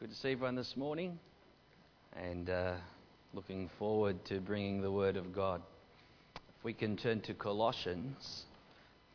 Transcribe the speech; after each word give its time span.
Good 0.00 0.12
to 0.12 0.16
see 0.16 0.32
everyone 0.32 0.54
this 0.54 0.78
morning 0.78 1.18
and 2.16 2.48
uh, 2.48 2.76
looking 3.34 3.68
forward 3.78 4.24
to 4.24 4.40
bringing 4.40 4.80
the 4.80 4.90
Word 4.90 5.18
of 5.18 5.34
God. 5.34 5.60
If 6.36 6.64
we 6.64 6.72
can 6.72 6.96
turn 6.96 7.20
to 7.20 7.34
Colossians 7.34 8.46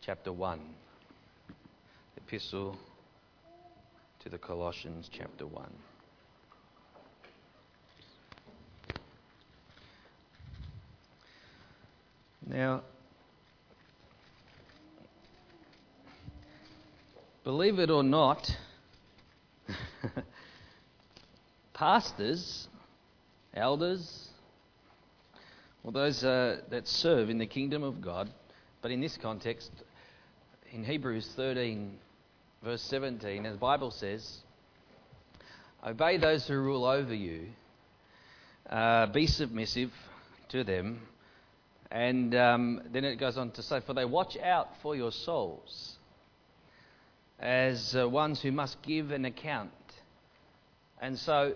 chapter 0.02 0.32
1, 0.32 0.60
Epistle 2.18 2.78
to 4.20 4.30
the 4.30 4.38
Colossians 4.38 5.10
chapter 5.12 5.48
1. 5.48 5.66
Now, 12.48 12.84
believe 17.44 17.80
it 17.80 17.90
or 17.90 18.04
not, 18.04 18.56
pastors, 21.76 22.70
elders, 23.54 24.30
well, 25.84 25.92
those 25.92 26.24
uh, 26.24 26.62
that 26.72 26.88
serve 26.88 27.30
in 27.30 27.38
the 27.38 27.46
kingdom 27.46 27.84
of 27.84 28.02
God, 28.02 28.30
but 28.82 28.90
in 28.92 29.02
this 29.02 29.18
context, 29.18 29.70
in 30.72 30.84
Hebrews 30.84 31.30
13, 31.36 31.98
verse 32.64 32.82
17, 32.82 33.44
the 33.44 33.52
Bible 33.52 33.92
says, 33.92 34.38
Obey 35.86 36.18
those 36.18 36.48
who 36.48 36.56
rule 36.56 36.86
over 36.86 37.14
you, 37.14 37.50
uh, 38.70 39.08
be 39.08 39.28
submissive 39.28 39.92
to 40.50 40.64
them. 40.64 41.02
And 41.92 42.34
um, 42.34 42.82
then 42.92 43.04
it 43.04 43.18
goes 43.18 43.38
on 43.38 43.52
to 43.52 43.62
say, 43.62 43.82
For 43.86 43.94
they 43.94 44.06
watch 44.06 44.38
out 44.38 44.70
for 44.82 44.96
your 44.96 45.12
souls 45.12 45.98
as 47.38 47.96
uh, 47.96 48.10
ones 48.10 48.42
who 48.42 48.52
must 48.52 48.82
give 48.82 49.12
an 49.12 49.26
account. 49.26 49.72
And 51.00 51.20
so 51.20 51.56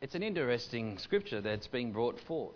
it's 0.00 0.14
an 0.14 0.22
interesting 0.22 0.98
scripture 0.98 1.40
that's 1.40 1.66
being 1.66 1.92
brought 1.92 2.18
forth. 2.20 2.54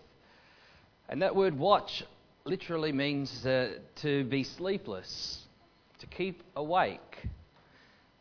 And 1.07 1.21
that 1.21 1.35
word 1.35 1.57
watch 1.57 2.03
literally 2.45 2.91
means 2.91 3.45
uh, 3.45 3.73
to 3.97 4.23
be 4.23 4.43
sleepless, 4.43 5.43
to 5.99 6.07
keep 6.07 6.41
awake. 6.55 7.27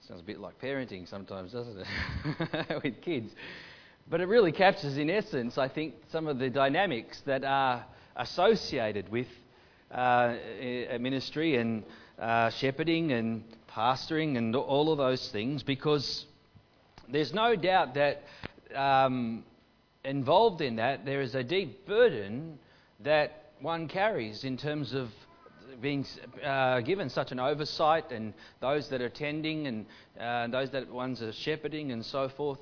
Sounds 0.06 0.20
a 0.20 0.24
bit 0.24 0.38
like 0.40 0.60
parenting 0.60 1.08
sometimes, 1.08 1.52
doesn't 1.52 1.78
it? 1.78 2.82
With 2.84 3.00
kids. 3.00 3.32
But 4.10 4.20
it 4.20 4.28
really 4.28 4.52
captures, 4.52 4.98
in 4.98 5.08
essence, 5.08 5.56
I 5.56 5.68
think, 5.68 5.94
some 6.12 6.26
of 6.26 6.38
the 6.38 6.50
dynamics 6.50 7.22
that 7.24 7.42
are 7.44 7.86
associated 8.16 9.08
with 9.08 9.28
uh, 9.90 10.34
ministry 11.00 11.56
and 11.56 11.82
uh, 12.18 12.50
shepherding 12.50 13.12
and 13.12 13.44
pastoring 13.70 14.36
and 14.36 14.54
all 14.54 14.92
of 14.92 14.98
those 14.98 15.30
things 15.30 15.62
because 15.62 16.26
there's 17.08 17.32
no 17.32 17.56
doubt 17.56 17.94
that 17.94 18.22
um, 18.74 19.44
involved 20.04 20.60
in 20.60 20.76
that 20.76 21.04
there 21.04 21.20
is 21.20 21.34
a 21.34 21.42
deep 21.42 21.86
burden 21.86 22.58
that 23.00 23.52
one 23.60 23.88
carries 23.88 24.44
in 24.44 24.56
terms 24.56 24.94
of 24.94 25.10
being 25.80 26.06
uh, 26.44 26.80
given 26.80 27.08
such 27.08 27.32
an 27.32 27.40
oversight 27.40 28.12
and 28.12 28.34
those 28.60 28.88
that 28.88 29.00
are 29.00 29.06
attending 29.06 29.66
and 29.66 29.86
uh, 30.20 30.46
those 30.48 30.70
that 30.70 30.90
ones 30.90 31.22
are 31.22 31.32
shepherding 31.32 31.92
and 31.92 32.04
so 32.04 32.28
forth. 32.28 32.58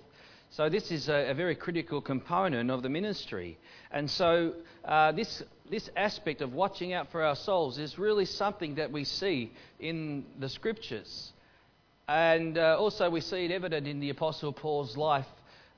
So 0.50 0.68
this 0.68 0.90
is 0.90 1.08
a, 1.08 1.30
a 1.30 1.34
very 1.34 1.55
critical 1.55 2.00
component 2.00 2.70
of 2.70 2.83
the 2.83 2.88
ministry. 2.88 3.58
And 3.90 4.10
so 4.10 4.55
uh, 4.84 5.12
this 5.12 5.42
this 5.70 5.88
aspect 5.96 6.42
of 6.42 6.52
watching 6.52 6.92
out 6.92 7.10
for 7.10 7.22
our 7.22 7.34
souls 7.34 7.78
is 7.78 7.98
really 7.98 8.27
something 8.27 8.74
that 8.74 8.92
we 8.92 9.05
see 9.05 9.50
in 9.80 10.27
the 10.38 10.48
scriptures. 10.48 11.33
And 12.06 12.58
uh, 12.58 12.77
also, 12.78 13.08
we 13.08 13.22
see 13.22 13.46
it 13.46 13.50
evident 13.50 13.86
in 13.86 13.98
the 13.98 14.10
Apostle 14.10 14.52
Paul's 14.52 14.98
life 14.98 15.27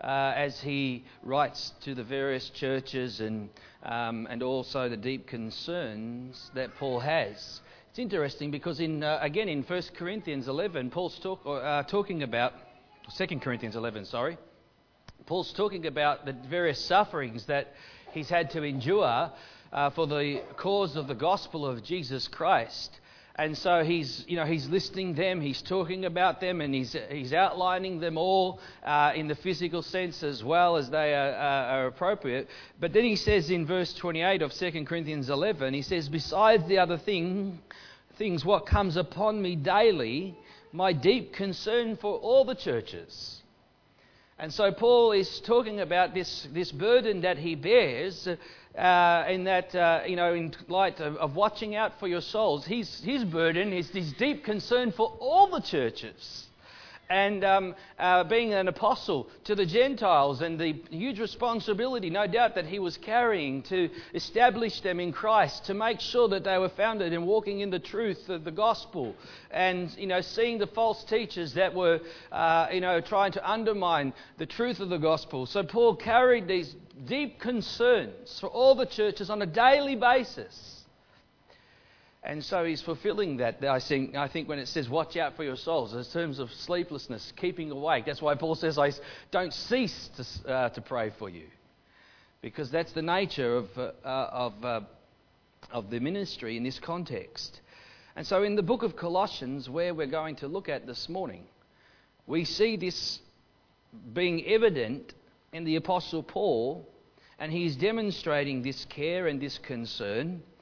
uh, 0.00 0.32
as 0.36 0.60
he 0.60 1.04
writes 1.22 1.72
to 1.82 1.94
the 1.94 2.04
various 2.04 2.50
churches 2.50 3.20
and, 3.20 3.48
um, 3.82 4.26
and 4.30 4.42
also 4.42 4.88
the 4.88 4.96
deep 4.96 5.26
concerns 5.26 6.50
that 6.54 6.74
Paul 6.76 7.00
has. 7.00 7.60
It's 7.90 7.98
interesting 7.98 8.50
because, 8.50 8.80
in, 8.80 9.04
uh, 9.04 9.18
again, 9.20 9.48
in 9.48 9.62
1 9.62 9.82
Corinthians 9.96 10.48
11, 10.48 10.90
Paul's 10.90 11.18
talk, 11.20 11.40
uh, 11.46 11.84
talking 11.84 12.22
about, 12.22 12.52
2 13.16 13.26
Corinthians 13.38 13.76
11, 13.76 14.06
sorry, 14.06 14.36
Paul's 15.26 15.52
talking 15.52 15.86
about 15.86 16.26
the 16.26 16.32
various 16.32 16.84
sufferings 16.84 17.46
that 17.46 17.72
he's 18.12 18.28
had 18.28 18.50
to 18.50 18.62
endure 18.62 19.30
uh, 19.72 19.90
for 19.90 20.06
the 20.06 20.42
cause 20.56 20.96
of 20.96 21.08
the 21.08 21.14
gospel 21.14 21.66
of 21.66 21.82
Jesus 21.82 22.28
Christ. 22.28 22.98
And 23.36 23.58
so 23.58 23.82
he's, 23.82 24.24
you 24.28 24.36
know, 24.36 24.44
he's 24.44 24.68
listing 24.68 25.14
them, 25.14 25.40
he's 25.40 25.60
talking 25.60 26.04
about 26.04 26.40
them, 26.40 26.60
and 26.60 26.72
he's, 26.72 26.94
he's 27.10 27.32
outlining 27.32 27.98
them 27.98 28.16
all 28.16 28.60
uh, 28.84 29.12
in 29.16 29.26
the 29.26 29.34
physical 29.34 29.82
sense 29.82 30.22
as 30.22 30.44
well 30.44 30.76
as 30.76 30.88
they 30.88 31.14
are, 31.14 31.32
uh, 31.32 31.74
are 31.74 31.86
appropriate. 31.88 32.48
But 32.78 32.92
then 32.92 33.02
he 33.02 33.16
says 33.16 33.50
in 33.50 33.66
verse 33.66 33.92
28 33.94 34.42
of 34.42 34.52
2 34.52 34.84
Corinthians 34.84 35.30
11, 35.30 35.74
he 35.74 35.82
says, 35.82 36.08
Besides 36.08 36.68
the 36.68 36.78
other 36.78 36.96
thing, 36.96 37.58
things, 38.16 38.44
what 38.44 38.66
comes 38.66 38.96
upon 38.96 39.42
me 39.42 39.56
daily, 39.56 40.38
my 40.70 40.92
deep 40.92 41.32
concern 41.32 41.96
for 41.96 42.16
all 42.18 42.44
the 42.44 42.54
churches. 42.54 43.42
And 44.38 44.52
so 44.52 44.72
Paul 44.72 45.12
is 45.12 45.40
talking 45.40 45.80
about 45.80 46.12
this, 46.12 46.48
this 46.52 46.72
burden 46.72 47.20
that 47.20 47.38
he 47.38 47.54
bears 47.54 48.26
uh, 48.76 49.24
in 49.28 49.44
that, 49.44 49.74
uh, 49.74 50.02
you 50.06 50.16
know, 50.16 50.34
in 50.34 50.52
light 50.68 51.00
of, 51.00 51.16
of, 51.16 51.36
watching 51.36 51.76
out 51.76 52.00
for 52.00 52.08
your 52.08 52.20
souls. 52.20 52.64
His, 52.66 53.00
his 53.00 53.24
burden 53.24 53.72
is 53.72 53.88
his 53.90 54.12
deep 54.14 54.44
concern 54.44 54.90
for 54.90 55.16
all 55.20 55.48
the 55.48 55.60
churches 55.60 56.46
and 57.08 57.44
um, 57.44 57.74
uh, 57.98 58.24
being 58.24 58.54
an 58.54 58.68
apostle 58.68 59.28
to 59.44 59.54
the 59.54 59.66
Gentiles 59.66 60.40
and 60.40 60.58
the 60.58 60.82
huge 60.90 61.20
responsibility, 61.20 62.10
no 62.10 62.26
doubt, 62.26 62.54
that 62.54 62.66
he 62.66 62.78
was 62.78 62.96
carrying 62.96 63.62
to 63.64 63.90
establish 64.14 64.80
them 64.80 65.00
in 65.00 65.12
Christ, 65.12 65.66
to 65.66 65.74
make 65.74 66.00
sure 66.00 66.28
that 66.28 66.44
they 66.44 66.58
were 66.58 66.68
founded 66.68 67.12
in 67.12 67.26
walking 67.26 67.60
in 67.60 67.70
the 67.70 67.78
truth 67.78 68.28
of 68.28 68.44
the 68.44 68.50
gospel, 68.50 69.14
and 69.50 69.94
you 69.98 70.06
know, 70.06 70.20
seeing 70.20 70.58
the 70.58 70.66
false 70.66 71.04
teachers 71.04 71.54
that 71.54 71.74
were, 71.74 72.00
uh, 72.32 72.68
you 72.72 72.80
know, 72.80 73.00
trying 73.00 73.32
to 73.32 73.50
undermine 73.50 74.12
the 74.38 74.46
truth 74.46 74.80
of 74.80 74.88
the 74.88 74.98
gospel. 74.98 75.46
So 75.46 75.62
Paul 75.62 75.96
carried 75.96 76.48
these 76.48 76.74
deep 77.06 77.40
concerns 77.40 78.38
for 78.40 78.48
all 78.48 78.74
the 78.74 78.86
churches 78.86 79.30
on 79.30 79.42
a 79.42 79.46
daily 79.46 79.96
basis. 79.96 80.73
And 82.26 82.42
so 82.42 82.64
he's 82.64 82.80
fulfilling 82.80 83.36
that. 83.36 83.62
I 83.62 83.80
think, 83.80 84.16
I 84.16 84.28
think 84.28 84.48
when 84.48 84.58
it 84.58 84.66
says, 84.68 84.88
watch 84.88 85.16
out 85.16 85.36
for 85.36 85.44
your 85.44 85.56
souls, 85.56 85.94
in 85.94 86.02
terms 86.04 86.38
of 86.38 86.50
sleeplessness, 86.50 87.34
keeping 87.36 87.70
awake. 87.70 88.06
That's 88.06 88.22
why 88.22 88.34
Paul 88.34 88.54
says, 88.54 88.78
I 88.78 88.92
don't 89.30 89.52
cease 89.52 90.08
to, 90.16 90.50
uh, 90.50 90.68
to 90.70 90.80
pray 90.80 91.12
for 91.18 91.28
you. 91.28 91.44
Because 92.40 92.70
that's 92.70 92.92
the 92.92 93.02
nature 93.02 93.56
of, 93.56 93.68
uh, 93.76 93.92
of, 94.04 94.64
uh, 94.64 94.80
of 95.70 95.90
the 95.90 96.00
ministry 96.00 96.56
in 96.56 96.62
this 96.62 96.78
context. 96.78 97.60
And 98.16 98.26
so 98.26 98.42
in 98.42 98.56
the 98.56 98.62
book 98.62 98.82
of 98.82 98.96
Colossians, 98.96 99.68
where 99.68 99.92
we're 99.92 100.06
going 100.06 100.36
to 100.36 100.48
look 100.48 100.70
at 100.70 100.86
this 100.86 101.10
morning, 101.10 101.44
we 102.26 102.46
see 102.46 102.76
this 102.76 103.18
being 104.14 104.46
evident 104.46 105.12
in 105.52 105.64
the 105.64 105.76
Apostle 105.76 106.22
Paul, 106.22 106.88
and 107.38 107.52
he's 107.52 107.76
demonstrating 107.76 108.62
this 108.62 108.86
care 108.86 109.26
and 109.26 109.42
this 109.42 109.58
concern 109.58 110.42
uh, 110.42 110.53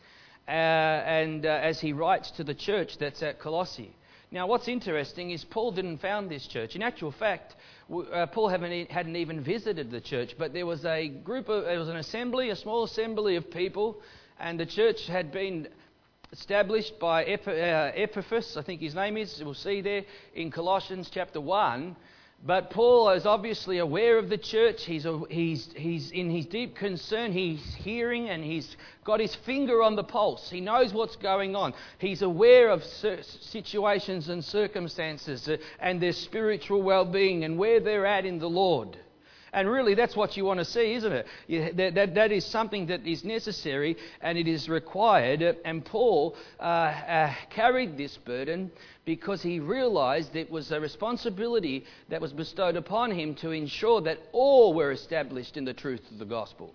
and 0.54 1.46
uh, 1.46 1.48
as 1.48 1.80
he 1.80 1.92
writes 1.92 2.30
to 2.32 2.44
the 2.44 2.54
church 2.54 2.98
that's 2.98 3.22
at 3.22 3.38
Colossae. 3.38 3.94
Now, 4.30 4.46
what's 4.46 4.68
interesting 4.68 5.30
is 5.30 5.44
Paul 5.44 5.72
didn't 5.72 5.98
found 5.98 6.30
this 6.30 6.46
church. 6.46 6.74
In 6.74 6.82
actual 6.82 7.12
fact, 7.12 7.54
uh, 7.90 8.26
Paul 8.26 8.48
hadn't 8.48 9.16
even 9.16 9.42
visited 9.42 9.90
the 9.90 10.00
church, 10.00 10.36
but 10.38 10.54
there 10.54 10.64
was 10.64 10.84
a 10.86 11.08
group 11.08 11.50
of, 11.50 11.64
it 11.64 11.78
was 11.78 11.88
an 11.88 11.96
assembly, 11.96 12.48
a 12.48 12.56
small 12.56 12.84
assembly 12.84 13.36
of 13.36 13.50
people, 13.50 14.00
and 14.40 14.58
the 14.58 14.64
church 14.64 15.06
had 15.06 15.32
been 15.32 15.68
established 16.32 16.98
by 16.98 17.24
uh, 17.24 17.92
Epaphras, 17.94 18.56
I 18.56 18.62
think 18.62 18.80
his 18.80 18.94
name 18.94 19.18
is, 19.18 19.42
we'll 19.44 19.52
see 19.52 19.82
there 19.82 20.04
in 20.34 20.50
Colossians 20.50 21.10
chapter 21.12 21.40
1. 21.40 21.94
But 22.44 22.70
Paul 22.70 23.10
is 23.10 23.24
obviously 23.24 23.78
aware 23.78 24.18
of 24.18 24.28
the 24.28 24.36
church. 24.36 24.84
He's, 24.84 25.06
he's, 25.30 25.68
he's 25.76 26.10
in 26.10 26.28
his 26.28 26.44
deep 26.46 26.74
concern. 26.74 27.30
He's 27.30 27.62
hearing 27.76 28.30
and 28.30 28.42
he's 28.42 28.76
got 29.04 29.20
his 29.20 29.34
finger 29.34 29.80
on 29.80 29.94
the 29.94 30.02
pulse. 30.02 30.50
He 30.50 30.60
knows 30.60 30.92
what's 30.92 31.14
going 31.14 31.54
on. 31.54 31.72
He's 31.98 32.22
aware 32.22 32.70
of 32.70 32.82
situations 32.82 34.28
and 34.28 34.44
circumstances 34.44 35.48
uh, 35.48 35.58
and 35.78 36.02
their 36.02 36.12
spiritual 36.12 36.82
well 36.82 37.04
being 37.04 37.44
and 37.44 37.56
where 37.56 37.78
they're 37.78 38.06
at 38.06 38.26
in 38.26 38.40
the 38.40 38.50
Lord. 38.50 38.98
And 39.54 39.70
really, 39.70 39.94
that's 39.94 40.16
what 40.16 40.36
you 40.36 40.46
want 40.46 40.60
to 40.60 40.64
see, 40.64 40.94
isn't 40.94 41.12
it? 41.12 41.76
That, 41.76 41.94
that, 41.94 42.14
that 42.14 42.32
is 42.32 42.44
something 42.46 42.86
that 42.86 43.06
is 43.06 43.22
necessary 43.22 43.98
and 44.22 44.38
it 44.38 44.48
is 44.48 44.66
required. 44.68 45.42
And 45.64 45.84
Paul 45.84 46.36
uh, 46.58 46.62
uh, 46.62 47.34
carried 47.50 47.98
this 47.98 48.16
burden 48.16 48.70
because 49.04 49.42
he 49.42 49.60
realized 49.60 50.36
it 50.36 50.50
was 50.50 50.72
a 50.72 50.80
responsibility 50.80 51.84
that 52.08 52.20
was 52.20 52.32
bestowed 52.32 52.76
upon 52.76 53.10
him 53.10 53.34
to 53.36 53.50
ensure 53.50 54.00
that 54.02 54.18
all 54.32 54.72
were 54.72 54.90
established 54.90 55.58
in 55.58 55.66
the 55.66 55.74
truth 55.74 56.02
of 56.10 56.18
the 56.18 56.24
gospel 56.24 56.74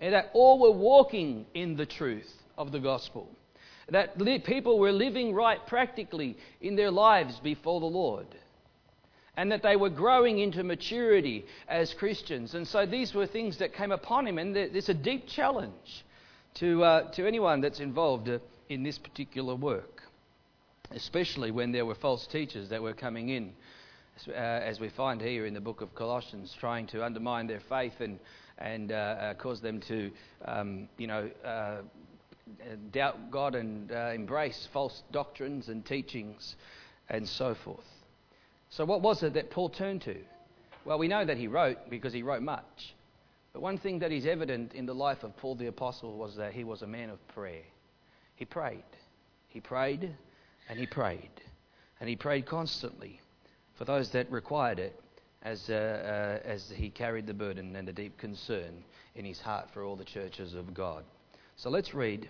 and 0.00 0.14
that 0.14 0.30
all 0.32 0.58
were 0.58 0.70
walking 0.70 1.46
in 1.54 1.76
the 1.76 1.86
truth 1.86 2.32
of 2.56 2.72
the 2.72 2.78
gospel. 2.78 3.28
That 3.88 4.18
people 4.44 4.78
were 4.78 4.90
living 4.92 5.32
right 5.32 5.64
practically 5.66 6.36
in 6.60 6.76
their 6.76 6.90
lives 6.90 7.38
before 7.40 7.80
the 7.80 7.86
Lord. 7.86 8.26
And 9.36 9.52
that 9.52 9.62
they 9.62 9.76
were 9.76 9.90
growing 9.90 10.38
into 10.38 10.64
maturity 10.64 11.44
as 11.68 11.92
Christians. 11.92 12.54
And 12.54 12.66
so 12.66 12.86
these 12.86 13.14
were 13.14 13.26
things 13.26 13.58
that 13.58 13.74
came 13.74 13.92
upon 13.92 14.26
him, 14.26 14.38
and 14.38 14.56
there's 14.56 14.88
a 14.88 14.94
deep 14.94 15.26
challenge 15.26 16.04
to, 16.54 16.82
uh, 16.82 17.10
to 17.12 17.26
anyone 17.26 17.60
that's 17.60 17.80
involved 17.80 18.28
uh, 18.28 18.38
in 18.68 18.82
this 18.82 18.98
particular 18.98 19.54
work, 19.54 20.02
especially 20.92 21.50
when 21.50 21.70
there 21.70 21.84
were 21.84 21.94
false 21.94 22.26
teachers 22.26 22.70
that 22.70 22.82
were 22.82 22.94
coming 22.94 23.28
in, 23.28 23.52
uh, 24.28 24.32
as 24.32 24.80
we 24.80 24.88
find 24.88 25.20
here 25.20 25.44
in 25.44 25.52
the 25.52 25.60
book 25.60 25.82
of 25.82 25.94
Colossians, 25.94 26.56
trying 26.58 26.86
to 26.86 27.04
undermine 27.04 27.46
their 27.46 27.60
faith 27.68 28.00
and, 28.00 28.18
and 28.56 28.90
uh, 28.90 28.94
uh, 28.94 29.34
cause 29.34 29.60
them 29.60 29.80
to, 29.80 30.10
um, 30.46 30.88
you 30.96 31.06
know, 31.06 31.30
uh, 31.44 31.76
doubt 32.92 33.30
God 33.30 33.54
and 33.54 33.90
embrace 33.90 34.68
false 34.72 35.02
doctrines 35.12 35.68
and 35.68 35.84
teachings 35.84 36.56
and 37.10 37.28
so 37.28 37.54
forth. 37.54 37.84
So, 38.70 38.84
what 38.84 39.00
was 39.00 39.22
it 39.22 39.34
that 39.34 39.50
Paul 39.50 39.68
turned 39.68 40.02
to? 40.02 40.16
Well, 40.84 40.98
we 40.98 41.08
know 41.08 41.24
that 41.24 41.36
he 41.36 41.48
wrote 41.48 41.90
because 41.90 42.12
he 42.12 42.22
wrote 42.22 42.42
much. 42.42 42.94
But 43.52 43.62
one 43.62 43.78
thing 43.78 44.00
that 44.00 44.12
is 44.12 44.26
evident 44.26 44.74
in 44.74 44.86
the 44.86 44.94
life 44.94 45.24
of 45.24 45.36
Paul 45.36 45.54
the 45.54 45.66
Apostle 45.66 46.16
was 46.16 46.36
that 46.36 46.52
he 46.52 46.62
was 46.62 46.82
a 46.82 46.86
man 46.86 47.10
of 47.10 47.26
prayer. 47.28 47.62
He 48.34 48.44
prayed. 48.44 48.84
He 49.48 49.60
prayed 49.60 50.14
and 50.68 50.78
he 50.78 50.86
prayed. 50.86 51.30
And 51.98 52.08
he 52.08 52.16
prayed 52.16 52.44
constantly 52.44 53.20
for 53.74 53.84
those 53.84 54.10
that 54.10 54.30
required 54.30 54.78
it 54.78 55.00
as, 55.42 55.70
uh, 55.70 55.72
uh, 56.44 56.46
as 56.46 56.70
he 56.70 56.90
carried 56.90 57.26
the 57.26 57.34
burden 57.34 57.74
and 57.76 57.88
the 57.88 57.92
deep 57.92 58.18
concern 58.18 58.84
in 59.14 59.24
his 59.24 59.40
heart 59.40 59.70
for 59.72 59.82
all 59.82 59.96
the 59.96 60.04
churches 60.04 60.54
of 60.54 60.74
God. 60.74 61.04
So 61.56 61.70
let's 61.70 61.94
read 61.94 62.28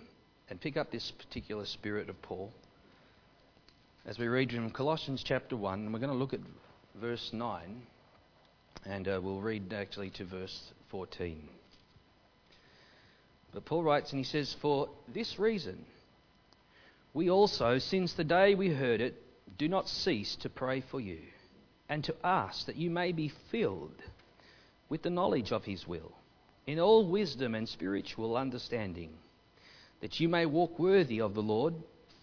and 0.49 0.61
pick 0.61 0.77
up 0.77 0.91
this 0.91 1.11
particular 1.11 1.65
spirit 1.65 2.09
of 2.09 2.21
Paul 2.21 2.53
as 4.07 4.17
we 4.17 4.29
read 4.29 4.49
from 4.53 4.69
Colossians 4.69 5.21
chapter 5.21 5.57
1, 5.57 5.79
and 5.81 5.93
we're 5.93 5.99
going 5.99 6.09
to 6.09 6.17
look 6.17 6.33
at 6.33 6.39
verse 6.95 7.31
9, 7.33 7.81
and 8.85 9.05
uh, 9.05 9.19
we'll 9.21 9.41
read 9.41 9.73
actually 9.73 10.09
to 10.11 10.23
verse 10.23 10.71
14. 10.91 11.49
But 13.53 13.65
Paul 13.65 13.83
writes, 13.83 14.13
and 14.13 14.17
he 14.17 14.23
says, 14.23 14.55
For 14.61 14.87
this 15.13 15.37
reason, 15.37 15.83
we 17.13 17.29
also, 17.29 17.79
since 17.79 18.13
the 18.13 18.23
day 18.23 18.55
we 18.55 18.69
heard 18.69 19.01
it, 19.01 19.21
do 19.57 19.67
not 19.67 19.89
cease 19.89 20.37
to 20.37 20.49
pray 20.49 20.79
for 20.89 21.01
you, 21.01 21.19
and 21.89 22.01
to 22.05 22.15
ask 22.23 22.65
that 22.67 22.77
you 22.77 22.89
may 22.89 23.11
be 23.11 23.33
filled 23.51 24.01
with 24.87 25.01
the 25.01 25.09
knowledge 25.09 25.51
of 25.51 25.65
his 25.65 25.85
will, 25.85 26.13
in 26.65 26.79
all 26.79 27.05
wisdom 27.05 27.55
and 27.55 27.67
spiritual 27.67 28.37
understanding, 28.37 29.09
that 29.99 30.21
you 30.21 30.29
may 30.29 30.45
walk 30.45 30.79
worthy 30.79 31.19
of 31.19 31.33
the 31.33 31.43
Lord, 31.43 31.73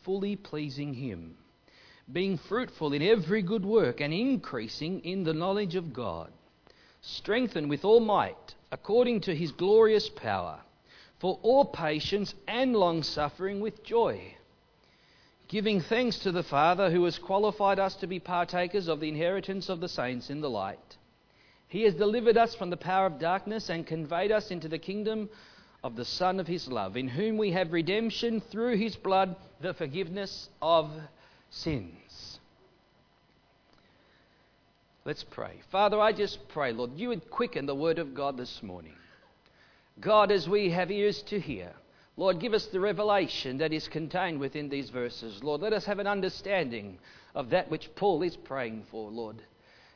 fully 0.02 0.34
pleasing 0.34 0.94
him 0.94 1.36
being 2.12 2.36
fruitful 2.36 2.92
in 2.92 3.02
every 3.02 3.42
good 3.42 3.64
work 3.64 4.00
and 4.00 4.12
increasing 4.12 5.00
in 5.04 5.24
the 5.24 5.32
knowledge 5.32 5.74
of 5.74 5.92
God, 5.92 6.30
strengthened 7.00 7.70
with 7.70 7.84
all 7.84 8.00
might 8.00 8.54
according 8.70 9.20
to 9.20 9.34
his 9.34 9.52
glorious 9.52 10.08
power, 10.08 10.58
for 11.18 11.38
all 11.42 11.64
patience 11.64 12.34
and 12.48 12.74
long 12.74 13.02
suffering 13.02 13.60
with 13.60 13.84
joy, 13.84 14.34
giving 15.48 15.80
thanks 15.80 16.18
to 16.18 16.32
the 16.32 16.42
Father 16.42 16.90
who 16.90 17.04
has 17.04 17.18
qualified 17.18 17.78
us 17.78 17.94
to 17.94 18.06
be 18.06 18.18
partakers 18.18 18.88
of 18.88 19.00
the 19.00 19.08
inheritance 19.08 19.68
of 19.68 19.80
the 19.80 19.88
saints 19.88 20.28
in 20.28 20.40
the 20.40 20.50
light. 20.50 20.96
He 21.68 21.82
has 21.82 21.94
delivered 21.94 22.36
us 22.36 22.54
from 22.54 22.70
the 22.70 22.76
power 22.76 23.06
of 23.06 23.18
darkness 23.18 23.70
and 23.70 23.86
conveyed 23.86 24.32
us 24.32 24.50
into 24.50 24.68
the 24.68 24.78
kingdom 24.78 25.28
of 25.82 25.96
the 25.96 26.04
Son 26.04 26.40
of 26.40 26.46
his 26.46 26.66
love, 26.66 26.96
in 26.96 27.08
whom 27.08 27.36
we 27.36 27.52
have 27.52 27.72
redemption 27.72 28.40
through 28.40 28.76
his 28.76 28.96
blood, 28.96 29.36
the 29.60 29.74
forgiveness 29.74 30.48
of 30.60 30.90
sins. 31.54 32.38
Let's 35.04 35.24
pray. 35.24 35.60
Father, 35.70 36.00
I 36.00 36.12
just 36.12 36.48
pray, 36.48 36.72
Lord, 36.72 36.92
you 36.96 37.08
would 37.08 37.30
quicken 37.30 37.66
the 37.66 37.74
word 37.74 37.98
of 37.98 38.14
God 38.14 38.36
this 38.36 38.62
morning. 38.62 38.94
God, 40.00 40.32
as 40.32 40.48
we 40.48 40.70
have 40.70 40.90
ears 40.90 41.22
to 41.28 41.38
hear, 41.38 41.72
Lord, 42.16 42.40
give 42.40 42.54
us 42.54 42.66
the 42.66 42.80
revelation 42.80 43.58
that 43.58 43.72
is 43.72 43.86
contained 43.86 44.40
within 44.40 44.68
these 44.68 44.90
verses. 44.90 45.42
Lord, 45.42 45.60
let 45.60 45.72
us 45.72 45.84
have 45.84 45.98
an 45.98 46.06
understanding 46.06 46.98
of 47.34 47.50
that 47.50 47.70
which 47.70 47.94
Paul 47.96 48.22
is 48.22 48.36
praying 48.36 48.84
for, 48.90 49.10
Lord, 49.10 49.42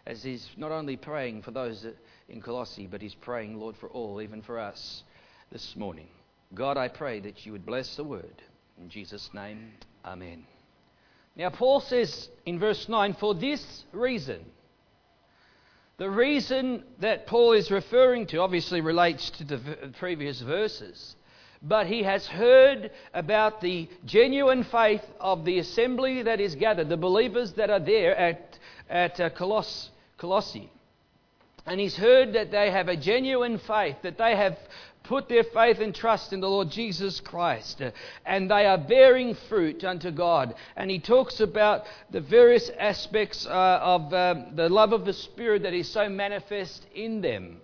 as 0.07 0.23
he's 0.23 0.47
not 0.57 0.73
only 0.73 0.97
praying 0.97 1.43
for 1.43 1.53
those 1.53 1.87
in 2.29 2.43
Colossae, 2.43 2.87
but 2.87 3.01
he's 3.01 3.15
praying, 3.15 3.59
Lord, 3.59 3.77
for 3.77 3.89
all, 3.89 4.21
even 4.21 4.43
for 4.43 4.59
us 4.59 5.05
this 5.51 5.75
morning. 5.75 6.09
God, 6.55 6.77
I 6.77 6.89
pray 6.89 7.21
that 7.21 7.47
you 7.47 7.53
would 7.53 7.67
bless 7.67 7.97
the 7.97 8.05
word. 8.05 8.43
In 8.81 8.89
Jesus' 8.89 9.31
name, 9.33 9.73
amen. 10.05 10.45
Now, 11.39 11.51
Paul 11.51 11.81
says 11.81 12.29
in 12.45 12.59
verse 12.59 12.89
9, 12.89 13.15
for 13.15 13.33
this 13.33 13.85
reason. 13.93 14.45
The 15.97 16.11
reason 16.11 16.83
that 17.01 17.27
Paul 17.29 17.53
is 17.53 17.71
referring 17.71 18.27
to 18.29 18.39
obviously 18.39 18.81
relates 18.81 19.31
to 19.31 19.45
the 19.45 19.61
previous 19.99 20.41
verses. 20.41 21.15
But 21.63 21.87
he 21.87 22.03
has 22.03 22.27
heard 22.27 22.91
about 23.15 23.61
the 23.61 23.89
genuine 24.05 24.65
faith 24.65 25.03
of 25.21 25.45
the 25.45 25.59
assembly 25.59 26.23
that 26.23 26.41
is 26.41 26.55
gathered, 26.57 26.89
the 26.89 26.97
believers 26.97 27.53
that 27.55 27.71
are 27.71 27.81
there 27.81 28.17
at, 28.17 28.59
at 28.89 29.21
uh, 29.21 29.31
Coloss- 29.31 29.91
Colossae. 30.19 30.71
And 31.69 31.79
he's 31.79 31.97
heard 31.97 32.33
that 32.33 32.51
they 32.51 32.71
have 32.71 32.89
a 32.89 32.97
genuine 32.97 33.59
faith, 33.59 33.97
that 34.03 34.17
they 34.17 34.35
have 34.35 34.59
put 35.03 35.29
their 35.29 35.45
faith 35.45 35.81
and 35.81 35.95
trust 35.95 36.33
in 36.33 36.41
the 36.41 36.49
Lord 36.49 36.71
Jesus 36.71 37.21
Christ, 37.21 37.83
and 38.27 38.51
they 38.51 38.67
are 38.67 38.79
bearing 38.79 39.35
fruit 39.49 39.85
unto 39.85 40.11
God. 40.11 40.55
And 40.77 40.91
he 40.91 40.99
talks 40.99 41.41
about 41.41 41.85
the 42.11 42.21
various 42.21 42.71
aspects 42.79 43.47
uh, 43.47 43.81
of 43.83 44.13
uh, 44.13 44.35
the 44.55 44.69
love 44.69 44.93
of 44.93 45.05
the 45.05 45.13
Spirit 45.13 45.63
that 45.63 45.75
is 45.75 45.89
so 45.89 46.09
manifest 46.09 46.87
in 46.95 47.21
them. 47.21 47.61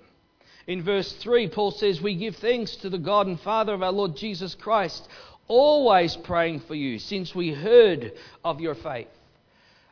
In 0.66 0.82
verse 0.82 1.12
3, 1.12 1.48
Paul 1.48 1.70
says, 1.70 2.00
We 2.00 2.14
give 2.14 2.36
thanks 2.36 2.76
to 2.76 2.88
the 2.88 2.98
God 2.98 3.26
and 3.26 3.38
Father 3.38 3.74
of 3.74 3.82
our 3.82 3.92
Lord 3.92 4.16
Jesus 4.16 4.54
Christ, 4.54 5.06
always 5.46 6.16
praying 6.16 6.60
for 6.60 6.74
you, 6.74 6.98
since 6.98 7.34
we 7.34 7.52
heard 7.52 8.12
of 8.42 8.60
your 8.60 8.74
faith. 8.74 9.08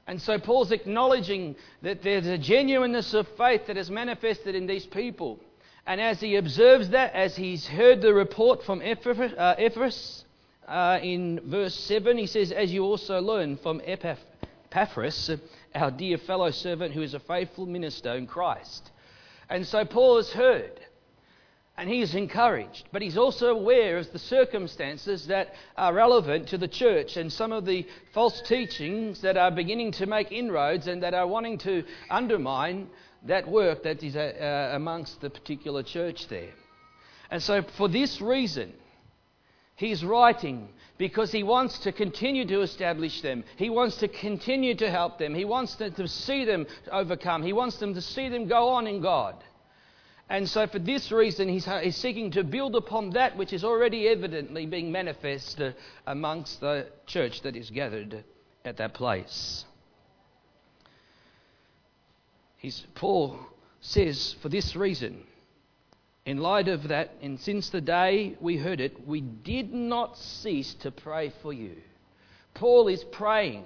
And 0.06 0.20
so 0.20 0.38
Paul's 0.38 0.72
acknowledging 0.72 1.56
that 1.82 2.02
there's 2.02 2.26
a 2.26 2.38
genuineness 2.38 3.14
of 3.14 3.28
faith 3.36 3.66
that 3.66 3.76
is 3.76 3.90
manifested 3.90 4.54
in 4.54 4.66
these 4.66 4.86
people. 4.86 5.38
And 5.86 6.00
as 6.00 6.20
he 6.20 6.36
observes 6.36 6.90
that, 6.90 7.12
as 7.14 7.36
he's 7.36 7.66
heard 7.66 8.02
the 8.02 8.14
report 8.14 8.62
from 8.64 8.82
Epaphras 8.82 10.24
uh, 10.68 10.98
in 11.02 11.40
verse 11.44 11.74
7, 11.74 12.18
he 12.18 12.26
says, 12.26 12.52
As 12.52 12.72
you 12.72 12.84
also 12.84 13.20
learn 13.20 13.56
from 13.56 13.80
Epaphras, 13.84 15.30
our 15.74 15.90
dear 15.90 16.18
fellow 16.18 16.50
servant 16.50 16.94
who 16.94 17.02
is 17.02 17.14
a 17.14 17.20
faithful 17.20 17.66
minister 17.66 18.14
in 18.14 18.26
Christ. 18.26 18.90
And 19.48 19.66
so 19.66 19.84
Paul 19.84 20.16
has 20.16 20.32
heard 20.32 20.80
and 21.82 21.90
he 21.90 22.00
is 22.00 22.14
encouraged, 22.14 22.88
but 22.92 23.02
he's 23.02 23.18
also 23.18 23.48
aware 23.48 23.98
of 23.98 24.12
the 24.12 24.18
circumstances 24.20 25.26
that 25.26 25.52
are 25.76 25.92
relevant 25.92 26.46
to 26.46 26.56
the 26.56 26.68
church 26.68 27.16
and 27.16 27.32
some 27.32 27.50
of 27.50 27.64
the 27.64 27.84
false 28.14 28.40
teachings 28.42 29.20
that 29.22 29.36
are 29.36 29.50
beginning 29.50 29.90
to 29.90 30.06
make 30.06 30.30
inroads 30.30 30.86
and 30.86 31.02
that 31.02 31.12
are 31.12 31.26
wanting 31.26 31.58
to 31.58 31.82
undermine 32.08 32.88
that 33.24 33.48
work 33.48 33.82
that 33.82 34.00
is 34.00 34.14
uh, 34.14 34.20
uh, 34.20 34.76
amongst 34.76 35.20
the 35.20 35.28
particular 35.28 35.82
church 35.82 36.28
there. 36.28 36.52
And 37.32 37.42
so, 37.42 37.62
for 37.76 37.88
this 37.88 38.20
reason, 38.20 38.72
he's 39.74 40.04
writing 40.04 40.68
because 40.98 41.32
he 41.32 41.42
wants 41.42 41.80
to 41.80 41.90
continue 41.90 42.46
to 42.46 42.60
establish 42.60 43.22
them. 43.22 43.42
He 43.56 43.70
wants 43.70 43.96
to 43.96 44.06
continue 44.06 44.76
to 44.76 44.88
help 44.88 45.18
them. 45.18 45.34
He 45.34 45.44
wants 45.44 45.74
them 45.74 45.92
to 45.94 46.06
see 46.06 46.44
them 46.44 46.64
overcome. 46.92 47.42
He 47.42 47.52
wants 47.52 47.78
them 47.78 47.92
to 47.94 48.00
see 48.00 48.28
them 48.28 48.46
go 48.46 48.68
on 48.68 48.86
in 48.86 49.00
God. 49.00 49.42
And 50.32 50.48
so, 50.48 50.66
for 50.66 50.78
this 50.78 51.12
reason, 51.12 51.46
he's, 51.46 51.66
he's 51.82 51.98
seeking 51.98 52.30
to 52.30 52.42
build 52.42 52.74
upon 52.74 53.10
that 53.10 53.36
which 53.36 53.52
is 53.52 53.64
already 53.64 54.08
evidently 54.08 54.64
being 54.64 54.90
manifest 54.90 55.60
uh, 55.60 55.72
amongst 56.06 56.58
the 56.60 56.86
church 57.04 57.42
that 57.42 57.54
is 57.54 57.68
gathered 57.68 58.24
at 58.64 58.78
that 58.78 58.94
place. 58.94 59.66
He's, 62.56 62.82
Paul 62.94 63.40
says, 63.82 64.34
for 64.40 64.48
this 64.48 64.74
reason, 64.74 65.22
in 66.24 66.38
light 66.38 66.68
of 66.68 66.88
that, 66.88 67.10
and 67.20 67.38
since 67.38 67.68
the 67.68 67.82
day 67.82 68.34
we 68.40 68.56
heard 68.56 68.80
it, 68.80 69.06
we 69.06 69.20
did 69.20 69.70
not 69.74 70.16
cease 70.16 70.72
to 70.76 70.90
pray 70.90 71.30
for 71.42 71.52
you. 71.52 71.76
Paul 72.54 72.88
is 72.88 73.04
praying. 73.04 73.64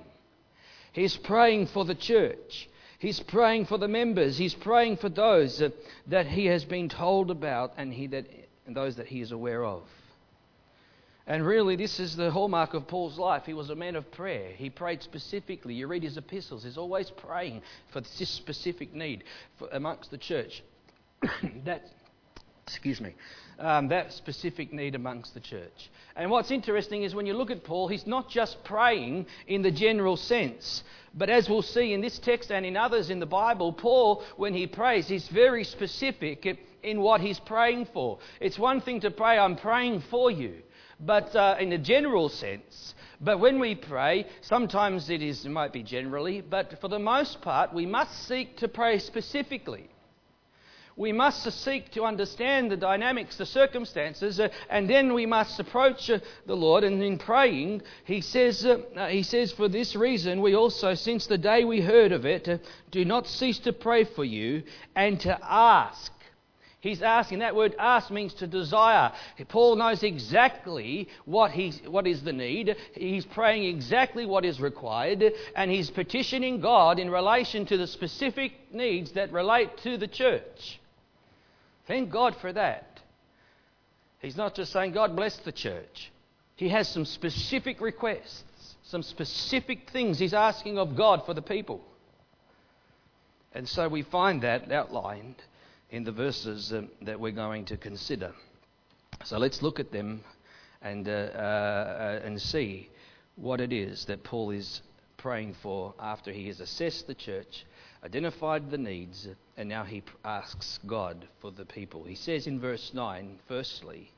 He's 0.92 1.16
praying 1.16 1.68
for 1.68 1.84
the 1.84 1.94
church. 1.94 2.68
He's 2.98 3.20
praying 3.20 3.66
for 3.66 3.78
the 3.78 3.88
members. 3.88 4.38
He's 4.38 4.54
praying 4.54 4.96
for 4.96 5.08
those 5.08 5.58
that, 5.58 5.72
that 6.06 6.26
he 6.26 6.46
has 6.46 6.64
been 6.64 6.88
told 6.88 7.30
about 7.30 7.74
and, 7.76 7.92
he 7.92 8.06
that, 8.08 8.26
and 8.66 8.74
those 8.74 8.96
that 8.96 9.06
he 9.06 9.20
is 9.20 9.32
aware 9.32 9.64
of. 9.64 9.82
And 11.26 11.44
really, 11.44 11.74
this 11.74 11.98
is 11.98 12.14
the 12.14 12.30
hallmark 12.30 12.74
of 12.74 12.86
Paul's 12.86 13.18
life. 13.18 13.44
He 13.44 13.52
was 13.52 13.70
a 13.70 13.74
man 13.74 13.96
of 13.96 14.10
prayer. 14.12 14.52
He 14.52 14.70
prayed 14.70 15.02
specifically. 15.02 15.74
You 15.74 15.88
read 15.88 16.04
his 16.04 16.16
epistles, 16.16 16.62
he's 16.62 16.78
always 16.78 17.10
praying 17.10 17.62
for 17.88 18.00
this 18.00 18.30
specific 18.30 18.94
need 18.94 19.24
for, 19.58 19.68
amongst 19.72 20.10
the 20.10 20.18
church. 20.18 20.62
that 21.64 21.82
excuse 22.66 23.00
me, 23.00 23.14
um, 23.60 23.86
that 23.86 24.12
specific 24.12 24.72
need 24.72 24.96
amongst 24.96 25.34
the 25.34 25.40
church. 25.40 25.88
And 26.16 26.32
what's 26.32 26.50
interesting 26.50 27.04
is 27.04 27.14
when 27.14 27.24
you 27.24 27.34
look 27.34 27.52
at 27.52 27.62
Paul, 27.62 27.86
he's 27.86 28.08
not 28.08 28.28
just 28.28 28.64
praying 28.64 29.26
in 29.46 29.62
the 29.62 29.70
general 29.70 30.16
sense. 30.16 30.82
But 31.14 31.30
as 31.30 31.48
we'll 31.48 31.62
see 31.62 31.92
in 31.92 32.00
this 32.00 32.18
text 32.18 32.50
and 32.50 32.66
in 32.66 32.76
others 32.76 33.08
in 33.08 33.20
the 33.20 33.26
Bible, 33.26 33.72
Paul, 33.72 34.24
when 34.36 34.52
he 34.52 34.66
prays, 34.66 35.06
he's 35.06 35.28
very 35.28 35.62
specific 35.62 36.58
in 36.82 37.00
what 37.00 37.20
he's 37.20 37.38
praying 37.38 37.86
for. 37.94 38.18
It's 38.40 38.58
one 38.58 38.80
thing 38.80 39.00
to 39.02 39.12
pray, 39.12 39.38
I'm 39.38 39.56
praying 39.56 40.00
for 40.10 40.28
you, 40.28 40.56
but 40.98 41.36
uh, 41.36 41.56
in 41.60 41.72
a 41.72 41.78
general 41.78 42.28
sense. 42.28 42.94
But 43.20 43.38
when 43.38 43.60
we 43.60 43.76
pray, 43.76 44.26
sometimes 44.40 45.08
it 45.08 45.22
is 45.22 45.46
it 45.46 45.50
might 45.50 45.72
be 45.72 45.84
generally, 45.84 46.40
but 46.40 46.80
for 46.80 46.88
the 46.88 46.98
most 46.98 47.40
part, 47.42 47.72
we 47.72 47.86
must 47.86 48.26
seek 48.26 48.56
to 48.58 48.66
pray 48.66 48.98
specifically. 48.98 49.88
We 50.96 51.12
must 51.12 51.50
seek 51.62 51.90
to 51.92 52.04
understand 52.04 52.70
the 52.70 52.76
dynamics, 52.76 53.36
the 53.36 53.44
circumstances, 53.44 54.40
uh, 54.40 54.48
and 54.70 54.88
then 54.88 55.12
we 55.12 55.26
must 55.26 55.60
approach 55.60 56.08
uh, 56.08 56.20
the 56.46 56.56
Lord. 56.56 56.84
And 56.84 57.02
in 57.02 57.18
praying, 57.18 57.82
he 58.04 58.22
says, 58.22 58.64
uh, 58.64 58.78
uh 58.96 59.08
he 59.08 59.22
says, 59.22 59.52
for 59.52 59.68
this 59.68 59.94
reason, 59.94 60.40
we 60.40 60.54
also, 60.54 60.94
since 60.94 61.26
the 61.26 61.38
day 61.38 61.64
we 61.64 61.80
heard 61.80 62.12
of 62.12 62.24
it, 62.24 62.48
uh, 62.48 62.58
do 62.90 63.04
not 63.04 63.28
cease 63.28 63.58
to 63.60 63.72
pray 63.72 64.04
for 64.04 64.24
you 64.24 64.62
and 64.94 65.20
to 65.20 65.38
ask 65.42 66.12
He's 66.86 67.02
asking. 67.02 67.40
That 67.40 67.56
word 67.56 67.74
ask 67.80 68.12
means 68.12 68.32
to 68.34 68.46
desire. 68.46 69.10
Paul 69.48 69.74
knows 69.74 70.04
exactly 70.04 71.08
what, 71.24 71.50
he's, 71.50 71.80
what 71.84 72.06
is 72.06 72.22
the 72.22 72.32
need. 72.32 72.76
He's 72.92 73.26
praying 73.26 73.64
exactly 73.64 74.24
what 74.24 74.44
is 74.44 74.60
required. 74.60 75.24
And 75.56 75.68
he's 75.68 75.90
petitioning 75.90 76.60
God 76.60 77.00
in 77.00 77.10
relation 77.10 77.66
to 77.66 77.76
the 77.76 77.88
specific 77.88 78.52
needs 78.72 79.12
that 79.12 79.32
relate 79.32 79.76
to 79.78 79.96
the 79.96 80.06
church. 80.06 80.78
Thank 81.86 82.10
God 82.10 82.36
for 82.40 82.52
that. 82.52 83.00
He's 84.20 84.36
not 84.36 84.54
just 84.54 84.72
saying, 84.72 84.92
God 84.92 85.14
bless 85.14 85.36
the 85.38 85.52
church. 85.52 86.10
He 86.56 86.68
has 86.70 86.88
some 86.88 87.04
specific 87.04 87.80
requests, 87.80 88.76
some 88.82 89.02
specific 89.02 89.90
things 89.90 90.18
he's 90.18 90.34
asking 90.34 90.78
of 90.78 90.96
God 90.96 91.24
for 91.26 91.34
the 91.34 91.42
people. 91.42 91.80
And 93.52 93.68
so 93.68 93.88
we 93.88 94.02
find 94.02 94.42
that 94.42 94.70
outlined 94.72 95.36
in 95.90 96.04
the 96.04 96.12
verses 96.12 96.72
um, 96.72 96.88
that 97.02 97.20
we're 97.20 97.32
going 97.32 97.66
to 97.66 97.76
consider. 97.76 98.32
So 99.24 99.38
let's 99.38 99.62
look 99.62 99.80
at 99.80 99.92
them 99.92 100.22
and, 100.82 101.08
uh, 101.08 101.12
uh, 101.12 102.20
and 102.24 102.40
see 102.40 102.90
what 103.36 103.60
it 103.60 103.72
is 103.72 104.04
that 104.06 104.24
Paul 104.24 104.50
is 104.50 104.82
praying 105.16 105.54
for 105.62 105.94
after 105.98 106.32
he 106.32 106.48
has 106.48 106.60
assessed 106.60 107.06
the 107.06 107.14
church, 107.14 107.64
identified 108.06 108.70
the 108.70 108.78
needs, 108.78 109.26
and 109.56 109.68
now 109.68 109.82
he 109.82 110.00
asks 110.24 110.78
God 110.86 111.26
for 111.40 111.50
the 111.50 111.64
people. 111.64 112.04
He 112.04 112.14
says 112.14 112.46
in 112.46 112.60
verse 112.60 112.92
9, 112.94 113.40
firstly, 113.48 114.12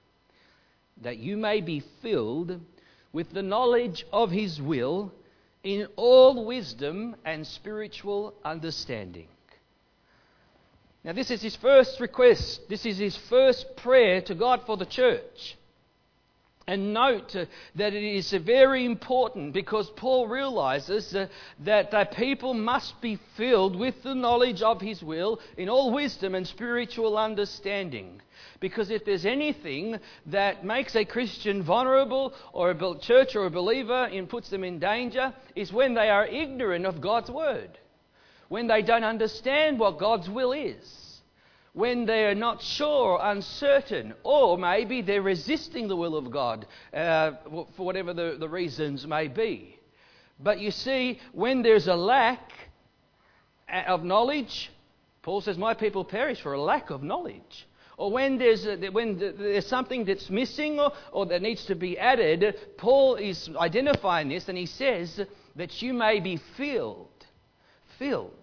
that 1.01 1.17
you 1.17 1.39
may 1.39 1.63
be 1.63 1.83
filled 2.03 2.61
with 3.15 3.33
the 3.33 3.43
knowledge 3.43 4.05
of 4.13 4.31
his 4.31 4.61
will 4.61 5.11
in 5.65 5.89
all 5.97 6.45
wisdom 6.45 7.17
and 7.25 7.47
spiritual 7.47 8.35
understanding. 8.45 9.29
Now, 11.03 11.15
this 11.15 11.31
is 11.31 11.41
his 11.41 11.57
first 11.57 11.99
request. 11.99 12.69
This 12.69 12.85
is 12.85 12.99
his 12.99 13.17
first 13.17 13.75
prayer 13.77 14.21
to 14.23 14.35
God 14.35 14.65
for 14.67 14.77
the 14.77 14.85
church. 14.85 15.57
And 16.69 16.93
note 16.93 17.35
uh, 17.35 17.47
that 17.77 17.95
it 17.95 18.05
is 18.05 18.35
uh, 18.35 18.39
very 18.41 18.85
important 18.85 19.55
because 19.55 19.89
Paul 19.97 20.29
realizes 20.29 21.15
uh, 21.15 21.29
that 21.65 21.91
the 21.91 22.07
people 22.15 22.53
must 22.53 23.01
be 23.01 23.19
filled 23.39 23.75
with 23.75 24.03
the 24.03 24.15
knowledge 24.15 24.61
of 24.61 24.79
his 24.83 25.03
will 25.03 25.41
in 25.57 25.71
all 25.71 25.95
wisdom 25.95 26.35
and 26.35 26.47
spiritual 26.47 27.17
understanding. 27.17 28.21
Because 28.61 28.91
if 28.91 29.07
there's 29.07 29.25
anything 29.25 29.99
that 30.27 30.63
makes 30.63 30.95
a 30.95 31.07
Christian 31.07 31.63
vulnerable 31.63 32.35
or 32.53 32.71
a 32.73 32.99
church 32.99 33.35
or 33.35 33.47
a 33.47 33.51
believer 33.51 34.05
and 34.05 34.29
puts 34.29 34.51
them 34.51 34.63
in 34.63 34.79
danger, 34.79 35.33
is 35.57 35.73
when 35.73 35.95
they 35.95 36.11
are 36.11 36.27
ignorant 36.27 36.85
of 36.85 37.01
God's 37.01 37.31
word 37.31 37.79
when 38.49 38.67
they 38.67 38.83
don't 38.83 39.05
understand 39.05 39.79
what 39.79 39.99
God's 39.99 40.29
will 40.29 40.53
is, 40.53 41.08
when 41.79 42.07
they're 42.07 42.35
not 42.35 42.61
sure, 42.61 43.21
uncertain, 43.23 44.13
or 44.25 44.59
maybe 44.59 45.01
they're 45.01 45.23
resisting 45.23 45.87
the 45.87 45.95
will 45.95 46.17
of 46.17 46.29
God 46.29 46.67
uh, 46.93 47.33
for 47.77 47.87
whatever 47.87 48.13
the, 48.13 48.37
the 48.41 48.49
reasons 48.49 49.07
may 49.07 49.29
be. 49.29 49.79
But 50.41 50.59
you 50.59 50.73
see, 50.73 51.21
when 51.33 51.63
there's 51.63 51.87
a 51.87 51.95
lack 51.95 52.51
of 53.87 54.03
knowledge, 54.03 54.73
Paul 55.23 55.41
says, 55.41 55.57
My 55.57 55.73
people 55.73 56.05
perish 56.05 56.41
for 56.41 56.53
a 56.53 56.61
lack 56.61 56.91
of 56.91 57.05
knowledge. 57.05 57.69
Or 57.97 58.11
when 58.11 58.39
there's, 58.39 58.67
a, 58.67 58.89
when 58.89 59.17
there's 59.17 59.67
something 59.67 60.05
that's 60.05 60.29
missing 60.31 60.81
or, 60.81 60.91
or 61.13 61.27
that 61.27 61.43
needs 61.43 61.65
to 61.67 61.77
be 61.77 61.97
added, 61.97 62.57
Paul 62.77 63.15
is 63.15 63.49
identifying 63.57 64.31
this 64.31 64.49
and 64.49 64.59
he 64.59 64.67
says 64.67 65.21
that 65.55 65.81
you 65.81 65.95
may 65.95 66.19
be 66.19 66.41
filled 66.57 67.09
filled. 67.99 68.38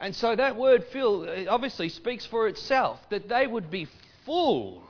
And 0.00 0.16
so 0.16 0.34
that 0.34 0.56
word 0.56 0.84
filled 0.92 1.28
obviously 1.48 1.90
speaks 1.90 2.24
for 2.24 2.48
itself 2.48 2.98
that 3.10 3.28
they 3.28 3.46
would 3.46 3.70
be 3.70 3.86
full 4.24 4.82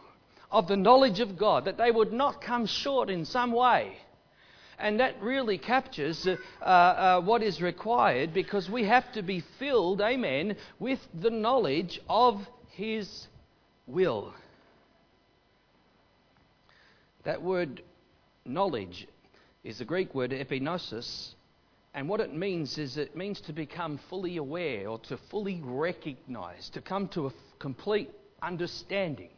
of 0.53 0.69
the 0.69 0.77
knowledge 0.77 1.21
of 1.21 1.37
God, 1.37 1.65
that 1.65 1.77
they 1.77 1.91
would 1.91 2.13
not 2.13 2.41
come 2.41 2.67
short 2.67 3.11
in 3.11 3.25
some 3.25 3.53
way. 3.53 3.97
And 4.79 5.01
that 5.01 5.21
really 5.21 5.59
captures 5.59 6.27
uh, 6.27 6.65
uh, 6.65 7.21
what 7.21 7.43
is 7.43 7.61
required 7.61 8.33
because 8.33 8.71
we 8.71 8.85
have 8.85 9.13
to 9.13 9.23
be 9.23 9.43
filled, 9.59 10.01
amen, 10.01 10.57
with 10.79 11.01
the 11.13 11.29
knowledge 11.29 12.01
of 12.09 12.41
His 12.71 13.27
will. 13.87 14.33
That 17.25 17.43
word 17.43 17.83
knowledge 18.47 19.07
is 19.63 19.79
the 19.79 19.85
Greek 19.85 20.15
word 20.15 20.31
epignosis, 20.31 21.35
and 21.95 22.09
what 22.09 22.21
it 22.21 22.35
means 22.35 22.79
is 22.79 22.97
it 22.97 23.17
means 23.17 23.41
to 23.43 23.53
become 23.53 23.99
fully 24.09 24.37
aware 24.37 24.89
or 24.89 24.99
to 25.01 25.17
fully 25.31 25.61
recognize, 25.63 26.69
to 26.71 26.81
come 26.81 27.09
to 27.09 27.27
a 27.27 27.33
complete 27.59 28.11
understanding. 28.43 29.31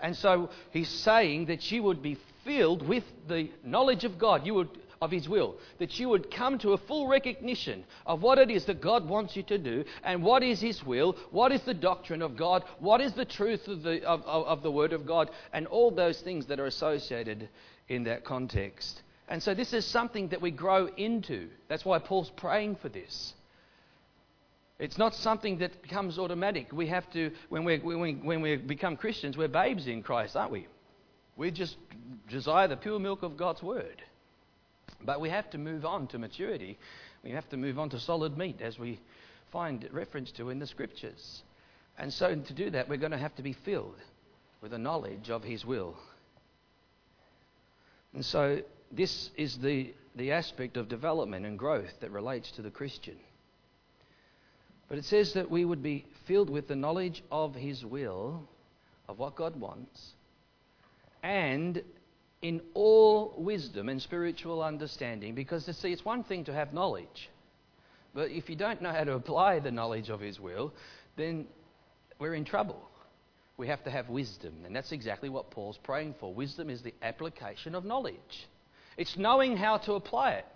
And 0.00 0.16
so 0.16 0.50
he's 0.70 0.88
saying 0.88 1.46
that 1.46 1.70
you 1.70 1.82
would 1.82 2.02
be 2.02 2.18
filled 2.44 2.86
with 2.86 3.04
the 3.28 3.50
knowledge 3.64 4.04
of 4.04 4.18
God, 4.18 4.46
you 4.46 4.54
would 4.54 4.68
of 5.02 5.10
his 5.10 5.28
will, 5.28 5.56
that 5.78 5.98
you 5.98 6.08
would 6.08 6.30
come 6.30 6.58
to 6.58 6.72
a 6.72 6.78
full 6.78 7.06
recognition 7.06 7.84
of 8.06 8.22
what 8.22 8.38
it 8.38 8.50
is 8.50 8.64
that 8.64 8.80
God 8.80 9.06
wants 9.06 9.36
you 9.36 9.42
to 9.44 9.58
do 9.58 9.84
and 10.04 10.22
what 10.22 10.42
is 10.42 10.60
his 10.60 10.82
will, 10.84 11.16
what 11.30 11.52
is 11.52 11.60
the 11.62 11.74
doctrine 11.74 12.22
of 12.22 12.36
God, 12.36 12.64
what 12.78 13.00
is 13.00 13.12
the 13.12 13.24
truth 13.24 13.68
of 13.68 13.82
the, 13.82 14.02
of, 14.04 14.22
of, 14.22 14.46
of 14.46 14.62
the 14.62 14.70
word 14.70 14.92
of 14.92 15.06
God, 15.06 15.30
and 15.52 15.66
all 15.66 15.90
those 15.90 16.20
things 16.20 16.46
that 16.46 16.60
are 16.60 16.66
associated 16.66 17.48
in 17.88 18.04
that 18.04 18.24
context. 18.24 19.02
And 19.28 19.42
so 19.42 19.54
this 19.54 19.72
is 19.72 19.84
something 19.84 20.28
that 20.28 20.40
we 20.40 20.50
grow 20.50 20.86
into. 20.96 21.48
That's 21.68 21.84
why 21.84 21.98
Paul's 21.98 22.30
praying 22.30 22.76
for 22.76 22.88
this. 22.88 23.34
It's 24.78 24.98
not 24.98 25.14
something 25.14 25.58
that 25.58 25.82
becomes 25.82 26.18
automatic. 26.18 26.72
We 26.72 26.86
have 26.88 27.10
to, 27.12 27.30
when, 27.48 27.64
we 27.64 27.78
when, 27.78 28.40
we, 28.40 28.56
become 28.56 28.96
Christians, 28.96 29.36
we're 29.36 29.48
babes 29.48 29.86
in 29.86 30.02
Christ, 30.02 30.36
aren't 30.36 30.52
we? 30.52 30.66
We 31.36 31.50
just 31.50 31.76
desire 32.28 32.68
the 32.68 32.76
pure 32.76 32.98
milk 32.98 33.22
of 33.22 33.36
God's 33.36 33.62
word. 33.62 34.02
But 35.02 35.20
we 35.20 35.30
have 35.30 35.50
to 35.50 35.58
move 35.58 35.84
on 35.84 36.06
to 36.08 36.18
maturity. 36.18 36.78
We 37.24 37.30
have 37.30 37.48
to 37.48 37.56
move 37.56 37.78
on 37.78 37.90
to 37.90 37.98
solid 37.98 38.36
meat, 38.36 38.60
as 38.60 38.78
we 38.78 39.00
find 39.50 39.88
reference 39.92 40.30
to 40.32 40.50
in 40.50 40.58
the 40.58 40.66
scriptures. 40.66 41.42
And 41.98 42.12
so, 42.12 42.34
to 42.34 42.54
do 42.54 42.70
that, 42.70 42.88
we're 42.88 42.98
going 42.98 43.12
to 43.12 43.18
have 43.18 43.34
to 43.36 43.42
be 43.42 43.52
filled 43.52 43.98
with 44.60 44.72
a 44.72 44.78
knowledge 44.78 45.30
of 45.30 45.42
His 45.42 45.64
will. 45.64 45.96
And 48.14 48.24
so, 48.24 48.60
this 48.90 49.30
is 49.36 49.58
the, 49.58 49.94
the 50.14 50.32
aspect 50.32 50.76
of 50.76 50.88
development 50.88 51.46
and 51.46 51.58
growth 51.58 51.92
that 52.00 52.10
relates 52.10 52.50
to 52.52 52.62
the 52.62 52.70
Christian. 52.70 53.16
But 54.88 54.98
it 54.98 55.04
says 55.04 55.32
that 55.34 55.50
we 55.50 55.64
would 55.64 55.82
be 55.82 56.06
filled 56.26 56.48
with 56.48 56.68
the 56.68 56.76
knowledge 56.76 57.22
of 57.30 57.54
His 57.54 57.84
will, 57.84 58.48
of 59.08 59.18
what 59.18 59.34
God 59.34 59.56
wants, 59.56 60.12
and 61.22 61.82
in 62.42 62.60
all 62.74 63.34
wisdom 63.36 63.88
and 63.88 64.00
spiritual 64.00 64.62
understanding. 64.62 65.34
Because, 65.34 65.64
see, 65.64 65.92
it's 65.92 66.04
one 66.04 66.22
thing 66.22 66.44
to 66.44 66.52
have 66.52 66.72
knowledge, 66.72 67.30
but 68.14 68.30
if 68.30 68.48
you 68.48 68.56
don't 68.56 68.80
know 68.80 68.92
how 68.92 69.04
to 69.04 69.14
apply 69.14 69.58
the 69.58 69.72
knowledge 69.72 70.08
of 70.08 70.20
His 70.20 70.38
will, 70.38 70.72
then 71.16 71.46
we're 72.18 72.34
in 72.34 72.44
trouble. 72.44 72.80
We 73.56 73.68
have 73.68 73.82
to 73.84 73.90
have 73.90 74.08
wisdom, 74.08 74.54
and 74.64 74.76
that's 74.76 74.92
exactly 74.92 75.28
what 75.28 75.50
Paul's 75.50 75.78
praying 75.78 76.14
for. 76.20 76.32
Wisdom 76.32 76.70
is 76.70 76.82
the 76.82 76.94
application 77.02 77.74
of 77.74 77.84
knowledge. 77.84 78.46
It's 78.96 79.16
knowing 79.16 79.56
how 79.56 79.78
to 79.78 79.94
apply 79.94 80.32
it. 80.32 80.46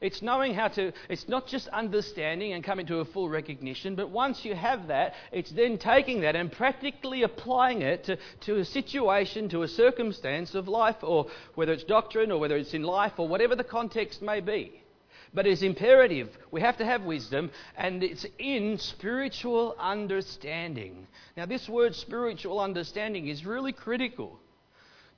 It's 0.00 0.22
knowing 0.22 0.54
how 0.54 0.68
to, 0.68 0.92
it's 1.10 1.28
not 1.28 1.46
just 1.46 1.68
understanding 1.68 2.54
and 2.54 2.64
coming 2.64 2.86
to 2.86 3.00
a 3.00 3.04
full 3.04 3.28
recognition, 3.28 3.96
but 3.96 4.08
once 4.08 4.46
you 4.46 4.54
have 4.54 4.88
that, 4.88 5.12
it's 5.30 5.50
then 5.50 5.76
taking 5.76 6.22
that 6.22 6.34
and 6.34 6.50
practically 6.50 7.22
applying 7.22 7.82
it 7.82 8.04
to, 8.04 8.16
to 8.46 8.56
a 8.60 8.64
situation, 8.64 9.50
to 9.50 9.62
a 9.62 9.68
circumstance 9.68 10.54
of 10.54 10.68
life, 10.68 10.96
or 11.02 11.26
whether 11.54 11.72
it's 11.72 11.84
doctrine 11.84 12.32
or 12.32 12.38
whether 12.38 12.56
it's 12.56 12.72
in 12.72 12.82
life 12.82 13.12
or 13.18 13.28
whatever 13.28 13.54
the 13.54 13.64
context 13.64 14.22
may 14.22 14.40
be. 14.40 14.80
but 15.32 15.46
it's 15.46 15.62
imperative. 15.62 16.28
We 16.50 16.60
have 16.60 16.76
to 16.78 16.84
have 16.84 17.02
wisdom, 17.02 17.50
and 17.76 18.02
it's 18.02 18.26
in 18.38 18.78
spiritual 18.78 19.76
understanding. 19.78 21.06
Now, 21.36 21.46
this 21.46 21.68
word 21.68 21.94
spiritual 21.94 22.60
understanding 22.60 23.28
is 23.28 23.44
really 23.44 23.72
critical 23.72 24.40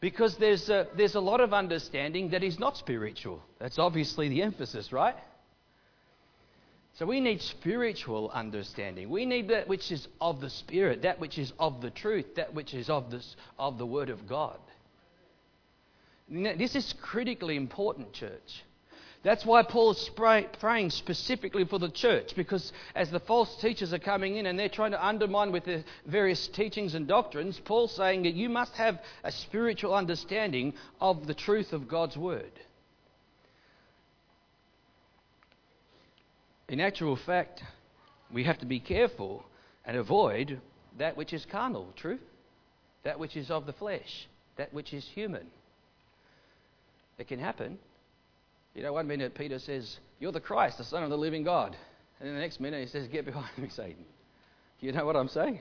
because 0.02 0.36
there's 0.36 0.68
a, 0.68 0.88
there's 0.96 1.14
a 1.14 1.20
lot 1.20 1.40
of 1.40 1.54
understanding 1.54 2.30
that 2.30 2.42
is 2.42 2.58
not 2.58 2.76
spiritual. 2.76 3.40
That's 3.60 3.78
obviously 3.78 4.28
the 4.28 4.42
emphasis, 4.42 4.92
right? 4.92 5.14
So 6.94 7.06
we 7.06 7.20
need 7.20 7.40
spiritual 7.40 8.28
understanding. 8.34 9.08
We 9.08 9.24
need 9.26 9.48
that 9.48 9.68
which 9.68 9.92
is 9.92 10.08
of 10.20 10.40
the 10.40 10.50
Spirit, 10.50 11.02
that 11.02 11.20
which 11.20 11.38
is 11.38 11.52
of 11.56 11.80
the 11.80 11.90
truth, 11.90 12.34
that 12.34 12.52
which 12.52 12.74
is 12.74 12.90
of, 12.90 13.12
this, 13.12 13.36
of 13.60 13.78
the 13.78 13.86
Word 13.86 14.10
of 14.10 14.28
God. 14.28 14.58
This 16.28 16.74
is 16.74 16.92
critically 17.00 17.54
important, 17.54 18.12
church. 18.12 18.64
That's 19.22 19.46
why 19.46 19.62
Paul's 19.62 20.10
praying 20.16 20.90
specifically 20.90 21.64
for 21.64 21.78
the 21.78 21.90
church, 21.90 22.34
because 22.34 22.72
as 22.96 23.08
the 23.10 23.20
false 23.20 23.56
teachers 23.60 23.92
are 23.92 24.00
coming 24.00 24.36
in 24.36 24.46
and 24.46 24.58
they're 24.58 24.68
trying 24.68 24.90
to 24.90 25.06
undermine 25.06 25.52
with 25.52 25.64
their 25.64 25.84
various 26.06 26.48
teachings 26.48 26.96
and 26.96 27.06
doctrines, 27.06 27.60
Paul's 27.64 27.94
saying 27.94 28.24
that 28.24 28.34
you 28.34 28.48
must 28.48 28.74
have 28.74 29.00
a 29.22 29.30
spiritual 29.30 29.94
understanding 29.94 30.74
of 31.00 31.28
the 31.28 31.34
truth 31.34 31.72
of 31.72 31.86
God's 31.86 32.16
Word. 32.16 32.50
In 36.68 36.80
actual 36.80 37.14
fact, 37.14 37.62
we 38.32 38.42
have 38.44 38.58
to 38.58 38.66
be 38.66 38.80
careful 38.80 39.44
and 39.84 39.96
avoid 39.96 40.60
that 40.98 41.16
which 41.16 41.32
is 41.32 41.44
carnal, 41.44 41.92
true? 41.94 42.18
That 43.04 43.20
which 43.20 43.36
is 43.36 43.52
of 43.52 43.66
the 43.66 43.72
flesh, 43.72 44.26
that 44.56 44.74
which 44.74 44.92
is 44.92 45.04
human. 45.04 45.46
It 47.18 47.28
can 47.28 47.38
happen. 47.38 47.78
You 48.74 48.82
know, 48.82 48.92
one 48.92 49.06
minute 49.06 49.34
Peter 49.34 49.58
says, 49.58 49.98
You're 50.18 50.32
the 50.32 50.40
Christ, 50.40 50.78
the 50.78 50.84
Son 50.84 51.02
of 51.02 51.10
the 51.10 51.18
living 51.18 51.44
God. 51.44 51.76
And 52.18 52.28
then 52.28 52.34
the 52.34 52.40
next 52.40 52.60
minute 52.60 52.80
he 52.80 52.86
says, 52.86 53.08
Get 53.08 53.24
behind 53.24 53.56
me, 53.58 53.68
Satan. 53.68 54.04
You 54.80 54.92
know 54.92 55.04
what 55.04 55.16
I'm 55.16 55.28
saying? 55.28 55.60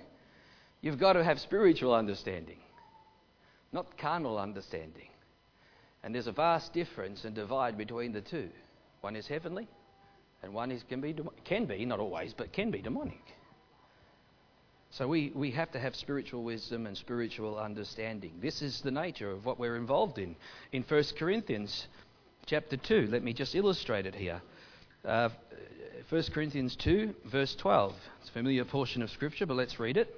You've 0.81 0.99
got 0.99 1.13
to 1.13 1.23
have 1.23 1.39
spiritual 1.39 1.93
understanding, 1.93 2.57
not 3.71 3.97
carnal 3.97 4.39
understanding. 4.39 5.09
And 6.03 6.15
there's 6.15 6.27
a 6.27 6.31
vast 6.31 6.73
difference 6.73 7.23
and 7.23 7.35
divide 7.35 7.77
between 7.77 8.13
the 8.13 8.21
two. 8.21 8.49
One 9.01 9.15
is 9.15 9.27
heavenly, 9.27 9.67
and 10.41 10.53
one 10.53 10.71
is, 10.71 10.83
can, 10.89 11.01
be, 11.01 11.15
can 11.45 11.65
be, 11.65 11.85
not 11.85 11.99
always, 11.99 12.33
but 12.33 12.51
can 12.51 12.71
be 12.71 12.81
demonic. 12.81 13.21
So 14.89 15.07
we, 15.07 15.31
we 15.35 15.51
have 15.51 15.71
to 15.71 15.79
have 15.79 15.95
spiritual 15.95 16.43
wisdom 16.43 16.85
and 16.85 16.97
spiritual 16.97 17.57
understanding. 17.57 18.33
This 18.41 18.61
is 18.61 18.81
the 18.81 18.91
nature 18.91 19.29
of 19.29 19.45
what 19.45 19.59
we're 19.59 19.77
involved 19.77 20.17
in. 20.17 20.35
In 20.71 20.83
1 20.83 21.03
Corinthians 21.17 21.87
chapter 22.45 22.77
2, 22.77 23.07
let 23.09 23.23
me 23.23 23.33
just 23.33 23.55
illustrate 23.55 24.05
it 24.05 24.15
here. 24.15 24.41
Uh, 25.05 25.29
1 26.09 26.23
Corinthians 26.33 26.75
2, 26.75 27.13
verse 27.25 27.55
12. 27.55 27.95
It's 28.19 28.29
a 28.29 28.33
familiar 28.33 28.65
portion 28.65 29.01
of 29.01 29.09
Scripture, 29.09 29.45
but 29.45 29.55
let's 29.55 29.79
read 29.79 29.97
it. 29.97 30.13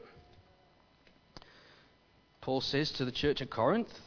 Paul 2.42 2.62
says 2.62 2.92
to 2.94 3.06
the 3.06 3.12
church 3.12 3.42
at 3.42 3.50
Corinth, 3.50 4.00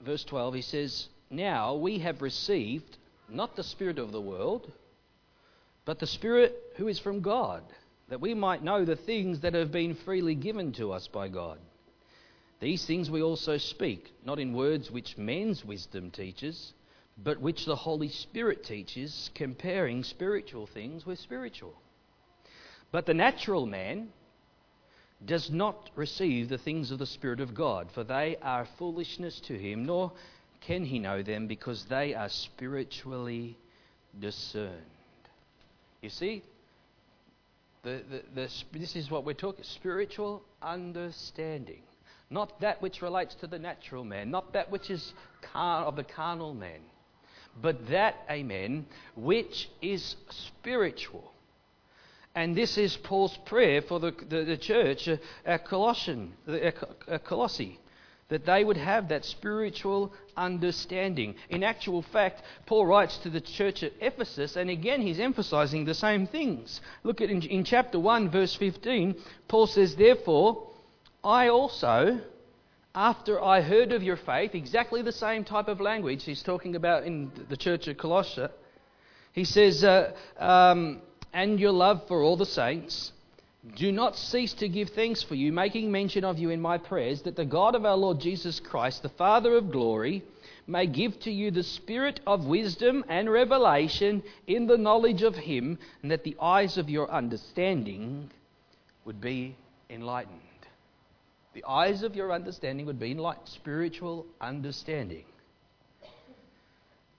verse 0.00 0.24
12, 0.24 0.54
he 0.54 0.62
says, 0.62 1.08
Now 1.30 1.74
we 1.74 1.98
have 1.98 2.22
received 2.22 2.96
not 3.28 3.56
the 3.56 3.64
Spirit 3.64 3.98
of 3.98 4.12
the 4.12 4.20
world 4.20 4.70
but 5.84 5.98
the 5.98 6.06
Spirit 6.06 6.54
who 6.76 6.88
is 6.88 6.98
from 6.98 7.20
God, 7.20 7.62
that 8.08 8.20
we 8.20 8.34
might 8.34 8.62
know 8.62 8.84
the 8.84 8.96
things 8.96 9.40
that 9.40 9.54
have 9.54 9.70
been 9.70 9.94
freely 9.94 10.34
given 10.34 10.72
to 10.72 10.92
us 10.92 11.08
by 11.08 11.28
God. 11.28 11.58
These 12.64 12.86
things 12.86 13.10
we 13.10 13.20
also 13.20 13.58
speak, 13.58 14.10
not 14.24 14.38
in 14.38 14.54
words 14.54 14.90
which 14.90 15.18
men's 15.18 15.62
wisdom 15.66 16.10
teaches, 16.10 16.72
but 17.22 17.38
which 17.38 17.66
the 17.66 17.76
Holy 17.76 18.08
Spirit 18.08 18.64
teaches, 18.64 19.28
comparing 19.34 20.02
spiritual 20.02 20.66
things 20.66 21.04
with 21.04 21.18
spiritual. 21.18 21.74
But 22.90 23.04
the 23.04 23.12
natural 23.12 23.66
man 23.66 24.08
does 25.26 25.50
not 25.50 25.90
receive 25.94 26.48
the 26.48 26.56
things 26.56 26.90
of 26.90 26.98
the 26.98 27.04
Spirit 27.04 27.40
of 27.40 27.52
God, 27.52 27.90
for 27.92 28.02
they 28.02 28.38
are 28.40 28.66
foolishness 28.78 29.40
to 29.40 29.58
him, 29.58 29.84
nor 29.84 30.10
can 30.62 30.86
he 30.86 30.98
know 30.98 31.22
them, 31.22 31.46
because 31.46 31.84
they 31.84 32.14
are 32.14 32.30
spiritually 32.30 33.58
discerned. 34.18 34.72
You 36.00 36.08
see, 36.08 36.42
the, 37.82 38.02
the, 38.10 38.22
the, 38.34 38.50
this 38.72 38.96
is 38.96 39.10
what 39.10 39.26
we're 39.26 39.34
talking 39.34 39.64
spiritual 39.64 40.42
understanding. 40.62 41.82
Not 42.34 42.60
that 42.62 42.82
which 42.82 43.00
relates 43.00 43.36
to 43.36 43.46
the 43.46 43.60
natural 43.60 44.02
man, 44.02 44.32
not 44.32 44.54
that 44.54 44.68
which 44.68 44.90
is 44.90 45.12
car, 45.40 45.84
of 45.84 45.94
the 45.94 46.02
carnal 46.02 46.52
man, 46.52 46.80
but 47.62 47.86
that, 47.90 48.16
amen, 48.28 48.86
which 49.14 49.70
is 49.80 50.16
spiritual. 50.30 51.30
And 52.34 52.56
this 52.56 52.76
is 52.76 52.96
Paul's 52.96 53.38
prayer 53.46 53.82
for 53.82 54.00
the, 54.00 54.10
the, 54.28 54.42
the 54.42 54.56
church 54.56 55.08
at 55.46 55.64
Colossian, 55.64 56.32
at 56.48 57.24
Colossae 57.24 57.78
that 58.30 58.46
they 58.46 58.64
would 58.64 58.78
have 58.78 59.10
that 59.10 59.24
spiritual 59.24 60.12
understanding. 60.36 61.36
In 61.50 61.62
actual 61.62 62.02
fact, 62.02 62.42
Paul 62.66 62.86
writes 62.86 63.16
to 63.18 63.30
the 63.30 63.40
church 63.40 63.84
at 63.84 63.92
Ephesus, 64.00 64.56
and 64.56 64.70
again 64.70 65.02
he's 65.02 65.20
emphasizing 65.20 65.84
the 65.84 65.94
same 65.94 66.26
things. 66.26 66.80
Look 67.04 67.20
at 67.20 67.30
in, 67.30 67.42
in 67.42 67.62
chapter 67.62 68.00
1, 68.00 68.28
verse 68.30 68.56
15, 68.56 69.14
Paul 69.46 69.68
says, 69.68 69.94
Therefore, 69.94 70.73
I 71.24 71.48
also, 71.48 72.20
after 72.94 73.42
I 73.42 73.62
heard 73.62 73.92
of 73.92 74.02
your 74.02 74.16
faith, 74.18 74.54
exactly 74.54 75.00
the 75.00 75.12
same 75.12 75.42
type 75.42 75.68
of 75.68 75.80
language 75.80 76.24
he's 76.24 76.42
talking 76.42 76.76
about 76.76 77.04
in 77.04 77.32
the 77.48 77.56
church 77.56 77.88
of 77.88 77.96
Colossae, 77.96 78.48
he 79.32 79.44
says, 79.44 79.82
uh, 79.82 80.12
um, 80.38 81.00
and 81.32 81.58
your 81.58 81.72
love 81.72 82.06
for 82.06 82.22
all 82.22 82.36
the 82.36 82.46
saints 82.46 83.12
do 83.76 83.90
not 83.90 84.16
cease 84.18 84.52
to 84.52 84.68
give 84.68 84.90
thanks 84.90 85.22
for 85.22 85.34
you, 85.34 85.50
making 85.50 85.90
mention 85.90 86.22
of 86.22 86.38
you 86.38 86.50
in 86.50 86.60
my 86.60 86.76
prayers, 86.76 87.22
that 87.22 87.36
the 87.36 87.46
God 87.46 87.74
of 87.74 87.86
our 87.86 87.96
Lord 87.96 88.20
Jesus 88.20 88.60
Christ, 88.60 89.02
the 89.02 89.08
Father 89.08 89.56
of 89.56 89.72
glory, 89.72 90.22
may 90.66 90.86
give 90.86 91.18
to 91.20 91.30
you 91.30 91.50
the 91.50 91.62
spirit 91.62 92.20
of 92.26 92.44
wisdom 92.44 93.02
and 93.08 93.30
revelation 93.30 94.22
in 94.46 94.66
the 94.66 94.76
knowledge 94.76 95.22
of 95.22 95.34
him, 95.34 95.78
and 96.02 96.10
that 96.10 96.24
the 96.24 96.36
eyes 96.40 96.76
of 96.76 96.90
your 96.90 97.10
understanding 97.10 98.30
would 99.06 99.20
be 99.20 99.56
enlightened. 99.88 100.40
The 101.54 101.64
eyes 101.64 102.02
of 102.02 102.16
your 102.16 102.32
understanding 102.32 102.86
would 102.86 102.98
be 102.98 103.12
enlightened, 103.12 103.48
spiritual 103.48 104.26
understanding. 104.40 105.24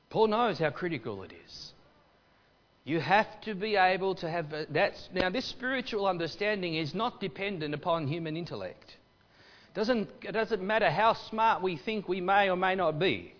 Paul 0.09 0.27
knows 0.27 0.59
how 0.59 0.69
critical 0.69 1.23
it 1.23 1.31
is. 1.45 1.71
You 2.83 2.99
have 2.99 3.41
to 3.41 3.55
be 3.55 3.75
able 3.75 4.15
to 4.15 4.29
have 4.29 4.49
that. 4.51 4.93
Now, 5.13 5.29
this 5.29 5.45
spiritual 5.45 6.05
understanding 6.05 6.75
is 6.75 6.93
not 6.93 7.19
dependent 7.19 7.73
upon 7.73 8.07
human 8.07 8.37
intellect. 8.37 8.97
Doesn't, 9.73 10.09
it 10.21 10.31
doesn't 10.31 10.61
matter 10.61 10.89
how 10.89 11.13
smart 11.13 11.63
we 11.63 11.77
think 11.77 12.07
we 12.07 12.21
may 12.21 12.49
or 12.49 12.55
may 12.55 12.75
not 12.75 12.99
be. 12.99 13.34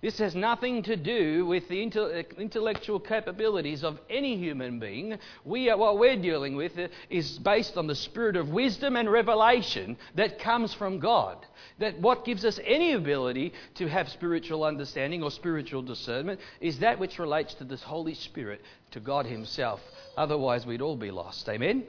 This 0.00 0.16
has 0.18 0.34
nothing 0.34 0.82
to 0.84 0.96
do 0.96 1.44
with 1.44 1.68
the 1.68 1.82
uh, 1.82 2.22
intellectual 2.40 2.98
capabilities 2.98 3.84
of 3.84 3.98
any 4.08 4.38
human 4.38 4.78
being. 4.78 5.18
We 5.44 5.68
are, 5.68 5.76
what 5.76 5.98
we're 5.98 6.16
dealing 6.16 6.56
with 6.56 6.78
uh, 6.78 6.88
is 7.10 7.38
based 7.38 7.76
on 7.76 7.86
the 7.86 7.94
spirit 7.94 8.36
of 8.36 8.48
wisdom 8.48 8.96
and 8.96 9.12
revelation 9.12 9.98
that 10.14 10.38
comes 10.38 10.72
from 10.72 11.00
God. 11.00 11.44
That 11.80 12.00
what 12.00 12.24
gives 12.24 12.46
us 12.46 12.58
any 12.64 12.94
ability 12.94 13.52
to 13.74 13.88
have 13.88 14.08
spiritual 14.08 14.64
understanding 14.64 15.22
or 15.22 15.30
spiritual 15.30 15.82
discernment 15.82 16.40
is 16.62 16.78
that 16.78 16.98
which 16.98 17.18
relates 17.18 17.52
to 17.54 17.64
this 17.64 17.82
Holy 17.82 18.14
Spirit, 18.14 18.62
to 18.92 19.00
God 19.00 19.26
Himself. 19.26 19.80
Otherwise, 20.16 20.64
we'd 20.64 20.80
all 20.80 20.96
be 20.96 21.10
lost. 21.10 21.46
Amen? 21.46 21.84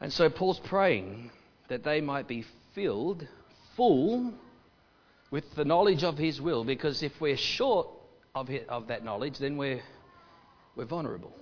And 0.00 0.12
so 0.12 0.28
Paul's 0.28 0.58
praying 0.58 1.30
that 1.68 1.84
they 1.84 2.00
might 2.00 2.26
be 2.26 2.44
filled, 2.74 3.26
full 3.76 4.34
with 5.34 5.52
the 5.56 5.64
knowledge 5.64 6.04
of 6.04 6.16
His 6.16 6.40
will, 6.40 6.62
because 6.62 7.02
if 7.02 7.20
we're 7.20 7.36
short 7.36 7.88
of, 8.36 8.48
of 8.68 8.86
that 8.86 9.04
knowledge, 9.04 9.36
then 9.40 9.56
we're, 9.56 9.82
we're 10.76 10.84
vulnerable. 10.84 11.32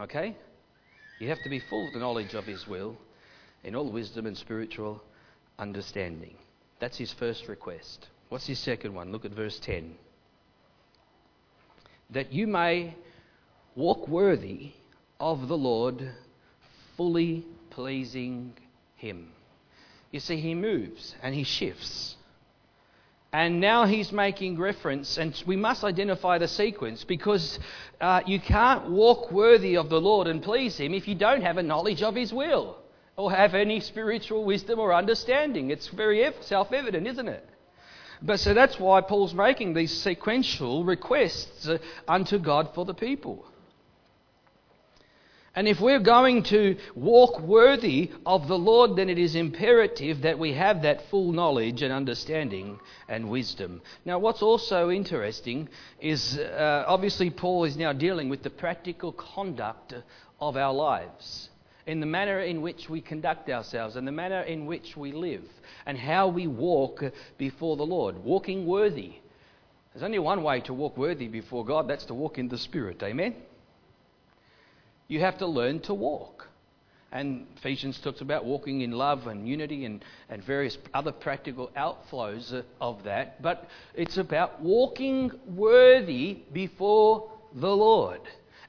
Okay? 0.00 0.34
You 1.20 1.28
have 1.28 1.40
to 1.44 1.48
be 1.48 1.60
full 1.60 1.86
of 1.86 1.92
the 1.92 2.00
knowledge 2.00 2.34
of 2.34 2.42
His 2.42 2.66
will 2.66 2.96
in 3.62 3.76
all 3.76 3.88
wisdom 3.88 4.26
and 4.26 4.36
spiritual 4.36 5.00
understanding. 5.60 6.34
That's 6.80 6.98
his 6.98 7.12
first 7.12 7.46
request. 7.46 8.08
What's 8.30 8.48
his 8.48 8.58
second 8.58 8.92
one? 8.92 9.12
Look 9.12 9.24
at 9.24 9.30
verse 9.30 9.60
10. 9.60 9.94
That 12.10 12.32
you 12.32 12.48
may 12.48 12.96
walk 13.76 14.08
worthy 14.08 14.72
of 15.20 15.46
the 15.46 15.56
Lord, 15.56 16.10
fully 16.96 17.44
pleasing 17.70 18.54
Him. 18.96 19.28
You 20.10 20.18
see, 20.18 20.40
He 20.40 20.56
moves 20.56 21.14
and 21.22 21.32
He 21.32 21.44
shifts. 21.44 22.15
And 23.36 23.60
now 23.60 23.84
he's 23.84 24.12
making 24.12 24.58
reference, 24.58 25.18
and 25.18 25.42
we 25.46 25.56
must 25.56 25.84
identify 25.84 26.38
the 26.38 26.48
sequence 26.48 27.04
because 27.04 27.58
uh, 28.00 28.22
you 28.24 28.40
can't 28.40 28.88
walk 28.88 29.30
worthy 29.30 29.76
of 29.76 29.90
the 29.90 30.00
Lord 30.00 30.26
and 30.26 30.42
please 30.42 30.78
him 30.78 30.94
if 30.94 31.06
you 31.06 31.14
don't 31.14 31.42
have 31.42 31.58
a 31.58 31.62
knowledge 31.62 32.02
of 32.02 32.14
his 32.14 32.32
will 32.32 32.78
or 33.14 33.30
have 33.30 33.54
any 33.54 33.80
spiritual 33.80 34.46
wisdom 34.46 34.78
or 34.78 34.94
understanding. 34.94 35.70
It's 35.70 35.88
very 35.88 36.26
self 36.40 36.72
evident, 36.72 37.06
isn't 37.06 37.28
it? 37.28 37.46
But 38.22 38.40
so 38.40 38.54
that's 38.54 38.80
why 38.80 39.02
Paul's 39.02 39.34
making 39.34 39.74
these 39.74 39.92
sequential 39.92 40.84
requests 40.84 41.68
uh, 41.68 41.76
unto 42.08 42.38
God 42.38 42.70
for 42.74 42.86
the 42.86 42.94
people. 42.94 43.44
And 45.56 45.66
if 45.66 45.80
we're 45.80 46.00
going 46.00 46.42
to 46.44 46.76
walk 46.94 47.40
worthy 47.40 48.10
of 48.26 48.46
the 48.46 48.58
Lord, 48.58 48.94
then 48.94 49.08
it 49.08 49.18
is 49.18 49.34
imperative 49.34 50.20
that 50.20 50.38
we 50.38 50.52
have 50.52 50.82
that 50.82 51.08
full 51.08 51.32
knowledge 51.32 51.80
and 51.80 51.94
understanding 51.94 52.78
and 53.08 53.30
wisdom. 53.30 53.80
Now, 54.04 54.18
what's 54.18 54.42
also 54.42 54.90
interesting 54.90 55.70
is 55.98 56.36
uh, 56.36 56.84
obviously 56.86 57.30
Paul 57.30 57.64
is 57.64 57.74
now 57.74 57.94
dealing 57.94 58.28
with 58.28 58.42
the 58.42 58.50
practical 58.50 59.12
conduct 59.12 59.94
of 60.38 60.58
our 60.58 60.74
lives, 60.74 61.48
in 61.86 62.00
the 62.00 62.06
manner 62.06 62.40
in 62.40 62.60
which 62.60 62.90
we 62.90 63.00
conduct 63.00 63.48
ourselves, 63.48 63.96
and 63.96 64.06
the 64.06 64.12
manner 64.12 64.42
in 64.42 64.66
which 64.66 64.94
we 64.94 65.12
live, 65.12 65.44
and 65.86 65.96
how 65.96 66.28
we 66.28 66.46
walk 66.46 67.02
before 67.38 67.78
the 67.78 67.86
Lord. 67.86 68.18
Walking 68.22 68.66
worthy. 68.66 69.14
There's 69.94 70.02
only 70.04 70.18
one 70.18 70.42
way 70.42 70.60
to 70.62 70.74
walk 70.74 70.98
worthy 70.98 71.28
before 71.28 71.64
God 71.64 71.88
that's 71.88 72.04
to 72.06 72.14
walk 72.14 72.36
in 72.36 72.48
the 72.48 72.58
Spirit. 72.58 73.02
Amen? 73.02 73.36
You 75.08 75.20
have 75.20 75.38
to 75.38 75.46
learn 75.46 75.80
to 75.80 75.94
walk. 75.94 76.48
And 77.12 77.46
Ephesians 77.56 77.98
talks 78.00 78.20
about 78.20 78.44
walking 78.44 78.80
in 78.80 78.90
love 78.90 79.26
and 79.26 79.48
unity 79.48 79.84
and, 79.84 80.04
and 80.28 80.42
various 80.42 80.76
other 80.92 81.12
practical 81.12 81.70
outflows 81.76 82.64
of 82.80 83.04
that. 83.04 83.40
But 83.40 83.68
it's 83.94 84.18
about 84.18 84.60
walking 84.60 85.30
worthy 85.46 86.42
before 86.52 87.30
the 87.54 87.74
Lord. 87.74 88.20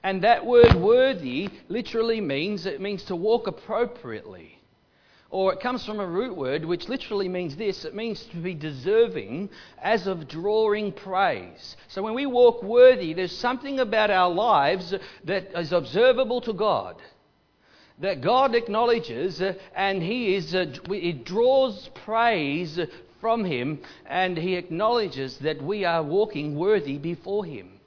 And 0.04 0.24
that 0.24 0.46
word 0.46 0.76
worthy 0.76 1.50
literally 1.68 2.22
means 2.22 2.66
it 2.66 2.80
means 2.80 3.04
to 3.06 3.16
walk 3.16 3.48
appropriately. 3.48 4.57
Or 5.30 5.52
it 5.52 5.60
comes 5.60 5.86
from 5.86 6.00
a 6.00 6.08
root 6.08 6.38
word 6.38 6.64
which 6.64 6.88
literally 6.88 7.28
means 7.28 7.56
this 7.56 7.84
it 7.84 7.94
means 7.94 8.24
to 8.28 8.38
be 8.38 8.54
deserving 8.54 9.50
as 9.82 10.08
of 10.08 10.28
drawing 10.28 10.94
praise. 10.94 11.76
So 11.90 12.02
when 12.02 12.14
we 12.14 12.26
walk 12.26 12.64
worthy, 12.64 13.14
there's 13.14 13.38
something 13.38 13.80
about 13.80 14.10
our 14.10 14.30
lives 14.30 14.94
that 15.26 15.52
is 15.54 15.74
observable 15.74 16.40
to 16.42 16.54
God. 16.54 16.96
That 18.00 18.22
God 18.22 18.56
acknowledges 18.56 19.42
uh, 19.42 19.56
and 19.76 20.02
He 20.02 20.36
is, 20.36 20.54
uh, 20.56 20.74
it 20.90 21.26
draws 21.26 21.90
praise 22.06 22.80
from 23.20 23.44
Him 23.44 23.80
and 24.06 24.38
He 24.38 24.56
acknowledges 24.56 25.40
that 25.40 25.62
we 25.62 25.84
are 25.84 26.04
walking 26.04 26.56
worthy 26.56 26.98
before 27.00 27.44
Him. 27.44 27.80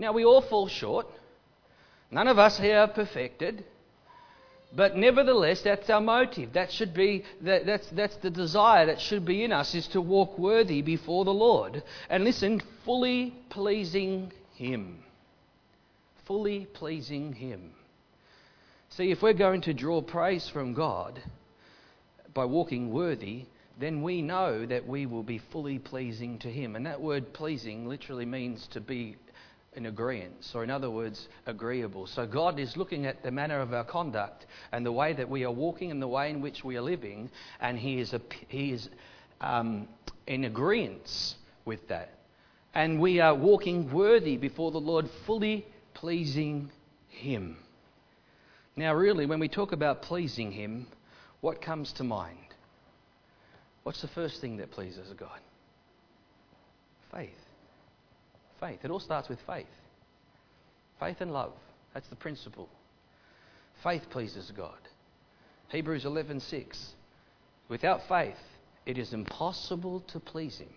Now 0.00 0.12
we 0.12 0.24
all 0.24 0.40
fall 0.40 0.68
short. 0.68 1.06
None 2.10 2.26
of 2.26 2.38
us 2.38 2.58
here 2.58 2.78
are 2.78 2.88
perfected. 2.88 3.64
But 4.74 4.96
nevertheless, 4.96 5.62
that's 5.62 5.88
our 5.88 6.00
motive. 6.00 6.52
That 6.52 6.70
should 6.70 6.92
be 6.92 7.24
that, 7.40 7.64
that's 7.64 7.88
that's 7.88 8.16
the 8.16 8.30
desire 8.30 8.86
that 8.86 9.00
should 9.00 9.24
be 9.24 9.42
in 9.42 9.52
us 9.52 9.74
is 9.74 9.88
to 9.88 10.00
walk 10.00 10.38
worthy 10.38 10.82
before 10.82 11.24
the 11.24 11.32
Lord. 11.32 11.82
And 12.10 12.24
listen, 12.24 12.60
fully 12.84 13.34
pleasing 13.48 14.32
Him. 14.54 15.02
Fully 16.26 16.66
pleasing 16.66 17.32
Him. 17.32 17.72
See, 18.90 19.10
if 19.10 19.22
we're 19.22 19.32
going 19.32 19.62
to 19.62 19.74
draw 19.74 20.02
praise 20.02 20.48
from 20.48 20.74
God 20.74 21.22
by 22.34 22.44
walking 22.44 22.90
worthy, 22.90 23.46
then 23.78 24.02
we 24.02 24.20
know 24.20 24.66
that 24.66 24.86
we 24.86 25.06
will 25.06 25.22
be 25.22 25.38
fully 25.38 25.78
pleasing 25.78 26.38
to 26.40 26.50
Him. 26.50 26.76
And 26.76 26.84
that 26.84 27.00
word 27.00 27.32
pleasing 27.32 27.88
literally 27.88 28.26
means 28.26 28.66
to 28.68 28.80
be 28.80 29.16
in 29.78 29.86
agreement, 29.86 30.44
or 30.54 30.64
in 30.64 30.70
other 30.70 30.90
words, 30.90 31.28
agreeable. 31.46 32.06
So 32.06 32.26
God 32.26 32.58
is 32.58 32.76
looking 32.76 33.06
at 33.06 33.22
the 33.22 33.30
manner 33.30 33.60
of 33.60 33.72
our 33.72 33.84
conduct 33.84 34.44
and 34.72 34.84
the 34.84 34.92
way 34.92 35.12
that 35.12 35.30
we 35.30 35.44
are 35.44 35.52
walking 35.52 35.92
and 35.92 36.02
the 36.02 36.08
way 36.08 36.30
in 36.30 36.40
which 36.40 36.64
we 36.64 36.76
are 36.76 36.82
living, 36.82 37.30
and 37.60 37.78
He 37.78 38.00
is, 38.00 38.12
a, 38.12 38.20
he 38.48 38.72
is 38.72 38.88
um, 39.40 39.88
in 40.26 40.44
agreement 40.44 41.36
with 41.64 41.86
that. 41.88 42.12
And 42.74 43.00
we 43.00 43.20
are 43.20 43.34
walking 43.34 43.90
worthy 43.92 44.36
before 44.36 44.72
the 44.72 44.80
Lord, 44.80 45.08
fully 45.26 45.64
pleasing 45.94 46.70
Him. 47.08 47.56
Now, 48.74 48.94
really, 48.94 49.26
when 49.26 49.38
we 49.38 49.48
talk 49.48 49.70
about 49.70 50.02
pleasing 50.02 50.50
Him, 50.50 50.88
what 51.40 51.62
comes 51.62 51.92
to 51.94 52.04
mind? 52.04 52.36
What's 53.84 54.02
the 54.02 54.08
first 54.08 54.40
thing 54.40 54.56
that 54.56 54.72
pleases 54.72 55.08
God? 55.16 55.38
Faith. 57.12 57.47
Faith. 58.60 58.80
It 58.84 58.90
all 58.90 59.00
starts 59.00 59.28
with 59.28 59.38
faith. 59.46 59.66
Faith 60.98 61.20
and 61.20 61.32
love. 61.32 61.52
That's 61.94 62.08
the 62.08 62.16
principle. 62.16 62.68
Faith 63.82 64.02
pleases 64.10 64.50
God. 64.56 64.78
Hebrews 65.68 66.04
11:6. 66.04 66.94
Without 67.68 68.08
faith, 68.08 68.38
it 68.86 68.98
is 68.98 69.12
impossible 69.12 70.00
to 70.08 70.18
please 70.18 70.58
him. 70.58 70.74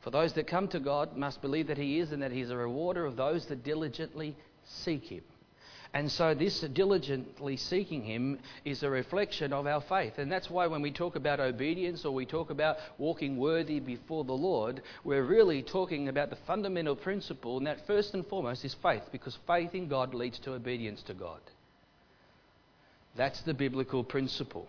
For 0.00 0.10
those 0.10 0.32
that 0.34 0.48
come 0.48 0.68
to 0.68 0.80
God 0.80 1.16
must 1.16 1.40
believe 1.40 1.68
that 1.68 1.78
he 1.78 2.00
is 2.00 2.10
and 2.10 2.22
that 2.22 2.32
he 2.32 2.40
is 2.40 2.50
a 2.50 2.56
rewarder 2.56 3.06
of 3.06 3.16
those 3.16 3.46
that 3.46 3.62
diligently 3.62 4.36
seek 4.64 5.04
him. 5.04 5.22
And 5.94 6.10
so, 6.10 6.32
this 6.32 6.60
diligently 6.60 7.58
seeking 7.58 8.02
Him 8.04 8.38
is 8.64 8.82
a 8.82 8.88
reflection 8.88 9.52
of 9.52 9.66
our 9.66 9.82
faith. 9.82 10.16
And 10.16 10.32
that's 10.32 10.48
why 10.48 10.66
when 10.66 10.80
we 10.80 10.90
talk 10.90 11.16
about 11.16 11.38
obedience 11.38 12.06
or 12.06 12.14
we 12.14 12.24
talk 12.24 12.48
about 12.48 12.78
walking 12.96 13.36
worthy 13.36 13.78
before 13.78 14.24
the 14.24 14.32
Lord, 14.32 14.80
we're 15.04 15.22
really 15.22 15.62
talking 15.62 16.08
about 16.08 16.30
the 16.30 16.36
fundamental 16.46 16.96
principle, 16.96 17.58
and 17.58 17.66
that 17.66 17.86
first 17.86 18.14
and 18.14 18.26
foremost 18.26 18.64
is 18.64 18.72
faith, 18.72 19.02
because 19.12 19.38
faith 19.46 19.74
in 19.74 19.88
God 19.88 20.14
leads 20.14 20.38
to 20.40 20.54
obedience 20.54 21.02
to 21.02 21.14
God. 21.14 21.40
That's 23.14 23.42
the 23.42 23.52
biblical 23.52 24.02
principle. 24.02 24.68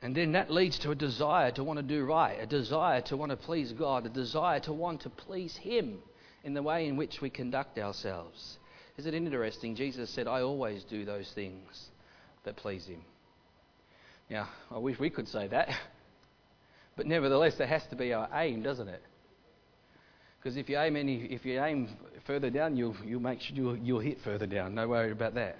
And 0.00 0.16
then 0.16 0.32
that 0.32 0.50
leads 0.50 0.78
to 0.78 0.92
a 0.92 0.94
desire 0.94 1.50
to 1.50 1.62
want 1.62 1.76
to 1.78 1.82
do 1.82 2.06
right, 2.06 2.40
a 2.40 2.46
desire 2.46 3.02
to 3.02 3.18
want 3.18 3.32
to 3.32 3.36
please 3.36 3.72
God, 3.72 4.06
a 4.06 4.08
desire 4.08 4.60
to 4.60 4.72
want 4.72 5.02
to 5.02 5.10
please 5.10 5.56
Him 5.56 5.98
in 6.44 6.54
the 6.54 6.62
way 6.62 6.86
in 6.86 6.96
which 6.96 7.20
we 7.20 7.30
conduct 7.30 7.78
ourselves. 7.78 8.58
Is 8.96 9.06
it 9.06 9.14
interesting? 9.14 9.74
Jesus 9.74 10.10
said, 10.10 10.26
I 10.26 10.42
always 10.42 10.84
do 10.84 11.04
those 11.04 11.30
things 11.34 11.88
that 12.44 12.56
please 12.56 12.86
Him. 12.86 13.02
Now, 14.28 14.48
I 14.70 14.78
wish 14.78 14.98
we 14.98 15.10
could 15.10 15.28
say 15.28 15.48
that. 15.48 15.68
But 16.96 17.06
nevertheless, 17.06 17.54
that 17.56 17.68
has 17.68 17.86
to 17.86 17.96
be 17.96 18.12
our 18.12 18.28
aim, 18.34 18.62
doesn't 18.62 18.88
it? 18.88 19.02
Because 20.38 20.58
if 20.58 20.68
you 20.68 20.78
aim 20.78 20.96
any, 20.96 21.22
if 21.32 21.46
you 21.46 21.58
aim 21.62 21.88
further 22.26 22.50
down, 22.50 22.76
you'll, 22.76 22.96
you'll 23.06 23.20
make 23.20 23.40
sure 23.40 23.56
you'll, 23.56 23.76
you'll 23.78 24.00
hit 24.00 24.18
further 24.22 24.46
down. 24.46 24.74
No 24.74 24.88
worry 24.88 25.12
about 25.12 25.34
that. 25.34 25.56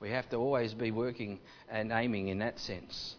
We 0.00 0.10
have 0.10 0.28
to 0.30 0.36
always 0.36 0.74
be 0.74 0.90
working 0.90 1.38
and 1.68 1.92
aiming 1.92 2.28
in 2.28 2.38
that 2.38 2.58
sense. 2.58 3.14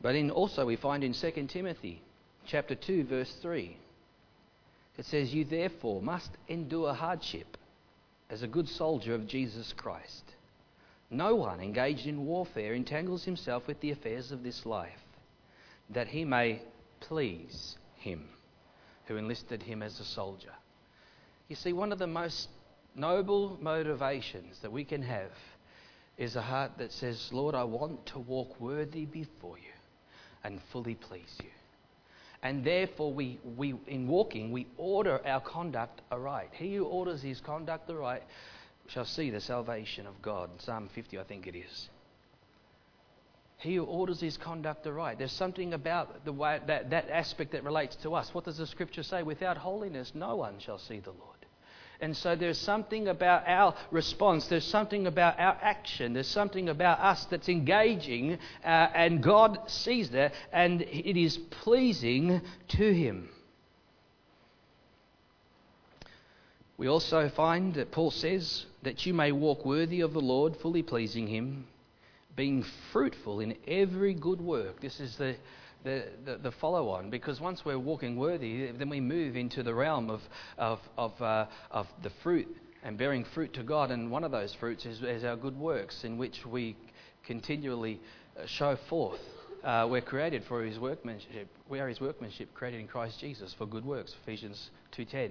But 0.00 0.16
in, 0.16 0.30
also 0.30 0.66
we 0.66 0.74
find 0.74 1.04
in 1.04 1.14
2 1.14 1.46
Timothy 1.46 2.02
chapter 2.46 2.74
2 2.74 3.04
verse 3.04 3.32
3 3.40 3.76
it 5.02 5.06
says, 5.06 5.34
You 5.34 5.44
therefore 5.44 6.00
must 6.00 6.30
endure 6.46 6.94
hardship 6.94 7.56
as 8.30 8.44
a 8.44 8.46
good 8.46 8.68
soldier 8.68 9.16
of 9.16 9.26
Jesus 9.26 9.72
Christ. 9.72 10.22
No 11.10 11.34
one 11.34 11.58
engaged 11.58 12.06
in 12.06 12.24
warfare 12.24 12.72
entangles 12.72 13.24
himself 13.24 13.66
with 13.66 13.80
the 13.80 13.90
affairs 13.90 14.30
of 14.30 14.44
this 14.44 14.64
life, 14.64 15.02
that 15.90 16.06
he 16.06 16.24
may 16.24 16.62
please 17.00 17.76
him 17.96 18.28
who 19.06 19.16
enlisted 19.16 19.64
him 19.64 19.82
as 19.82 19.98
a 19.98 20.04
soldier. 20.04 20.54
You 21.48 21.56
see, 21.56 21.72
one 21.72 21.90
of 21.90 21.98
the 21.98 22.06
most 22.06 22.48
noble 22.94 23.58
motivations 23.60 24.60
that 24.60 24.70
we 24.70 24.84
can 24.84 25.02
have 25.02 25.32
is 26.16 26.36
a 26.36 26.42
heart 26.42 26.78
that 26.78 26.92
says, 26.92 27.28
Lord, 27.32 27.56
I 27.56 27.64
want 27.64 28.06
to 28.06 28.20
walk 28.20 28.60
worthy 28.60 29.06
before 29.06 29.58
you 29.58 29.74
and 30.44 30.60
fully 30.70 30.94
please 30.94 31.36
you. 31.42 31.50
And 32.42 32.64
therefore, 32.64 33.12
we, 33.12 33.38
we, 33.56 33.74
in 33.86 34.08
walking, 34.08 34.50
we 34.50 34.66
order 34.76 35.20
our 35.24 35.40
conduct 35.40 36.02
aright. 36.10 36.50
He 36.52 36.74
who 36.74 36.84
orders 36.84 37.22
his 37.22 37.40
conduct 37.40 37.88
aright 37.88 38.24
shall 38.88 39.04
see 39.04 39.30
the 39.30 39.40
salvation 39.40 40.06
of 40.06 40.20
God. 40.20 40.50
Psalm 40.58 40.88
50, 40.92 41.18
I 41.18 41.24
think 41.24 41.46
it 41.46 41.54
is. 41.56 41.88
He 43.58 43.76
who 43.76 43.84
orders 43.84 44.20
his 44.20 44.36
conduct 44.36 44.88
aright. 44.88 45.18
There's 45.18 45.30
something 45.30 45.72
about 45.72 46.24
the 46.24 46.32
way, 46.32 46.60
that, 46.66 46.90
that 46.90 47.08
aspect 47.10 47.52
that 47.52 47.62
relates 47.62 47.94
to 48.02 48.14
us. 48.14 48.34
What 48.34 48.44
does 48.44 48.58
the 48.58 48.66
scripture 48.66 49.04
say? 49.04 49.22
Without 49.22 49.56
holiness, 49.56 50.10
no 50.16 50.34
one 50.34 50.58
shall 50.58 50.78
see 50.78 50.98
the 50.98 51.10
Lord. 51.10 51.31
And 52.02 52.16
so 52.16 52.34
there's 52.34 52.58
something 52.58 53.06
about 53.06 53.44
our 53.46 53.76
response, 53.92 54.48
there's 54.48 54.66
something 54.66 55.06
about 55.06 55.38
our 55.38 55.56
action, 55.62 56.14
there's 56.14 56.26
something 56.26 56.68
about 56.68 56.98
us 56.98 57.24
that's 57.26 57.48
engaging, 57.48 58.38
uh, 58.64 58.88
and 58.92 59.22
God 59.22 59.70
sees 59.70 60.10
that, 60.10 60.34
and 60.52 60.82
it 60.82 61.16
is 61.16 61.38
pleasing 61.62 62.40
to 62.70 62.92
Him. 62.92 63.28
We 66.76 66.88
also 66.88 67.28
find 67.28 67.74
that 67.74 67.92
Paul 67.92 68.10
says 68.10 68.66
that 68.82 69.06
you 69.06 69.14
may 69.14 69.30
walk 69.30 69.64
worthy 69.64 70.00
of 70.00 70.12
the 70.12 70.20
Lord, 70.20 70.56
fully 70.56 70.82
pleasing 70.82 71.28
Him, 71.28 71.68
being 72.34 72.64
fruitful 72.90 73.38
in 73.38 73.54
every 73.68 74.14
good 74.14 74.40
work. 74.40 74.80
This 74.80 74.98
is 74.98 75.16
the 75.18 75.36
the, 75.84 76.04
the, 76.24 76.36
the 76.38 76.52
follow 76.52 76.88
on 76.90 77.10
because 77.10 77.40
once 77.40 77.64
we're 77.64 77.78
walking 77.78 78.16
worthy, 78.16 78.70
then 78.72 78.88
we 78.88 79.00
move 79.00 79.36
into 79.36 79.62
the 79.62 79.74
realm 79.74 80.10
of, 80.10 80.20
of, 80.58 80.78
of, 80.96 81.20
uh, 81.20 81.46
of 81.70 81.86
the 82.02 82.10
fruit 82.22 82.48
and 82.82 82.98
bearing 82.98 83.24
fruit 83.34 83.52
to 83.54 83.62
God. 83.62 83.90
And 83.90 84.10
one 84.10 84.24
of 84.24 84.30
those 84.30 84.54
fruits 84.54 84.86
is, 84.86 85.02
is 85.02 85.24
our 85.24 85.36
good 85.36 85.56
works, 85.56 86.04
in 86.04 86.18
which 86.18 86.44
we 86.46 86.76
continually 87.26 88.00
uh, 88.36 88.46
show 88.46 88.76
forth 88.88 89.20
uh, 89.64 89.86
we're 89.88 90.00
created 90.00 90.42
for 90.48 90.64
his 90.64 90.78
workmanship. 90.78 91.48
We 91.68 91.80
are 91.80 91.88
his 91.88 92.00
workmanship 92.00 92.52
created 92.54 92.80
in 92.80 92.88
Christ 92.88 93.20
Jesus 93.20 93.54
for 93.56 93.66
good 93.66 93.84
works, 93.84 94.14
Ephesians 94.22 94.70
2.10. 94.96 95.30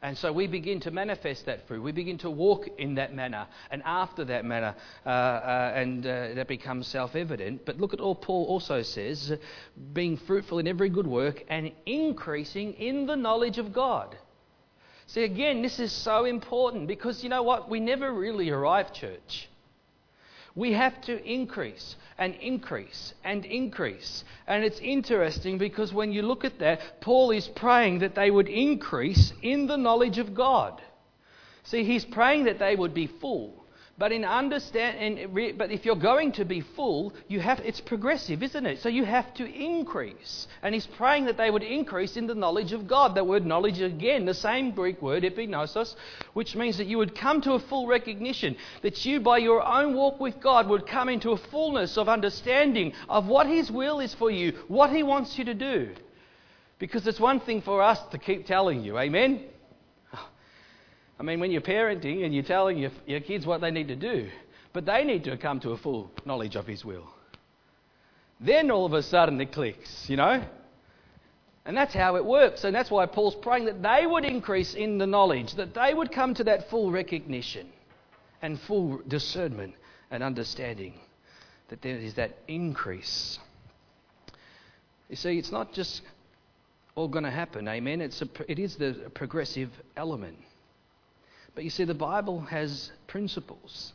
And 0.00 0.16
so 0.16 0.32
we 0.32 0.46
begin 0.46 0.78
to 0.80 0.90
manifest 0.92 1.46
that 1.46 1.66
fruit. 1.66 1.82
We 1.82 1.90
begin 1.90 2.18
to 2.18 2.30
walk 2.30 2.68
in 2.78 2.94
that 2.94 3.14
manner 3.14 3.48
and 3.70 3.82
after 3.84 4.24
that 4.26 4.44
manner, 4.44 4.76
uh, 5.04 5.08
uh, 5.08 5.72
and 5.74 6.06
uh, 6.06 6.34
that 6.34 6.46
becomes 6.46 6.86
self 6.86 7.16
evident. 7.16 7.64
But 7.64 7.78
look 7.78 7.92
at 7.92 8.00
all 8.00 8.14
Paul 8.14 8.44
also 8.46 8.82
says 8.82 9.32
being 9.92 10.16
fruitful 10.16 10.60
in 10.60 10.68
every 10.68 10.88
good 10.88 11.06
work 11.06 11.44
and 11.48 11.72
increasing 11.84 12.74
in 12.74 13.06
the 13.06 13.16
knowledge 13.16 13.58
of 13.58 13.72
God. 13.72 14.16
See, 15.06 15.24
again, 15.24 15.62
this 15.62 15.80
is 15.80 15.90
so 15.90 16.26
important 16.26 16.86
because 16.86 17.24
you 17.24 17.30
know 17.30 17.42
what? 17.42 17.70
We 17.70 17.80
never 17.80 18.12
really 18.12 18.50
arrive, 18.50 18.92
church. 18.92 19.48
We 20.58 20.72
have 20.72 21.00
to 21.02 21.24
increase 21.24 21.94
and 22.18 22.34
increase 22.34 23.14
and 23.22 23.44
increase. 23.44 24.24
And 24.48 24.64
it's 24.64 24.80
interesting 24.80 25.56
because 25.56 25.92
when 25.92 26.10
you 26.10 26.22
look 26.22 26.44
at 26.44 26.58
that, 26.58 27.00
Paul 27.00 27.30
is 27.30 27.46
praying 27.46 28.00
that 28.00 28.16
they 28.16 28.28
would 28.28 28.48
increase 28.48 29.32
in 29.40 29.68
the 29.68 29.76
knowledge 29.76 30.18
of 30.18 30.34
God. 30.34 30.82
See, 31.62 31.84
he's 31.84 32.04
praying 32.04 32.46
that 32.46 32.58
they 32.58 32.74
would 32.74 32.92
be 32.92 33.06
full. 33.06 33.57
But 33.98 34.12
in 34.12 34.24
understand, 34.24 35.18
and, 35.18 35.58
but 35.58 35.72
if 35.72 35.84
you're 35.84 35.96
going 35.96 36.30
to 36.32 36.44
be 36.44 36.60
full, 36.60 37.12
you 37.26 37.40
have 37.40 37.58
it's 37.58 37.80
progressive, 37.80 38.44
isn't 38.44 38.64
it? 38.64 38.80
So 38.80 38.88
you 38.88 39.04
have 39.04 39.34
to 39.34 39.44
increase. 39.44 40.46
And 40.62 40.72
he's 40.72 40.86
praying 40.86 41.24
that 41.24 41.36
they 41.36 41.50
would 41.50 41.64
increase 41.64 42.16
in 42.16 42.28
the 42.28 42.34
knowledge 42.36 42.72
of 42.72 42.86
God. 42.86 43.16
That 43.16 43.26
word 43.26 43.44
knowledge 43.44 43.80
again, 43.80 44.24
the 44.24 44.34
same 44.34 44.70
Greek 44.70 45.02
word 45.02 45.24
epignosis, 45.24 45.96
which 46.34 46.54
means 46.54 46.78
that 46.78 46.86
you 46.86 46.96
would 46.98 47.16
come 47.16 47.40
to 47.40 47.54
a 47.54 47.58
full 47.58 47.88
recognition 47.88 48.56
that 48.82 49.04
you, 49.04 49.18
by 49.18 49.38
your 49.38 49.66
own 49.66 49.96
walk 49.96 50.20
with 50.20 50.38
God, 50.38 50.68
would 50.68 50.86
come 50.86 51.08
into 51.08 51.32
a 51.32 51.36
fullness 51.36 51.98
of 51.98 52.08
understanding 52.08 52.92
of 53.08 53.26
what 53.26 53.48
His 53.48 53.68
will 53.68 53.98
is 53.98 54.14
for 54.14 54.30
you, 54.30 54.52
what 54.68 54.90
He 54.90 55.02
wants 55.02 55.36
you 55.36 55.44
to 55.46 55.54
do. 55.54 55.90
Because 56.78 57.04
it's 57.08 57.18
one 57.18 57.40
thing 57.40 57.62
for 57.62 57.82
us 57.82 57.98
to 58.12 58.18
keep 58.18 58.46
telling 58.46 58.84
you, 58.84 58.96
Amen. 58.96 59.42
I 61.18 61.22
mean, 61.22 61.40
when 61.40 61.50
you're 61.50 61.60
parenting 61.60 62.24
and 62.24 62.32
you're 62.32 62.44
telling 62.44 62.78
your, 62.78 62.90
your 63.06 63.20
kids 63.20 63.44
what 63.44 63.60
they 63.60 63.70
need 63.70 63.88
to 63.88 63.96
do, 63.96 64.28
but 64.72 64.86
they 64.86 65.04
need 65.04 65.24
to 65.24 65.36
come 65.36 65.58
to 65.60 65.70
a 65.70 65.76
full 65.76 66.10
knowledge 66.24 66.54
of 66.54 66.66
His 66.66 66.84
will. 66.84 67.08
Then 68.40 68.70
all 68.70 68.86
of 68.86 68.92
a 68.92 69.02
sudden 69.02 69.40
it 69.40 69.52
clicks, 69.52 70.08
you 70.08 70.16
know? 70.16 70.44
And 71.64 71.76
that's 71.76 71.92
how 71.92 72.16
it 72.16 72.24
works. 72.24 72.64
And 72.64 72.74
that's 72.74 72.90
why 72.90 73.06
Paul's 73.06 73.34
praying 73.34 73.66
that 73.66 73.82
they 73.82 74.06
would 74.06 74.24
increase 74.24 74.74
in 74.74 74.98
the 74.98 75.06
knowledge, 75.06 75.54
that 75.54 75.74
they 75.74 75.92
would 75.92 76.12
come 76.12 76.34
to 76.34 76.44
that 76.44 76.70
full 76.70 76.90
recognition 76.90 77.68
and 78.40 78.60
full 78.60 79.00
discernment 79.08 79.74
and 80.10 80.22
understanding 80.22 80.94
that 81.68 81.82
there 81.82 81.96
is 81.96 82.14
that 82.14 82.38
increase. 82.46 83.38
You 85.10 85.16
see, 85.16 85.38
it's 85.38 85.52
not 85.52 85.72
just 85.72 86.02
all 86.94 87.08
going 87.08 87.24
to 87.24 87.30
happen, 87.30 87.66
amen? 87.68 88.00
It's 88.00 88.22
a, 88.22 88.28
it 88.46 88.58
is 88.58 88.76
the 88.76 89.10
progressive 89.14 89.70
element. 89.96 90.38
But 91.58 91.64
you 91.64 91.70
see, 91.70 91.82
the 91.82 91.92
Bible 91.92 92.38
has 92.42 92.92
principles. 93.08 93.92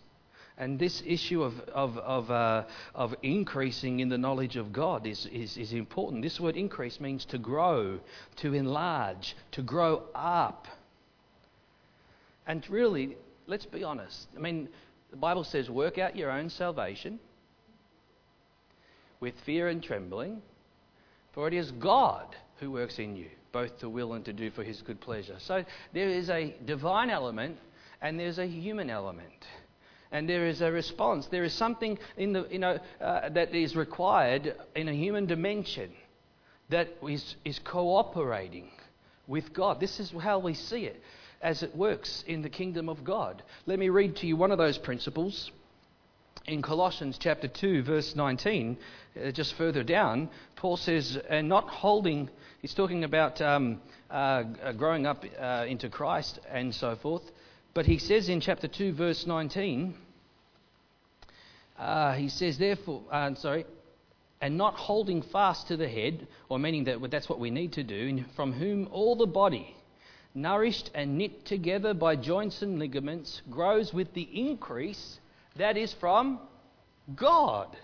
And 0.58 0.78
this 0.78 1.02
issue 1.06 1.44
of, 1.44 1.62
of, 1.70 1.98
of, 1.98 2.30
uh, 2.30 2.66
of 2.94 3.16
increasing 3.24 4.02
in 4.02 4.10
the 4.10 4.18
knowledge 4.18 4.58
of 4.58 4.74
God 4.74 5.08
is, 5.08 5.28
is, 5.28 5.56
is 5.56 5.72
important. 5.72 6.24
This 6.24 6.42
word 6.42 6.58
increase 6.58 7.00
means 7.00 7.24
to 7.28 7.38
grow, 7.38 8.02
to 8.36 8.54
enlarge, 8.54 9.38
to 9.54 9.62
grow 9.62 10.04
up. 10.14 10.68
And 12.46 12.70
really, 12.70 13.16
let's 13.48 13.66
be 13.66 13.82
honest. 13.82 14.28
I 14.36 14.42
mean, 14.42 14.68
the 15.12 15.16
Bible 15.16 15.46
says, 15.46 15.70
work 15.70 15.98
out 15.98 16.18
your 16.18 16.32
own 16.32 16.50
salvation 16.50 17.18
with 19.22 19.36
fear 19.46 19.70
and 19.70 19.82
trembling, 19.82 20.42
for 21.32 21.48
it 21.48 21.54
is 21.54 21.72
God 21.72 22.36
who 22.58 22.72
works 22.72 23.00
in 23.00 23.16
you 23.16 23.30
both 23.54 23.80
to 23.80 23.88
will 23.88 24.14
and 24.14 24.26
to 24.26 24.34
do 24.34 24.52
for 24.52 24.64
his 24.64 24.82
good 24.82 25.00
pleasure. 25.00 25.38
So 25.40 25.64
there 25.94 26.10
is 26.10 26.30
a 26.30 26.54
divine 26.66 27.10
element 27.10 27.58
and 28.02 28.20
there's 28.20 28.40
a 28.40 28.46
human 28.46 28.90
element. 28.90 29.48
And 30.12 30.28
there 30.28 30.48
is 30.48 30.62
a 30.62 30.72
response. 30.72 31.28
There 31.28 31.44
is 31.46 31.54
something 31.54 31.98
in 32.18 32.34
the, 32.34 32.48
you 32.52 32.60
know, 32.60 32.78
uh, 33.00 33.30
that 33.30 33.56
is 33.56 33.76
required 33.76 34.56
in 34.76 34.90
a 34.90 34.94
human 34.94 35.26
dimension 35.26 35.92
that 36.70 36.90
is, 37.08 37.36
is 37.46 37.60
cooperating 37.60 38.70
with 39.28 39.54
God. 39.54 39.80
This 39.80 40.00
is 40.00 40.12
how 40.12 40.40
we 40.40 40.54
see 40.54 40.86
it 40.86 41.02
as 41.42 41.64
it 41.64 41.76
works 41.76 42.24
in 42.28 42.42
the 42.42 42.50
kingdom 42.50 42.90
of 42.90 43.04
God. 43.04 43.44
Let 43.66 43.80
me 43.80 43.90
read 43.90 44.18
to 44.18 44.28
you 44.28 44.36
one 44.36 44.52
of 44.52 44.58
those 44.58 44.78
principles 44.78 45.52
in 46.46 46.62
Colossians 46.62 47.18
chapter 47.20 47.48
2, 47.48 47.84
verse 47.84 48.16
19, 48.16 48.78
uh, 49.16 49.32
just 49.32 49.56
further 49.56 49.84
down, 49.84 50.30
Paul 50.56 50.78
says, 50.78 51.18
and 51.30 51.48
not 51.48 51.70
holding, 51.70 52.30
he's 52.62 52.74
talking 52.74 53.04
about 53.04 53.42
um, 53.42 53.80
uh, 54.10 54.44
growing 54.76 55.06
up 55.06 55.24
uh, 55.40 55.66
into 55.68 55.90
Christ 55.90 56.40
and 56.50 56.74
so 56.74 56.96
forth. 56.96 57.24
But 57.74 57.86
he 57.86 57.98
says 57.98 58.30
in 58.30 58.42
chapter 58.42 58.68
2, 58.68 58.94
verse 58.94 59.26
19, 59.26 59.96
uh, 61.80 62.14
he 62.14 62.30
says, 62.30 62.58
therefore, 62.58 63.04
uh, 63.10 63.34
sorry, 63.36 63.66
and 64.42 64.58
not 64.58 64.76
holding 64.76 65.22
fast 65.22 65.70
to 65.70 65.78
the 65.78 65.88
head, 65.88 66.28
or 66.50 66.60
meaning 66.60 66.84
that 66.84 67.00
that's 67.10 67.30
what 67.30 67.40
we 67.40 67.52
need 67.52 67.72
to 67.74 67.84
do, 67.84 68.26
from 68.36 68.52
whom 68.52 68.90
all 68.92 69.16
the 69.16 69.26
body, 69.26 69.74
nourished 70.36 70.92
and 70.94 71.18
knit 71.18 71.46
together 71.46 71.94
by 71.94 72.18
joints 72.18 72.62
and 72.62 72.80
ligaments, 72.80 73.42
grows 73.50 73.94
with 73.94 74.14
the 74.14 74.24
increase 74.24 75.20
that 75.58 75.78
is 75.78 75.94
from 75.94 76.40
God. 77.16 77.76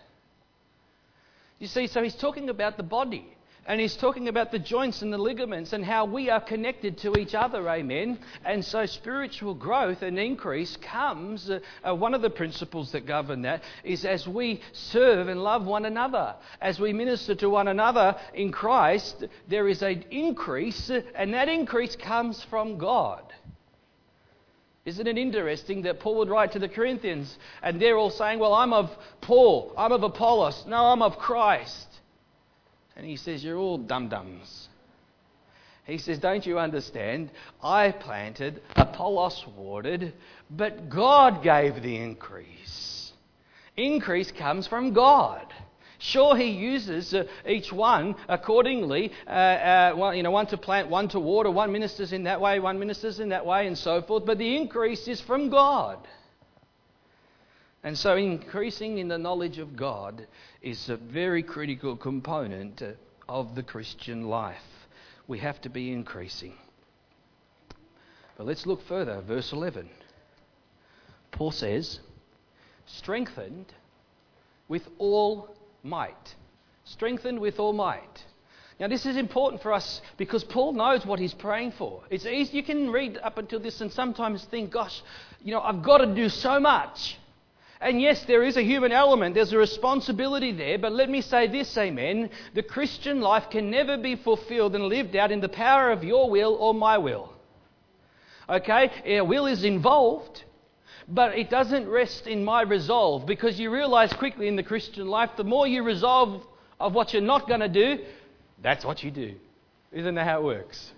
You 1.59 1.67
see, 1.67 1.87
so 1.87 2.01
he's 2.01 2.15
talking 2.15 2.49
about 2.49 2.77
the 2.77 2.83
body. 2.83 3.35
And 3.69 3.79
he's 3.79 3.95
talking 3.95 4.29
about 4.29 4.51
the 4.51 4.57
joints 4.57 5.03
and 5.03 5.13
the 5.13 5.19
ligaments 5.19 5.73
and 5.73 5.85
how 5.85 6.05
we 6.05 6.31
are 6.31 6.41
connected 6.41 6.97
to 6.99 7.15
each 7.19 7.35
other, 7.35 7.69
amen. 7.69 8.17
And 8.43 8.65
so 8.65 8.87
spiritual 8.87 9.53
growth 9.53 10.01
and 10.01 10.17
increase 10.17 10.75
comes, 10.77 11.51
uh, 11.51 11.59
uh, 11.87 11.93
one 11.93 12.15
of 12.15 12.23
the 12.23 12.31
principles 12.31 12.91
that 12.93 13.05
govern 13.05 13.43
that 13.43 13.61
is 13.83 14.05
as 14.05 14.27
we 14.27 14.61
serve 14.71 15.27
and 15.27 15.43
love 15.43 15.67
one 15.67 15.85
another. 15.85 16.33
As 16.59 16.79
we 16.79 16.93
minister 16.93 17.35
to 17.35 17.49
one 17.49 17.67
another 17.67 18.15
in 18.33 18.51
Christ, 18.51 19.25
there 19.47 19.67
is 19.67 19.83
an 19.83 20.03
increase, 20.09 20.89
and 21.13 21.33
that 21.35 21.47
increase 21.47 21.95
comes 21.95 22.43
from 22.45 22.79
God. 22.79 23.21
Isn't 24.89 25.05
it 25.05 25.19
interesting 25.19 25.83
that 25.83 25.99
Paul 25.99 26.15
would 26.15 26.29
write 26.29 26.53
to 26.53 26.59
the 26.59 26.67
Corinthians 26.67 27.37
and 27.61 27.79
they're 27.79 27.95
all 27.95 28.09
saying, 28.09 28.39
Well, 28.39 28.55
I'm 28.55 28.73
of 28.73 28.89
Paul, 29.21 29.71
I'm 29.77 29.91
of 29.91 30.01
Apollos, 30.01 30.65
no, 30.67 30.85
I'm 30.85 31.03
of 31.03 31.19
Christ. 31.19 31.87
And 32.95 33.05
he 33.05 33.15
says, 33.15 33.43
You're 33.43 33.59
all 33.59 33.77
dum 33.77 34.09
dums. 34.09 34.67
He 35.85 35.99
says, 35.99 36.17
Don't 36.17 36.43
you 36.43 36.57
understand? 36.57 37.29
I 37.61 37.91
planted, 37.91 38.63
Apollos 38.75 39.45
watered, 39.55 40.11
but 40.49 40.89
God 40.89 41.43
gave 41.43 41.83
the 41.83 41.95
increase. 41.95 43.11
Increase 43.77 44.31
comes 44.31 44.65
from 44.65 44.93
God. 44.93 45.45
Sure, 46.01 46.33
he 46.37 46.49
uses 46.49 47.13
uh, 47.13 47.25
each 47.45 47.73
one 47.73 48.15
accordingly. 48.29 49.11
Uh, 49.27 49.29
uh, 49.29 50.11
you 50.15 50.23
know, 50.23 50.31
one 50.31 50.47
to 50.47 50.57
plant, 50.57 50.89
one 50.89 51.09
to 51.09 51.19
water, 51.19 51.51
one 51.51 51.73
ministers 51.73 52.13
in 52.13 52.23
that 52.23 52.39
way, 52.39 52.59
one 52.61 52.79
ministers 52.79 53.19
in 53.19 53.29
that 53.29 53.45
way, 53.45 53.67
and 53.67 53.77
so 53.77 54.01
forth. 54.01 54.25
But 54.25 54.37
the 54.37 54.55
increase 54.55 55.09
is 55.09 55.19
from 55.19 55.49
God. 55.49 55.99
And 57.83 57.97
so, 57.97 58.15
increasing 58.15 58.97
in 58.97 59.09
the 59.09 59.17
knowledge 59.17 59.57
of 59.57 59.75
God 59.75 60.25
is 60.61 60.87
a 60.87 60.95
very 60.95 61.43
critical 61.43 61.97
component 61.97 62.81
uh, 62.81 62.91
of 63.27 63.55
the 63.55 63.63
Christian 63.63 64.29
life. 64.29 64.87
We 65.27 65.39
have 65.39 65.59
to 65.61 65.69
be 65.69 65.91
increasing. 65.91 66.53
But 68.37 68.47
let's 68.47 68.65
look 68.65 68.81
further. 68.87 69.21
Verse 69.21 69.51
11. 69.51 69.89
Paul 71.31 71.51
says, 71.51 71.99
strengthened 72.85 73.73
with 74.69 74.87
all 74.97 75.49
might. 75.83 76.35
Strengthened 76.85 77.39
with 77.39 77.59
all 77.59 77.73
might. 77.73 78.25
Now, 78.79 78.87
this 78.87 79.05
is 79.05 79.17
important 79.17 79.61
for 79.61 79.73
us 79.73 80.01
because 80.17 80.43
Paul 80.43 80.71
knows 80.71 81.05
what 81.05 81.19
he's 81.19 81.33
praying 81.33 81.73
for. 81.73 82.01
It's 82.09 82.25
easy, 82.25 82.57
you 82.57 82.63
can 82.63 82.91
read 82.91 83.17
up 83.21 83.37
until 83.37 83.59
this 83.59 83.81
and 83.81 83.91
sometimes 83.91 84.45
think, 84.45 84.71
gosh, 84.71 85.01
you 85.43 85.51
know, 85.51 85.59
I've 85.59 85.83
got 85.83 85.97
to 85.97 86.15
do 86.15 86.29
so 86.29 86.61
much. 86.61 87.17
And 87.81 88.01
yes, 88.01 88.25
there 88.25 88.43
is 88.43 88.57
a 88.57 88.61
human 88.61 88.91
element, 88.91 89.35
there's 89.35 89.53
a 89.53 89.57
responsibility 89.57 90.51
there, 90.51 90.77
but 90.77 90.91
let 90.91 91.09
me 91.09 91.21
say 91.21 91.47
this, 91.47 91.77
amen. 91.77 92.29
The 92.53 92.63
Christian 92.63 93.21
life 93.21 93.49
can 93.49 93.69
never 93.69 93.97
be 93.97 94.15
fulfilled 94.15 94.75
and 94.75 94.85
lived 94.85 95.15
out 95.15 95.31
in 95.31 95.39
the 95.39 95.49
power 95.49 95.91
of 95.91 96.03
your 96.03 96.29
will 96.29 96.55
or 96.55 96.73
my 96.73 96.97
will. 96.97 97.33
Okay? 98.49 99.17
Our 99.17 99.25
will 99.25 99.45
is 99.45 99.63
involved, 99.63 100.43
but 101.09 101.37
it 101.37 101.49
doesn't 101.49 101.87
rest 101.89 102.27
in 102.27 102.43
my 102.43 102.61
resolve 102.61 103.25
because 103.25 103.59
you 103.59 103.71
realize 103.71 104.13
quickly 104.13 104.47
in 104.47 104.55
the 104.55 104.63
Christian 104.63 105.07
life, 105.07 105.31
the 105.37 105.43
more 105.43 105.65
you 105.67 105.83
resolve 105.83 106.45
of 106.79 106.93
what 106.93 107.13
you're 107.13 107.21
not 107.21 107.47
going 107.47 107.59
to 107.61 107.69
do, 107.69 108.03
that's 108.61 108.85
what 108.85 109.03
you 109.03 109.11
do. 109.11 109.33
Isn't 109.91 110.15
that 110.15 110.25
how 110.25 110.39
it 110.39 110.43
works? 110.43 110.91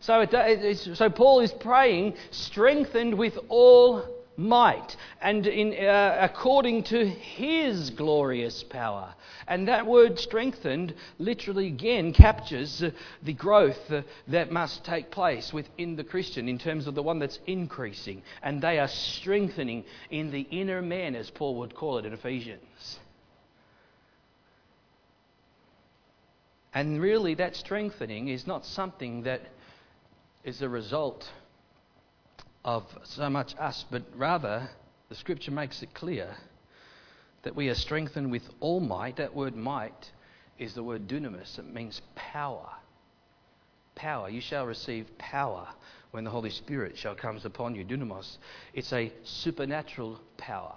So, 0.00 0.20
it, 0.20 0.76
so 0.76 1.08
Paul 1.08 1.40
is 1.40 1.52
praying, 1.52 2.14
strengthened 2.30 3.16
with 3.16 3.38
all 3.48 4.04
might 4.36 4.96
and 5.20 5.46
in, 5.46 5.72
uh, 5.72 6.18
according 6.20 6.84
to 6.84 7.06
his 7.06 7.90
glorious 7.90 8.62
power. 8.62 9.14
And 9.48 9.68
that 9.68 9.86
word 9.86 10.18
strengthened 10.18 10.94
literally 11.18 11.68
again 11.68 12.12
captures 12.12 12.84
the 13.22 13.32
growth 13.32 13.92
that 14.28 14.50
must 14.50 14.84
take 14.84 15.10
place 15.10 15.52
within 15.52 15.96
the 15.96 16.04
Christian 16.04 16.48
in 16.48 16.58
terms 16.58 16.86
of 16.86 16.94
the 16.94 17.02
one 17.02 17.18
that's 17.18 17.38
increasing. 17.46 18.22
And 18.42 18.60
they 18.60 18.78
are 18.78 18.88
strengthening 18.88 19.84
in 20.10 20.30
the 20.30 20.46
inner 20.50 20.82
man, 20.82 21.14
as 21.14 21.30
Paul 21.30 21.56
would 21.56 21.74
call 21.74 21.98
it 21.98 22.06
in 22.06 22.12
Ephesians. 22.12 22.98
And 26.74 27.00
really, 27.00 27.34
that 27.34 27.56
strengthening 27.56 28.28
is 28.28 28.46
not 28.46 28.66
something 28.66 29.22
that 29.22 29.40
is 30.44 30.60
a 30.60 30.68
result 30.68 31.26
of 32.66 32.84
so 33.04 33.30
much 33.30 33.54
us, 33.58 33.84
but 33.90 34.02
rather 34.16 34.68
the 35.08 35.14
scripture 35.14 35.52
makes 35.52 35.82
it 35.82 35.94
clear 35.94 36.36
that 37.44 37.54
we 37.54 37.68
are 37.68 37.74
strengthened 37.74 38.30
with 38.30 38.42
all 38.58 38.80
might. 38.80 39.16
That 39.16 39.34
word 39.34 39.54
might 39.54 40.10
is 40.58 40.74
the 40.74 40.82
word 40.82 41.06
dunamis, 41.06 41.58
it 41.58 41.72
means 41.72 42.02
power. 42.16 42.68
Power. 43.94 44.28
You 44.28 44.40
shall 44.40 44.66
receive 44.66 45.06
power 45.16 45.68
when 46.10 46.24
the 46.24 46.30
Holy 46.30 46.50
Spirit 46.50 46.98
shall 46.98 47.14
comes 47.14 47.44
upon 47.44 47.74
you. 47.74 47.84
Dunamis. 47.84 48.36
It's 48.74 48.92
a 48.92 49.12
supernatural 49.22 50.20
power. 50.36 50.76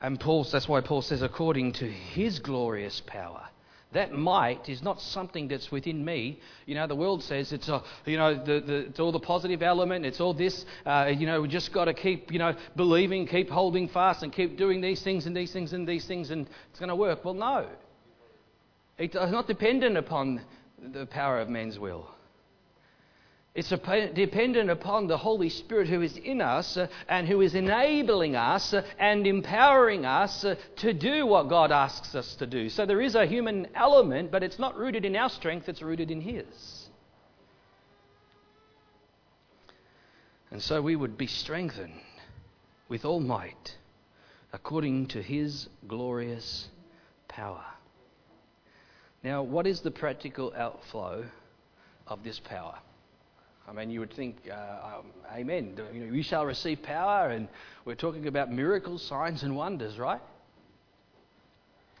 And 0.00 0.20
Paul, 0.20 0.44
that's 0.44 0.68
why 0.68 0.82
Paul 0.82 1.02
says, 1.02 1.22
according 1.22 1.72
to 1.72 1.90
his 1.90 2.38
glorious 2.38 3.00
power. 3.06 3.48
That 3.94 4.12
might 4.12 4.68
is 4.68 4.82
not 4.82 5.00
something 5.00 5.46
that's 5.48 5.70
within 5.70 6.04
me. 6.04 6.40
You 6.66 6.74
know, 6.74 6.86
the 6.86 6.96
world 6.96 7.22
says 7.22 7.52
it's, 7.52 7.68
a, 7.68 7.80
you 8.04 8.16
know, 8.16 8.34
the, 8.34 8.60
the, 8.60 8.74
it's 8.88 8.98
all 9.00 9.12
the 9.12 9.20
positive 9.20 9.62
element, 9.62 10.04
it's 10.04 10.20
all 10.20 10.34
this. 10.34 10.66
Uh, 10.84 11.12
you 11.16 11.26
know, 11.26 11.40
we 11.40 11.48
just 11.48 11.72
got 11.72 11.84
to 11.86 11.94
keep, 11.94 12.32
you 12.32 12.40
know, 12.40 12.54
believing, 12.74 13.26
keep 13.26 13.48
holding 13.48 13.88
fast, 13.88 14.24
and 14.24 14.32
keep 14.32 14.58
doing 14.58 14.80
these 14.80 15.02
things 15.02 15.26
and 15.26 15.36
these 15.36 15.52
things 15.52 15.72
and 15.72 15.86
these 15.86 16.06
things, 16.06 16.30
and 16.30 16.48
it's 16.70 16.78
going 16.80 16.88
to 16.88 16.96
work. 16.96 17.24
Well, 17.24 17.34
no. 17.34 17.68
It's 18.98 19.14
not 19.14 19.46
dependent 19.46 19.96
upon 19.96 20.42
the 20.92 21.06
power 21.06 21.40
of 21.40 21.48
man's 21.48 21.78
will. 21.78 22.13
It's 23.54 23.68
dependent 23.68 24.68
upon 24.68 25.06
the 25.06 25.16
Holy 25.16 25.48
Spirit 25.48 25.86
who 25.86 26.02
is 26.02 26.16
in 26.16 26.40
us 26.40 26.76
uh, 26.76 26.88
and 27.08 27.28
who 27.28 27.40
is 27.40 27.54
enabling 27.54 28.34
us 28.34 28.74
uh, 28.74 28.82
and 28.98 29.28
empowering 29.28 30.04
us 30.04 30.44
uh, 30.44 30.56
to 30.78 30.92
do 30.92 31.24
what 31.24 31.48
God 31.48 31.70
asks 31.70 32.16
us 32.16 32.34
to 32.36 32.48
do. 32.48 32.68
So 32.68 32.84
there 32.84 33.00
is 33.00 33.14
a 33.14 33.26
human 33.26 33.68
element, 33.76 34.32
but 34.32 34.42
it's 34.42 34.58
not 34.58 34.76
rooted 34.76 35.04
in 35.04 35.14
our 35.14 35.30
strength, 35.30 35.68
it's 35.68 35.82
rooted 35.82 36.10
in 36.10 36.20
His. 36.20 36.88
And 40.50 40.60
so 40.60 40.82
we 40.82 40.96
would 40.96 41.16
be 41.16 41.28
strengthened 41.28 41.94
with 42.88 43.04
all 43.04 43.20
might 43.20 43.76
according 44.52 45.06
to 45.08 45.22
His 45.22 45.68
glorious 45.86 46.66
power. 47.28 47.64
Now, 49.22 49.44
what 49.44 49.68
is 49.68 49.80
the 49.80 49.92
practical 49.92 50.52
outflow 50.56 51.26
of 52.08 52.24
this 52.24 52.40
power? 52.40 52.74
I 53.66 53.72
mean, 53.72 53.90
you 53.90 54.00
would 54.00 54.12
think, 54.12 54.36
uh, 54.50 54.98
um, 54.98 55.06
Amen. 55.32 55.78
You 55.92 56.06
know, 56.06 56.12
you 56.12 56.22
shall 56.22 56.44
receive 56.44 56.82
power, 56.82 57.30
and 57.30 57.48
we're 57.84 57.94
talking 57.94 58.26
about 58.26 58.52
miracles, 58.52 59.02
signs, 59.02 59.42
and 59.42 59.56
wonders, 59.56 59.98
right? 59.98 60.20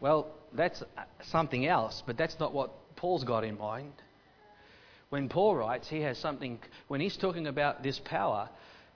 Well, 0.00 0.28
that's 0.52 0.82
something 1.22 1.66
else, 1.66 2.02
but 2.06 2.16
that's 2.18 2.38
not 2.38 2.52
what 2.52 2.70
Paul's 2.96 3.24
got 3.24 3.44
in 3.44 3.56
mind. 3.56 3.92
When 5.08 5.28
Paul 5.28 5.56
writes, 5.56 5.88
he 5.88 6.00
has 6.00 6.18
something, 6.18 6.58
when 6.88 7.00
he's 7.00 7.16
talking 7.16 7.46
about 7.46 7.82
this 7.82 7.98
power, 7.98 8.48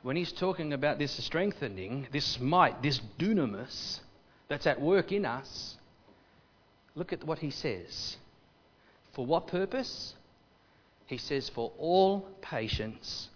when 0.02 0.16
he's 0.16 0.32
talking 0.32 0.72
about 0.72 0.98
this 0.98 1.12
strengthening, 1.24 2.06
this 2.12 2.38
might, 2.38 2.82
this 2.82 3.00
dunamis 3.18 4.00
that's 4.48 4.66
at 4.66 4.80
work 4.80 5.12
in 5.12 5.24
us, 5.24 5.76
look 6.94 7.12
at 7.12 7.24
what 7.24 7.38
he 7.38 7.50
says. 7.50 8.16
For 9.14 9.24
what 9.24 9.46
purpose? 9.46 10.14
He 11.08 11.16
says, 11.16 11.48
for 11.48 11.72
all 11.78 12.20
patience 12.42 13.28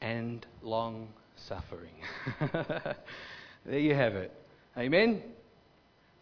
and 0.00 0.46
long 0.62 1.08
suffering. 1.34 1.92
there 3.66 3.78
you 3.78 3.92
have 3.92 4.14
it. 4.14 4.32
Amen? 4.78 5.20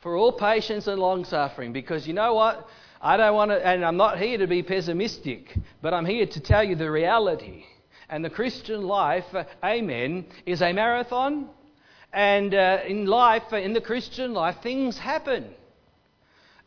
For 0.01 0.17
all 0.17 0.33
patience 0.33 0.87
and 0.87 0.99
long 0.99 1.27
suffering. 1.27 1.75
Because 1.75 2.09
you 2.09 2.15
know 2.15 2.33
what? 2.33 2.67
I 3.03 3.19
don't 3.19 3.35
want 3.35 3.51
to, 3.51 3.65
and 3.65 3.85
I'm 3.85 3.99
not 3.99 4.19
here 4.19 4.39
to 4.39 4.47
be 4.47 4.63
pessimistic, 4.63 5.55
but 5.83 5.93
I'm 5.93 6.07
here 6.07 6.27
to 6.27 6.41
tell 6.41 6.65
you 6.65 6.77
the 6.77 6.91
reality. 6.91 7.65
And 8.09 8.25
the 8.25 8.31
Christian 8.31 8.85
life, 8.85 9.27
amen, 9.63 10.27
is 10.47 10.63
a 10.63 10.73
marathon. 10.73 11.51
And 12.11 12.55
uh, 12.55 12.79
in 12.87 13.05
life, 13.05 13.53
in 13.53 13.75
the 13.75 13.83
Christian 13.83 14.33
life, 14.33 14.57
things 14.63 14.97
happen. 14.97 15.51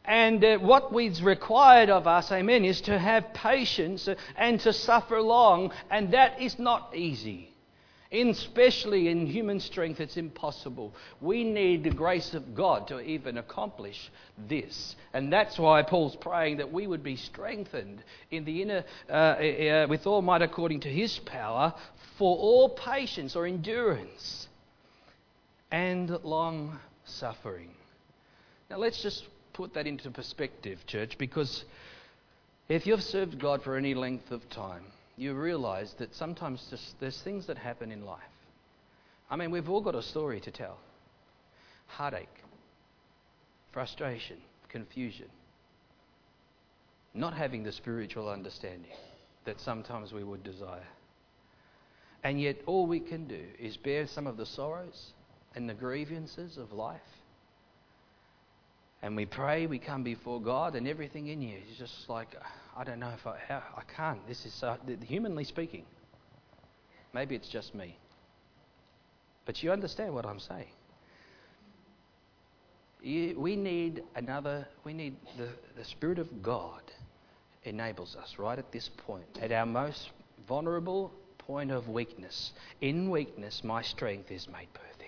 And 0.05 0.43
uh, 0.43 0.57
what 0.57 0.91
is 0.99 1.21
required 1.21 1.89
of 1.89 2.07
us, 2.07 2.31
amen, 2.31 2.65
is 2.65 2.81
to 2.81 2.97
have 2.97 3.33
patience 3.33 4.09
and 4.35 4.59
to 4.61 4.73
suffer 4.73 5.21
long, 5.21 5.71
and 5.89 6.11
that 6.13 6.41
is 6.41 6.57
not 6.57 6.95
easy. 6.95 7.49
In, 8.09 8.29
especially 8.29 9.07
in 9.07 9.25
human 9.25 9.61
strength, 9.61 10.01
it's 10.01 10.17
impossible. 10.17 10.93
We 11.21 11.45
need 11.45 11.85
the 11.85 11.91
grace 11.91 12.33
of 12.33 12.53
God 12.53 12.87
to 12.89 12.99
even 12.99 13.37
accomplish 13.37 14.11
this. 14.49 14.97
And 15.13 15.31
that's 15.31 15.57
why 15.57 15.81
Paul's 15.83 16.17
praying 16.17 16.57
that 16.57 16.73
we 16.73 16.87
would 16.87 17.03
be 17.03 17.15
strengthened 17.15 18.03
in 18.29 18.43
the 18.43 18.63
inner, 18.63 18.83
uh, 19.09 19.13
uh, 19.13 19.87
with 19.87 20.05
all 20.07 20.21
might 20.21 20.41
according 20.41 20.81
to 20.81 20.89
his 20.89 21.19
power, 21.19 21.73
for 22.17 22.35
all 22.35 22.67
patience 22.67 23.37
or 23.37 23.45
endurance 23.45 24.49
and 25.71 26.09
long 26.23 26.77
suffering. 27.05 27.71
Now 28.69 28.77
let's 28.77 29.01
just 29.01 29.25
put 29.61 29.75
that 29.75 29.85
into 29.85 30.09
perspective, 30.09 30.79
church, 30.87 31.19
because 31.19 31.65
if 32.67 32.87
you've 32.87 33.03
served 33.03 33.37
God 33.37 33.61
for 33.61 33.75
any 33.75 33.93
length 33.93 34.31
of 34.31 34.49
time, 34.49 34.81
you 35.17 35.35
realize 35.35 35.93
that 35.99 36.15
sometimes 36.15 36.65
just, 36.71 36.99
there's 36.99 37.21
things 37.21 37.45
that 37.45 37.59
happen 37.59 37.91
in 37.91 38.03
life. 38.03 38.33
I 39.29 39.35
mean, 39.35 39.51
we've 39.51 39.69
all 39.69 39.81
got 39.81 39.93
a 39.93 40.01
story 40.01 40.39
to 40.39 40.49
tell 40.49 40.79
heartache, 41.85 42.39
frustration, 43.71 44.37
confusion, 44.69 45.29
not 47.13 47.35
having 47.35 47.61
the 47.61 47.71
spiritual 47.71 48.29
understanding 48.29 48.97
that 49.45 49.61
sometimes 49.61 50.11
we 50.11 50.23
would 50.23 50.43
desire. 50.43 50.89
And 52.23 52.41
yet, 52.41 52.57
all 52.65 52.87
we 52.87 52.99
can 52.99 53.27
do 53.27 53.43
is 53.59 53.77
bear 53.77 54.07
some 54.07 54.25
of 54.25 54.37
the 54.37 54.45
sorrows 54.47 55.13
and 55.53 55.69
the 55.69 55.75
grievances 55.75 56.57
of 56.57 56.71
life 56.71 57.20
and 59.03 59.15
we 59.15 59.25
pray, 59.25 59.65
we 59.65 59.79
come 59.79 60.03
before 60.03 60.39
God, 60.39 60.75
and 60.75 60.87
everything 60.87 61.27
in 61.27 61.41
you 61.41 61.57
is 61.69 61.77
just 61.77 62.07
like, 62.07 62.35
I 62.77 62.83
don't 62.83 62.99
know 62.99 63.09
if 63.09 63.25
I, 63.25 63.37
how, 63.47 63.63
I 63.75 63.81
can't. 63.95 64.25
This 64.27 64.45
is 64.45 64.53
so, 64.53 64.77
humanly 65.03 65.43
speaking. 65.43 65.85
Maybe 67.13 67.35
it's 67.35 67.49
just 67.49 67.73
me. 67.73 67.97
But 69.45 69.63
you 69.63 69.71
understand 69.71 70.13
what 70.13 70.25
I'm 70.25 70.39
saying. 70.39 70.69
You, 73.01 73.39
we 73.39 73.55
need 73.55 74.03
another, 74.15 74.67
we 74.83 74.93
need 74.93 75.15
the, 75.37 75.49
the 75.75 75.83
Spirit 75.83 76.19
of 76.19 76.43
God 76.43 76.81
enables 77.63 78.15
us 78.15 78.35
right 78.37 78.57
at 78.57 78.71
this 78.71 78.89
point, 78.89 79.39
at 79.41 79.51
our 79.51 79.65
most 79.65 80.11
vulnerable 80.47 81.11
point 81.39 81.71
of 81.71 81.89
weakness. 81.89 82.53
In 82.81 83.09
weakness, 83.09 83.63
my 83.63 83.81
strength 83.81 84.31
is 84.31 84.47
made 84.47 84.71
perfect. 84.73 85.00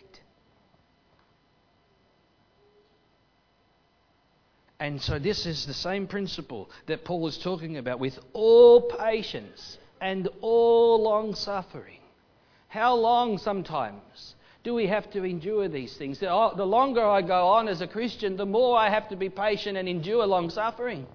And 4.83 5.01
so, 5.01 5.17
this 5.17 5.45
is 5.45 5.65
the 5.65 5.73
same 5.73 6.07
principle 6.07 6.69
that 6.87 7.05
Paul 7.05 7.25
is 7.27 7.37
talking 7.37 7.77
about 7.77 8.01
with 8.01 8.19
all 8.33 8.81
patience 8.81 9.77
and 10.01 10.27
all 10.41 11.01
long 11.01 11.35
suffering. 11.35 12.01
How 12.67 12.93
long 12.93 13.37
sometimes 13.37 14.35
do 14.61 14.73
we 14.73 14.87
have 14.87 15.09
to 15.11 15.23
endure 15.23 15.69
these 15.69 15.95
things? 15.95 16.21
Oh, 16.21 16.51
the 16.57 16.65
longer 16.65 17.01
I 17.01 17.21
go 17.21 17.47
on 17.47 17.69
as 17.69 17.79
a 17.79 17.87
Christian, 17.87 18.35
the 18.35 18.45
more 18.45 18.77
I 18.77 18.89
have 18.89 19.07
to 19.07 19.15
be 19.15 19.29
patient 19.29 19.77
and 19.77 19.87
endure 19.87 20.25
long 20.25 20.49
suffering. 20.49 21.07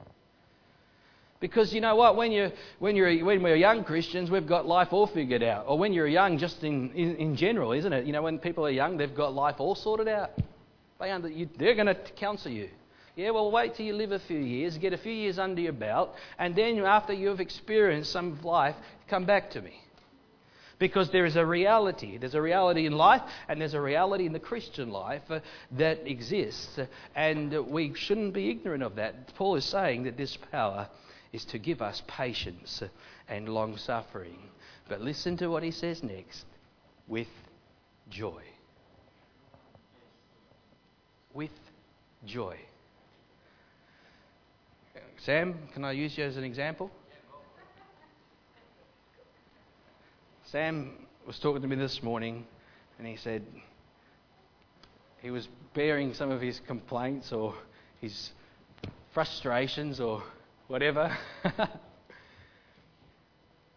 Because 1.38 1.74
you 1.74 1.83
know 1.83 1.94
what? 1.94 2.16
When, 2.16 2.33
you, 2.33 2.50
when, 2.78 2.96
you're, 2.96 3.22
when 3.22 3.42
we're 3.42 3.54
young 3.54 3.85
Christians, 3.85 4.31
we've 4.31 4.48
got 4.48 4.66
life 4.66 4.94
all 4.94 5.07
figured 5.07 5.42
out. 5.42 5.66
Or 5.68 5.78
when 5.78 5.92
you're 5.92 6.09
young, 6.09 6.38
just 6.38 6.64
in, 6.64 6.90
in, 6.92 7.16
in 7.16 7.37
general, 7.37 7.72
isn't 7.72 7.92
it? 7.92 8.07
You 8.07 8.14
know, 8.14 8.22
when 8.22 8.38
people 8.38 8.64
are 8.64 8.70
young, 8.70 8.96
they've 8.96 9.14
got 9.14 9.35
life 9.35 9.57
all 9.59 9.74
sorted 9.74 10.09
out. 10.09 10.31
They 10.99 11.11
under, 11.11 11.28
you, 11.28 11.51
they're 11.59 11.74
going 11.74 11.88
to 11.88 11.97
counsel 12.16 12.51
you. 12.51 12.70
Yeah, 13.18 13.30
well, 13.30 13.50
wait 13.50 13.74
till 13.74 13.84
you 13.84 13.94
live 13.94 14.12
a 14.12 14.20
few 14.20 14.38
years, 14.38 14.78
get 14.78 14.92
a 14.92 14.96
few 14.96 15.12
years 15.12 15.40
under 15.40 15.60
your 15.60 15.72
belt, 15.72 16.14
and 16.38 16.54
then 16.54 16.78
after 16.84 17.12
you've 17.12 17.40
experienced 17.40 18.12
some 18.12 18.30
of 18.30 18.44
life, 18.44 18.76
come 19.08 19.24
back 19.24 19.50
to 19.50 19.60
me. 19.60 19.74
Because 20.78 21.10
there 21.10 21.26
is 21.26 21.34
a 21.34 21.44
reality. 21.44 22.16
There's 22.16 22.36
a 22.36 22.40
reality 22.40 22.86
in 22.86 22.92
life, 22.92 23.22
and 23.48 23.60
there's 23.60 23.74
a 23.74 23.80
reality 23.80 24.24
in 24.24 24.32
the 24.32 24.38
Christian 24.38 24.90
life 24.90 25.28
uh, 25.30 25.40
that 25.72 26.08
exists, 26.08 26.78
and 27.16 27.66
we 27.66 27.92
shouldn't 27.92 28.34
be 28.34 28.50
ignorant 28.50 28.84
of 28.84 28.94
that. 28.94 29.34
Paul 29.34 29.56
is 29.56 29.64
saying 29.64 30.04
that 30.04 30.16
this 30.16 30.38
power 30.52 30.88
is 31.32 31.44
to 31.46 31.58
give 31.58 31.82
us 31.82 32.00
patience 32.06 32.84
and 33.28 33.48
long 33.48 33.78
suffering. 33.78 34.38
But 34.88 35.00
listen 35.00 35.36
to 35.38 35.48
what 35.48 35.64
he 35.64 35.72
says 35.72 36.04
next 36.04 36.44
with 37.08 37.26
joy. 38.10 38.44
With 41.34 41.50
joy. 42.24 42.58
Sam, 45.18 45.56
can 45.74 45.84
I 45.84 45.92
use 45.92 46.16
you 46.16 46.24
as 46.24 46.36
an 46.36 46.44
example? 46.44 46.90
Sam 50.44 50.92
was 51.26 51.38
talking 51.40 51.60
to 51.60 51.68
me 51.68 51.76
this 51.76 52.02
morning 52.02 52.46
and 52.98 53.06
he 53.06 53.16
said 53.16 53.44
he 55.20 55.30
was 55.30 55.48
bearing 55.74 56.14
some 56.14 56.30
of 56.30 56.40
his 56.40 56.60
complaints 56.60 57.32
or 57.32 57.54
his 58.00 58.30
frustrations 59.12 59.98
or 59.98 60.22
whatever. 60.68 61.14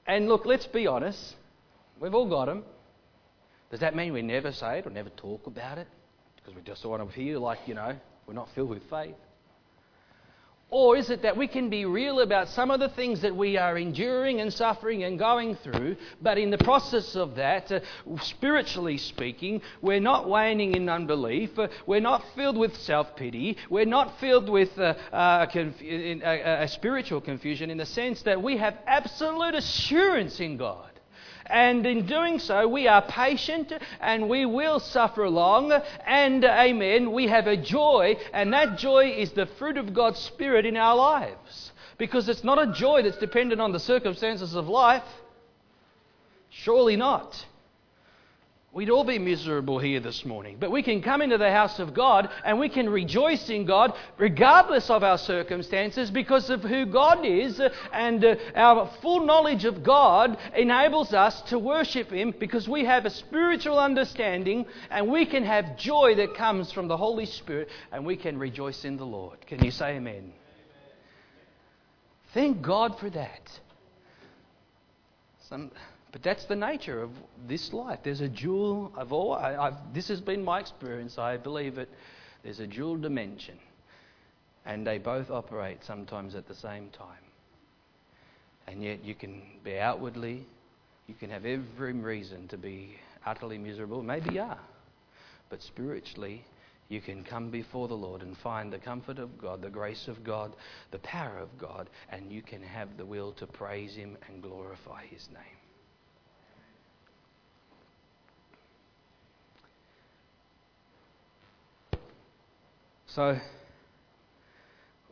and 0.08 0.30
look, 0.30 0.46
let's 0.46 0.68
be 0.68 0.86
honest. 0.86 1.36
We've 2.00 2.14
all 2.14 2.30
got 2.30 2.46
them. 2.46 2.64
Does 3.72 3.80
that 3.80 3.96
mean 3.96 4.14
we 4.14 4.22
never 4.22 4.52
say 4.52 4.80
it 4.80 4.86
or 4.86 4.92
never 4.92 5.10
talk 5.10 5.48
about 5.48 5.80
it? 5.80 5.88
Because 6.36 6.56
we 6.56 6.62
just 6.62 6.86
want 6.86 7.08
to 7.08 7.16
feel 7.16 7.42
like, 7.42 7.60
you 7.66 7.74
know, 7.74 7.98
we're 8.28 8.34
not 8.34 8.50
filled 8.54 8.70
with 8.70 8.84
faith. 8.90 9.16
Or 10.72 10.96
is 10.96 11.10
it 11.10 11.24
that 11.24 11.36
we 11.36 11.48
can 11.48 11.70
be 11.70 11.84
real 11.84 12.22
about 12.22 12.48
some 12.48 12.72
of 12.72 12.80
the 12.80 12.88
things 12.88 13.20
that 13.22 13.36
we 13.36 13.58
are 13.58 13.78
enduring 13.78 14.40
and 14.40 14.54
suffering 14.54 15.04
and 15.04 15.20
going 15.20 15.56
through, 15.56 15.98
but 16.22 16.38
in 16.38 16.50
the 16.50 16.58
process 16.58 17.14
of 17.18 17.36
that, 17.36 17.70
uh, 17.74 17.82
spiritually 18.22 18.98
speaking, 18.98 19.62
we're 19.82 20.00
not 20.00 20.30
waning 20.30 20.74
in 20.74 20.88
unbelief, 20.88 21.60
uh, 21.60 21.68
we're 21.86 22.00
not 22.00 22.24
filled 22.36 22.56
with 22.56 22.74
self 22.78 23.18
pity, 23.18 23.58
we're 23.70 23.84
not 23.84 24.18
filled 24.22 24.48
with 24.48 24.80
uh, 24.80 24.94
uh 25.12 25.46
conf- 25.48 25.82
a 25.82 26.68
spiritual 26.70 27.20
confusion 27.20 27.70
in 27.70 27.78
the 27.78 27.86
sense 27.86 28.22
that 28.22 28.42
we 28.42 28.56
have 28.56 28.78
absolute 28.88 29.56
assurance 29.56 30.40
in 30.40 30.56
God. 30.56 30.91
And 31.52 31.86
in 31.86 32.06
doing 32.06 32.40
so, 32.40 32.68
we 32.68 32.88
are 32.88 33.02
patient 33.02 33.74
and 34.00 34.30
we 34.30 34.46
will 34.46 34.80
suffer 34.80 35.30
long. 35.30 35.74
And, 36.06 36.46
amen, 36.46 37.12
we 37.12 37.28
have 37.28 37.48
a 37.48 37.58
joy, 37.58 38.16
and 38.34 38.54
that 38.54 38.78
joy 38.78 39.10
is 39.10 39.34
the 39.34 39.46
fruit 39.46 39.78
of 39.78 39.94
God's 39.94 40.20
Spirit 40.20 40.66
in 40.66 40.78
our 40.78 40.96
lives. 40.96 41.74
Because 41.98 42.30
it's 42.30 42.44
not 42.44 42.62
a 42.62 42.72
joy 42.72 43.04
that's 43.04 43.18
dependent 43.18 43.60
on 43.60 43.74
the 43.74 43.80
circumstances 43.80 44.56
of 44.56 44.68
life. 44.68 45.04
Surely 46.50 46.96
not. 46.96 47.46
We'd 48.74 48.90
all 48.90 49.04
be 49.04 49.20
miserable 49.20 49.80
here 49.80 50.00
this 50.00 50.24
morning. 50.24 50.56
But 50.58 50.72
we 50.72 50.82
can 50.82 51.02
come 51.02 51.22
into 51.22 51.38
the 51.38 51.52
house 51.52 51.80
of 51.80 51.94
God 51.94 52.30
and 52.46 52.58
we 52.58 52.70
can 52.70 52.90
rejoice 52.90 53.50
in 53.50 53.66
God 53.66 53.94
regardless 54.18 54.90
of 54.90 55.04
our 55.04 55.18
circumstances 55.18 56.10
because 56.10 56.50
of 56.50 56.62
who 56.62 56.86
God 56.86 57.26
is. 57.26 57.62
And 57.92 58.24
uh, 58.24 58.36
our 58.56 58.90
full 59.02 59.26
knowledge 59.26 59.66
of 59.66 59.84
God 59.84 60.38
enables 60.56 61.14
us 61.14 61.42
to 61.50 61.60
worship 61.60 62.12
Him 62.12 62.34
because 62.40 62.70
we 62.70 62.86
have 62.86 63.06
a 63.06 63.10
spiritual 63.10 63.78
understanding 63.78 64.66
and 64.90 65.12
we 65.12 65.26
can 65.26 65.44
have 65.44 65.76
joy 65.76 66.16
that 66.16 66.36
comes 66.36 66.72
from 66.72 66.88
the 66.88 66.96
Holy 66.96 67.26
Spirit 67.26 67.68
and 67.92 68.06
we 68.06 68.16
can 68.16 68.40
rejoice 68.40 68.86
in 68.86 68.96
the 68.96 69.06
Lord. 69.06 69.46
Can 69.48 69.66
you 69.66 69.72
say 69.72 69.98
amen? 69.98 70.32
Thank 72.34 72.62
God 72.62 72.98
for 73.00 73.10
that. 73.10 73.60
Some. 75.50 75.72
But 76.12 76.24
that's 76.24 76.46
the 76.46 76.56
nature 76.56 77.02
of 77.02 77.12
this 77.48 77.72
life. 77.72 78.00
There's 78.04 78.22
a 78.22 78.28
dual 78.28 78.92
of 78.98 79.14
all. 79.14 79.34
I, 79.34 79.72
this 79.94 80.10
has 80.10 80.20
been 80.20 80.44
my 80.44 80.60
experience. 80.60 81.18
I 81.18 81.38
believe 81.38 81.78
it. 81.78 81.90
There's 82.44 82.60
a 82.60 82.68
dual 82.68 82.98
dimension, 82.98 83.58
and 84.66 84.86
they 84.86 84.98
both 84.98 85.30
operate 85.30 85.84
sometimes 85.84 86.36
at 86.36 86.48
the 86.48 86.56
same 86.56 86.90
time. 86.90 87.24
And 88.68 88.84
yet, 88.84 89.04
you 89.06 89.16
can 89.16 89.42
be 89.64 89.78
outwardly, 89.78 90.46
you 91.08 91.16
can 91.16 91.30
have 91.30 91.46
every 91.46 91.94
reason 91.94 92.48
to 92.50 92.58
be 92.58 92.96
utterly 93.26 93.58
miserable. 93.58 94.02
Maybe 94.02 94.36
you 94.36 94.42
are, 94.42 94.60
but 95.50 95.62
spiritually, 95.62 96.44
you 96.90 97.00
can 97.00 97.24
come 97.24 97.52
before 97.52 97.88
the 97.88 97.96
Lord 97.96 98.22
and 98.22 98.38
find 98.38 98.72
the 98.72 98.80
comfort 98.80 99.18
of 99.18 99.38
God, 99.38 99.62
the 99.62 99.70
grace 99.70 100.08
of 100.08 100.24
God, 100.24 100.54
the 100.92 101.00
power 101.00 101.38
of 101.38 101.58
God, 101.58 101.90
and 102.10 102.32
you 102.32 102.42
can 102.42 102.62
have 102.62 102.98
the 102.98 103.06
will 103.06 103.32
to 103.34 103.48
praise 103.48 103.96
Him 103.96 104.18
and 104.28 104.42
glorify 104.42 105.06
His 105.06 105.28
name. 105.30 105.61
So, 113.16 113.38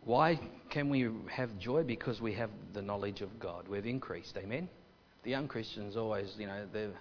why 0.05 0.39
can 0.69 0.89
we 0.89 1.09
have 1.29 1.57
joy? 1.59 1.83
Because 1.83 2.21
we 2.21 2.33
have 2.33 2.49
the 2.73 2.81
knowledge 2.81 3.19
of 3.19 3.39
God. 3.41 3.67
We've 3.67 3.85
increased. 3.85 4.37
Amen? 4.37 4.69
The 5.23 5.31
young 5.31 5.49
Christians 5.49 5.97
always, 5.97 6.33
you 6.37 6.47
know, 6.47 6.65
they're 6.71 6.91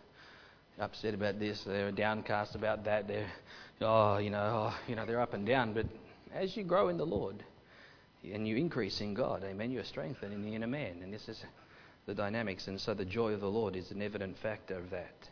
upset 0.81 1.15
about 1.15 1.39
this, 1.39 1.63
they're 1.65 1.93
downcast 1.93 2.57
about 2.57 2.85
that, 2.85 3.07
they're, 3.07 3.31
oh, 3.81 4.19
you 4.19 4.31
know, 4.31 4.73
oh, 4.73 4.79
you 4.89 4.97
know, 4.97 5.07
they're 5.07 5.21
up 5.21 5.35
and 5.35 5.47
down. 5.47 5.73
But 5.73 5.87
as 6.35 6.57
you 6.57 6.65
grow 6.65 6.89
in 6.89 6.97
the 6.97 7.07
Lord 7.07 7.45
and 8.25 8.47
you 8.47 8.57
increase 8.57 9.01
in 9.01 9.15
God, 9.15 9.45
amen, 9.45 9.71
you're 9.71 9.85
strengthened 9.85 10.33
in 10.33 10.43
the 10.43 10.55
inner 10.55 10.67
man. 10.67 11.01
And 11.03 11.15
this 11.15 11.29
is 11.29 11.41
the 12.07 12.15
dynamics. 12.15 12.67
And 12.67 12.81
so 12.81 12.95
the 12.95 13.05
joy 13.05 13.35
of 13.35 13.41
the 13.41 13.51
Lord 13.51 13.77
is 13.77 13.93
an 13.93 14.03
evident 14.03 14.37
factor 14.39 14.77
of 14.77 14.91
that. 14.91 15.29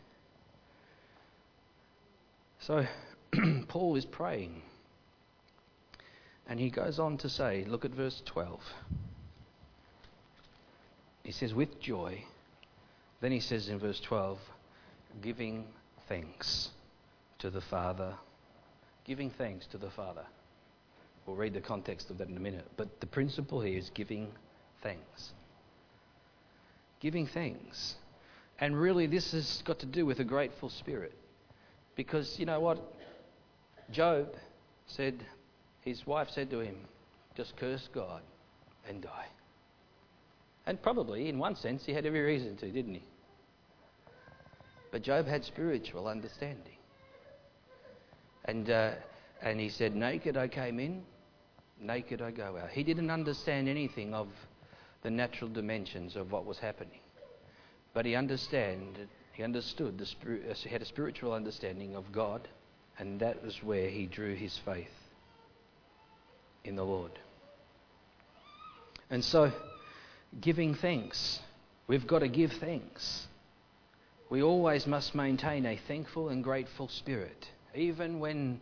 So, 2.59 2.85
Paul 3.67 3.97
is 3.97 4.05
praying. 4.05 4.61
And 6.47 6.59
he 6.59 6.69
goes 6.69 6.97
on 6.97 7.17
to 7.19 7.29
say, 7.29 7.65
look 7.65 7.83
at 7.83 7.91
verse 7.91 8.21
12. 8.25 8.59
He 11.23 11.31
says, 11.31 11.53
with 11.53 11.79
joy. 11.81 12.23
Then 13.19 13.31
he 13.31 13.41
says 13.41 13.67
in 13.67 13.79
verse 13.79 13.99
12, 13.99 14.39
giving 15.21 15.65
thanks 16.07 16.69
to 17.39 17.49
the 17.49 17.61
Father. 17.61 18.13
Giving 19.03 19.29
thanks 19.31 19.65
to 19.67 19.77
the 19.77 19.89
Father. 19.89 20.25
We'll 21.25 21.35
read 21.35 21.53
the 21.53 21.61
context 21.61 22.09
of 22.09 22.17
that 22.19 22.29
in 22.29 22.37
a 22.37 22.39
minute. 22.39 22.65
But 22.77 23.01
the 23.01 23.07
principle 23.07 23.59
here 23.59 23.77
is 23.77 23.89
giving 23.93 24.29
thanks. 24.81 25.33
Giving 27.01 27.27
thanks. 27.27 27.95
And 28.59 28.79
really, 28.79 29.07
this 29.07 29.33
has 29.33 29.61
got 29.65 29.79
to 29.79 29.85
do 29.85 30.05
with 30.05 30.19
a 30.19 30.23
grateful 30.23 30.69
spirit. 30.69 31.13
Because 31.95 32.39
you 32.39 32.45
know 32.45 32.61
what? 32.61 32.79
Job 33.91 34.33
said, 34.87 35.25
his 35.87 36.05
wife 36.05 36.29
said 36.29 36.49
to 36.49 36.59
him, 36.59 36.75
Just 37.35 37.55
curse 37.55 37.87
God 37.93 38.21
and 38.87 39.01
die. 39.01 39.27
And 40.65 40.81
probably, 40.81 41.29
in 41.29 41.39
one 41.39 41.55
sense, 41.55 41.85
he 41.85 41.93
had 41.93 42.05
every 42.05 42.19
reason 42.19 42.57
to, 42.57 42.69
didn't 42.69 42.95
he? 42.95 43.03
But 44.91 45.01
Job 45.01 45.27
had 45.27 45.45
spiritual 45.45 46.07
understanding. 46.07 46.75
And, 48.45 48.69
uh, 48.69 48.91
and 49.41 49.59
he 49.59 49.69
said, 49.69 49.95
Naked 49.95 50.35
I 50.35 50.49
came 50.49 50.79
in, 50.79 51.03
naked 51.79 52.21
I 52.21 52.31
go 52.31 52.57
out. 52.57 52.69
He 52.71 52.83
didn't 52.83 53.09
understand 53.09 53.69
anything 53.69 54.13
of 54.13 54.27
the 55.03 55.09
natural 55.09 55.49
dimensions 55.49 56.17
of 56.17 56.33
what 56.33 56.45
was 56.45 56.59
happening. 56.59 56.99
But 57.93 58.05
he 58.05 58.15
understood, 58.15 59.07
he 59.31 59.43
understood, 59.43 59.97
the 59.97 60.53
he 60.53 60.69
had 60.69 60.81
a 60.81 60.85
spiritual 60.85 61.31
understanding 61.31 61.95
of 61.95 62.11
God, 62.11 62.47
and 62.99 63.19
that 63.21 63.41
was 63.41 63.63
where 63.63 63.89
he 63.89 64.05
drew 64.05 64.35
his 64.35 64.57
faith 64.65 65.06
in 66.67 66.75
the 66.75 66.83
Lord. 66.83 67.11
And 69.09 69.23
so, 69.23 69.51
giving 70.41 70.75
thanks, 70.75 71.39
we've 71.87 72.05
got 72.05 72.19
to 72.19 72.27
give 72.27 72.51
thanks. 72.59 73.27
We 74.29 74.43
always 74.43 74.85
must 74.85 75.15
maintain 75.15 75.65
a 75.65 75.79
thankful 75.87 76.29
and 76.29 76.43
grateful 76.43 76.89
spirit, 76.89 77.47
even 77.73 78.19
when 78.19 78.59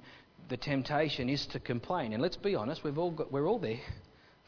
the 0.50 0.58
temptation 0.58 1.28
is 1.28 1.48
to 1.48 1.60
complain. 1.60 2.14
And 2.14 2.22
let's 2.22 2.38
be 2.38 2.54
honest, 2.54 2.84
we've 2.84 3.00
all 3.00 3.10
got, 3.10 3.32
we're 3.32 3.48
all 3.48 3.58
there. 3.58 3.80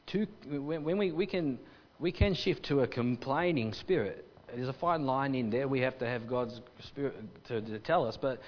To, 0.08 0.28
when, 0.45 0.97
we, 0.97 1.12
we, 1.12 1.26
can, 1.26 1.58
we 1.99 2.12
can 2.12 2.36
shift 2.36 2.66
to 2.66 2.82
a 2.82 2.88
complaining 2.88 3.74
spirit. 3.74 4.26
There's 4.55 4.70
a 4.70 4.74
fine 4.74 5.05
line 5.05 5.34
in 5.34 5.49
there. 5.49 5.68
We 5.68 5.82
have 5.82 5.97
to 5.97 6.05
have 6.05 6.28
God's 6.28 6.62
spirit 6.84 7.16
to, 7.47 7.62
to 7.62 7.80
tell 7.80 8.05
us. 8.05 8.16
But 8.16 8.39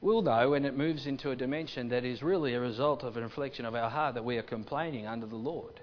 we'll 0.00 0.22
know 0.22 0.50
when 0.50 0.64
it 0.64 0.76
moves 0.76 1.06
into 1.06 1.30
a 1.30 1.36
dimension 1.36 1.88
that 1.88 2.04
is 2.04 2.22
really 2.22 2.54
a 2.54 2.60
result 2.60 3.02
of 3.02 3.16
an 3.16 3.22
reflection 3.22 3.64
of 3.64 3.74
our 3.74 3.90
heart 3.90 4.14
that 4.14 4.24
we 4.24 4.36
are 4.36 4.42
complaining 4.42 5.06
under 5.06 5.26
the 5.26 5.36
Lord. 5.36 5.80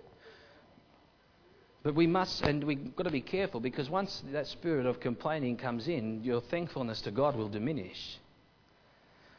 But 1.83 1.95
we 1.95 2.05
must, 2.05 2.43
and 2.43 2.63
we've 2.63 2.95
got 2.95 3.03
to 3.03 3.11
be 3.11 3.21
careful 3.21 3.59
because 3.59 3.89
once 3.89 4.23
that 4.31 4.47
spirit 4.47 4.85
of 4.85 4.99
complaining 4.99 5.57
comes 5.57 5.87
in, 5.87 6.23
your 6.23 6.41
thankfulness 6.41 7.01
to 7.01 7.11
God 7.11 7.35
will 7.35 7.49
diminish. 7.49 8.19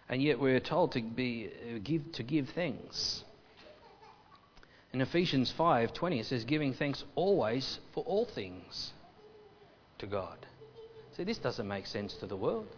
And 0.09 0.21
yet 0.21 0.41
we're 0.41 0.61
told 0.61 0.93
to, 0.93 1.03
be, 1.03 1.49
uh, 1.49 1.79
give, 1.83 2.11
to 2.13 2.23
give 2.23 2.49
thanks. 2.51 3.23
In 4.93 5.01
Ephesians 5.01 5.55
5:20 5.57 6.21
it 6.21 6.27
says 6.27 6.45
giving 6.45 6.75
thanks 6.75 7.05
always 7.15 7.79
for 7.95 8.05
all 8.05 8.27
things 8.27 8.93
to 9.99 10.07
God. 10.07 10.37
See 11.17 11.25
this 11.25 11.39
doesn't 11.39 11.67
make 11.67 11.87
sense 11.87 12.15
to 12.17 12.27
the 12.27 12.37
world. 12.37 12.69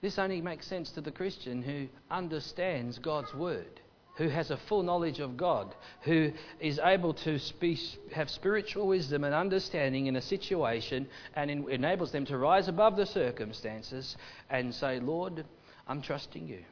This 0.00 0.18
only 0.18 0.40
makes 0.40 0.66
sense 0.66 0.90
to 0.92 1.00
the 1.00 1.10
Christian 1.10 1.62
who 1.62 1.88
understands 2.10 2.98
God's 2.98 3.34
word, 3.34 3.80
who 4.16 4.28
has 4.28 4.50
a 4.50 4.56
full 4.68 4.84
knowledge 4.84 5.18
of 5.18 5.36
God, 5.36 5.74
who 6.02 6.30
is 6.60 6.78
able 6.78 7.14
to 7.14 7.38
speak, 7.38 7.78
have 8.12 8.30
spiritual 8.30 8.86
wisdom 8.86 9.24
and 9.24 9.34
understanding 9.34 10.06
in 10.06 10.14
a 10.14 10.22
situation 10.22 11.08
and 11.34 11.50
in, 11.50 11.68
enables 11.68 12.12
them 12.12 12.24
to 12.26 12.38
rise 12.38 12.68
above 12.68 12.96
the 12.96 13.06
circumstances 13.06 14.16
and 14.50 14.72
say, 14.72 15.00
Lord, 15.00 15.44
I'm 15.88 16.00
trusting 16.00 16.46
you. 16.46 16.62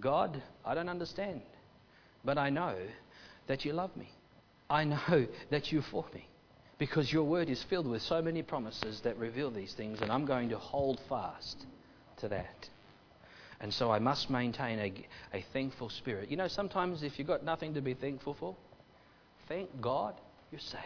God, 0.00 0.40
I 0.64 0.74
don't 0.74 0.88
understand, 0.88 1.42
but 2.24 2.38
I 2.38 2.50
know 2.50 2.76
that 3.48 3.64
you 3.64 3.72
love 3.72 3.96
me. 3.96 4.10
I 4.70 4.84
know 4.84 5.26
that 5.50 5.72
you're 5.72 5.82
for 5.82 6.04
me 6.14 6.28
because 6.78 7.12
your 7.12 7.24
word 7.24 7.48
is 7.48 7.64
filled 7.64 7.86
with 7.88 8.02
so 8.02 8.22
many 8.22 8.42
promises 8.42 9.00
that 9.00 9.16
reveal 9.16 9.50
these 9.50 9.72
things, 9.72 10.02
and 10.02 10.12
I'm 10.12 10.26
going 10.26 10.50
to 10.50 10.58
hold 10.58 11.00
fast 11.08 11.64
to 12.18 12.28
that. 12.28 12.68
And 13.60 13.72
so 13.72 13.90
I 13.90 13.98
must 13.98 14.28
maintain 14.28 14.78
a, 14.78 15.36
a 15.36 15.44
thankful 15.52 15.88
spirit. 15.88 16.30
You 16.30 16.36
know, 16.36 16.48
sometimes 16.48 17.02
if 17.02 17.18
you've 17.18 17.28
got 17.28 17.44
nothing 17.44 17.74
to 17.74 17.80
be 17.80 17.94
thankful 17.94 18.34
for, 18.34 18.56
thank 19.48 19.80
God 19.80 20.14
you're 20.50 20.60
saved. 20.60 20.82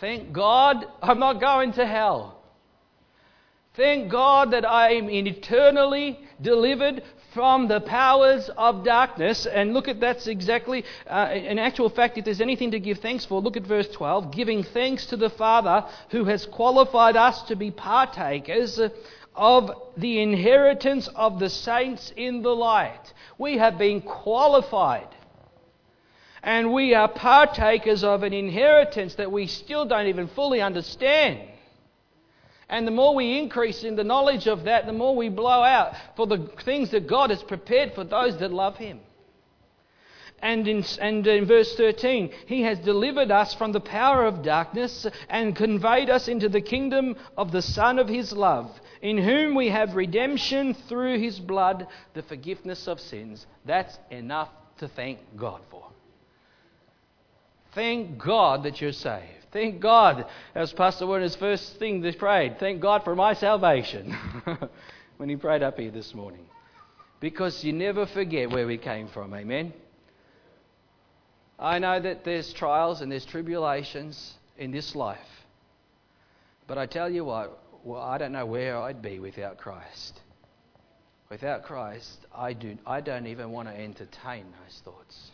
Thank 0.00 0.32
God 0.32 0.84
I'm 1.00 1.18
not 1.18 1.40
going 1.40 1.72
to 1.74 1.86
hell. 1.86 2.42
Thank 3.74 4.10
God 4.10 4.50
that 4.50 4.68
I 4.68 4.94
am 4.94 5.08
eternally 5.08 6.20
delivered 6.42 7.02
from 7.32 7.68
the 7.68 7.80
powers 7.80 8.50
of 8.58 8.84
darkness. 8.84 9.46
And 9.46 9.72
look 9.72 9.88
at 9.88 9.98
that's 9.98 10.26
exactly, 10.26 10.84
uh, 11.06 11.30
in 11.32 11.58
actual 11.58 11.88
fact, 11.88 12.18
if 12.18 12.26
there's 12.26 12.42
anything 12.42 12.72
to 12.72 12.80
give 12.80 12.98
thanks 12.98 13.24
for, 13.24 13.40
look 13.40 13.56
at 13.56 13.66
verse 13.66 13.88
12 13.88 14.30
giving 14.30 14.62
thanks 14.62 15.06
to 15.06 15.16
the 15.16 15.30
Father 15.30 15.86
who 16.10 16.24
has 16.26 16.44
qualified 16.44 17.16
us 17.16 17.42
to 17.44 17.56
be 17.56 17.70
partakers 17.70 18.78
of 19.34 19.70
the 19.96 20.20
inheritance 20.20 21.08
of 21.14 21.38
the 21.38 21.48
saints 21.48 22.12
in 22.16 22.42
the 22.42 22.54
light. 22.54 23.12
We 23.38 23.58
have 23.58 23.78
been 23.78 24.00
qualified. 24.00 25.08
And 26.42 26.72
we 26.72 26.94
are 26.94 27.08
partakers 27.08 28.02
of 28.02 28.24
an 28.24 28.32
inheritance 28.32 29.14
that 29.14 29.30
we 29.30 29.46
still 29.46 29.84
don't 29.84 30.08
even 30.08 30.26
fully 30.28 30.60
understand. 30.60 31.40
And 32.68 32.86
the 32.86 32.90
more 32.90 33.14
we 33.14 33.38
increase 33.38 33.84
in 33.84 33.96
the 33.96 34.04
knowledge 34.04 34.46
of 34.48 34.64
that, 34.64 34.86
the 34.86 34.92
more 34.92 35.14
we 35.14 35.28
blow 35.28 35.62
out 35.62 35.94
for 36.16 36.26
the 36.26 36.50
things 36.64 36.90
that 36.90 37.06
God 37.06 37.30
has 37.30 37.42
prepared 37.42 37.94
for 37.94 38.02
those 38.02 38.38
that 38.38 38.52
love 38.52 38.76
Him. 38.76 39.00
And 40.40 40.66
in, 40.66 40.84
and 41.00 41.24
in 41.24 41.44
verse 41.44 41.76
13, 41.76 42.32
He 42.46 42.62
has 42.62 42.78
delivered 42.80 43.30
us 43.30 43.54
from 43.54 43.70
the 43.70 43.80
power 43.80 44.24
of 44.24 44.42
darkness 44.42 45.06
and 45.28 45.54
conveyed 45.54 46.10
us 46.10 46.26
into 46.26 46.48
the 46.48 46.60
kingdom 46.60 47.14
of 47.36 47.52
the 47.52 47.62
Son 47.62 48.00
of 48.00 48.08
His 48.08 48.32
love 48.32 48.80
in 49.02 49.18
whom 49.18 49.56
we 49.56 49.68
have 49.68 49.96
redemption 49.96 50.74
through 50.88 51.18
his 51.18 51.38
blood, 51.40 51.88
the 52.14 52.22
forgiveness 52.22 52.86
of 52.86 53.00
sins. 53.00 53.44
That's 53.66 53.98
enough 54.10 54.48
to 54.78 54.88
thank 54.88 55.18
God 55.36 55.60
for. 55.70 55.84
Thank 57.74 58.18
God 58.18 58.62
that 58.62 58.80
you're 58.80 58.92
saved. 58.92 59.46
Thank 59.52 59.80
God, 59.80 60.26
as 60.54 60.72
Pastor 60.72 61.06
Werner's 61.06 61.36
first 61.36 61.78
thing 61.78 62.00
they 62.00 62.12
prayed, 62.12 62.58
thank 62.58 62.80
God 62.80 63.02
for 63.02 63.14
my 63.14 63.34
salvation 63.34 64.16
when 65.16 65.28
he 65.28 65.36
prayed 65.36 65.62
up 65.62 65.78
here 65.78 65.90
this 65.90 66.14
morning. 66.14 66.46
Because 67.20 67.62
you 67.62 67.72
never 67.72 68.06
forget 68.06 68.50
where 68.50 68.66
we 68.66 68.78
came 68.78 69.08
from, 69.08 69.34
amen? 69.34 69.72
I 71.58 71.78
know 71.78 72.00
that 72.00 72.24
there's 72.24 72.52
trials 72.52 73.00
and 73.00 73.10
there's 73.12 73.26
tribulations 73.26 74.34
in 74.56 74.70
this 74.70 74.94
life. 74.94 75.18
But 76.66 76.78
I 76.78 76.86
tell 76.86 77.10
you 77.10 77.24
what, 77.24 77.61
well, 77.84 78.00
I 78.00 78.18
don't 78.18 78.32
know 78.32 78.46
where 78.46 78.78
I'd 78.78 79.02
be 79.02 79.18
without 79.18 79.58
Christ. 79.58 80.20
Without 81.30 81.62
Christ, 81.64 82.26
I, 82.34 82.52
do, 82.52 82.76
I 82.86 83.00
don't 83.00 83.26
even 83.26 83.50
want 83.50 83.68
to 83.68 83.74
entertain 83.74 84.44
those 84.62 84.80
thoughts. 84.84 85.30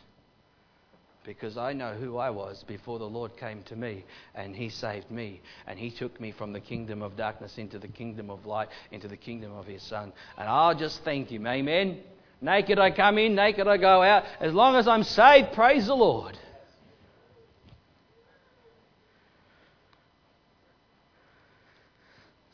Because 1.25 1.59
I 1.59 1.73
know 1.73 1.93
who 1.93 2.17
I 2.17 2.31
was 2.31 2.65
before 2.67 2.99
the 2.99 3.09
Lord 3.09 3.37
came 3.37 3.63
to 3.65 3.77
me 3.77 4.05
and 4.35 4.57
He 4.57 4.71
saved 4.71 5.11
me. 5.11 5.41
And 5.67 5.79
He 5.79 5.91
took 5.91 6.21
me 6.21 6.31
from 6.31 6.53
the 6.53 6.61
kingdom 6.61 7.03
of 7.03 7.17
darkness 7.17 7.59
into 7.59 7.79
the 7.79 7.89
kingdom 7.89 8.31
of 8.31 8.47
light, 8.47 8.69
into 8.93 9.09
the 9.09 9.17
kingdom 9.17 9.53
of 9.55 9.67
His 9.67 9.83
Son. 9.83 10.13
And 10.39 10.49
I'll 10.49 10.75
just 10.75 11.03
thank 11.05 11.29
Him. 11.29 11.47
Amen. 11.47 11.99
Naked 12.41 12.79
I 12.79 12.93
come 12.93 13.19
in, 13.19 13.35
naked 13.35 13.67
I 13.67 13.77
go 13.77 14.03
out. 14.03 14.25
As 14.41 14.55
long 14.55 14.77
as 14.77 14.87
I'm 14.87 15.03
saved, 15.03 15.53
praise 15.53 15.89
the 15.89 15.97
Lord. 15.97 16.39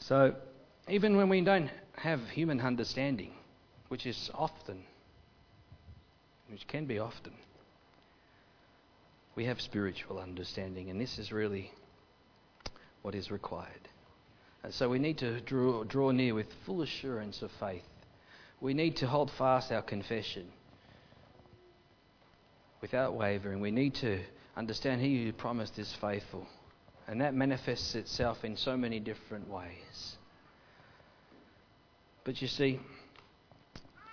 So, 0.06 0.34
even 0.86 1.16
when 1.16 1.30
we 1.30 1.40
don't 1.40 1.70
have 1.96 2.20
human 2.28 2.60
understanding, 2.60 3.32
which 3.88 4.04
is 4.04 4.30
often, 4.34 4.84
which 6.50 6.66
can 6.66 6.84
be 6.84 6.98
often, 6.98 7.32
we 9.34 9.46
have 9.46 9.62
spiritual 9.62 10.18
understanding, 10.18 10.90
and 10.90 11.00
this 11.00 11.18
is 11.18 11.32
really 11.32 11.72
what 13.00 13.14
is 13.14 13.30
required. 13.30 13.88
And 14.62 14.74
so 14.74 14.90
we 14.90 14.98
need 14.98 15.16
to 15.18 15.40
draw, 15.40 15.84
draw 15.84 16.10
near 16.10 16.34
with 16.34 16.52
full 16.66 16.82
assurance 16.82 17.40
of 17.40 17.50
faith. 17.58 17.88
We 18.60 18.74
need 18.74 18.96
to 18.96 19.06
hold 19.06 19.30
fast 19.30 19.72
our 19.72 19.80
confession 19.80 20.48
without 22.82 23.14
wavering. 23.14 23.60
We 23.62 23.70
need 23.70 23.94
to 23.96 24.20
understand 24.54 25.00
He 25.00 25.24
who 25.24 25.32
promised 25.32 25.78
is 25.78 25.96
faithful. 25.98 26.46
And 27.06 27.20
that 27.20 27.34
manifests 27.34 27.94
itself 27.94 28.44
in 28.44 28.56
so 28.56 28.76
many 28.76 28.98
different 28.98 29.48
ways. 29.48 30.16
But 32.24 32.40
you 32.40 32.48
see, 32.48 32.80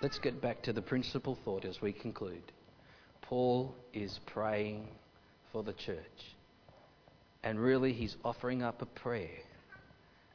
let's 0.02 0.18
get 0.18 0.42
back 0.42 0.62
to 0.62 0.72
the 0.72 0.82
principal 0.82 1.38
thought 1.44 1.64
as 1.64 1.80
we 1.80 1.92
conclude. 1.92 2.52
Paul 3.22 3.74
is 3.94 4.20
praying 4.26 4.88
for 5.52 5.62
the 5.62 5.72
church. 5.72 6.36
And 7.42 7.58
really, 7.58 7.92
he's 7.94 8.16
offering 8.24 8.62
up 8.62 8.82
a 8.82 8.86
prayer. 8.86 9.40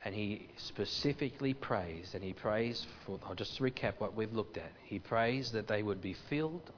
And 0.03 0.15
he 0.15 0.47
specifically 0.57 1.53
prays, 1.53 2.11
and 2.13 2.23
he 2.23 2.33
prays 2.33 2.85
for, 3.05 3.19
I'll 3.27 3.35
just 3.35 3.59
recap 3.59 3.93
what 3.99 4.15
we've 4.15 4.33
looked 4.33 4.57
at. 4.57 4.71
He 4.83 4.99
prays 4.99 5.51
that 5.51 5.67
they 5.67 5.83
would 5.83 6.01
be 6.01 6.15
filled 6.29 6.71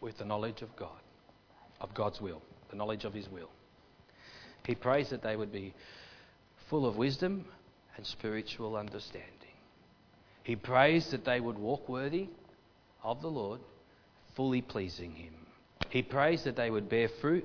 with 0.00 0.18
the 0.18 0.24
knowledge 0.24 0.62
of 0.62 0.74
God, 0.76 1.00
of 1.80 1.94
God's 1.94 2.20
will, 2.20 2.42
the 2.70 2.76
knowledge 2.76 3.04
of 3.04 3.14
his 3.14 3.28
will. 3.28 3.50
He 4.66 4.74
prays 4.74 5.10
that 5.10 5.22
they 5.22 5.36
would 5.36 5.52
be 5.52 5.74
full 6.68 6.86
of 6.86 6.96
wisdom 6.96 7.44
and 7.96 8.04
spiritual 8.04 8.76
understanding. 8.76 9.32
He 10.42 10.56
prays 10.56 11.10
that 11.10 11.24
they 11.24 11.40
would 11.40 11.58
walk 11.58 11.88
worthy 11.88 12.28
of 13.02 13.22
the 13.22 13.30
Lord, 13.30 13.60
fully 14.34 14.62
pleasing 14.62 15.12
Him. 15.12 15.34
He 15.90 16.02
prays 16.02 16.42
that 16.44 16.56
they 16.56 16.70
would 16.70 16.88
bear 16.88 17.08
fruit 17.08 17.44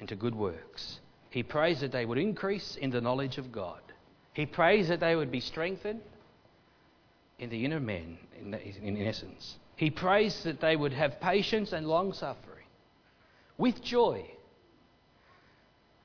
into 0.00 0.14
good 0.14 0.34
works. 0.34 1.00
He 1.30 1.42
prays 1.42 1.80
that 1.80 1.92
they 1.92 2.04
would 2.04 2.18
increase 2.18 2.76
in 2.76 2.90
the 2.90 3.00
knowledge 3.00 3.38
of 3.38 3.50
God. 3.50 3.80
He 4.34 4.44
prays 4.44 4.88
that 4.88 5.00
they 5.00 5.16
would 5.16 5.32
be 5.32 5.40
strengthened 5.40 6.00
in 7.38 7.48
the 7.48 7.64
inner 7.64 7.80
man, 7.80 8.18
in, 8.38 8.52
in 8.54 8.96
essence. 9.02 9.56
He 9.76 9.90
prays 9.90 10.42
that 10.44 10.60
they 10.60 10.76
would 10.76 10.92
have 10.92 11.20
patience 11.20 11.72
and 11.72 11.86
long 11.86 12.12
suffering 12.12 12.66
with 13.56 13.82
joy 13.82 14.26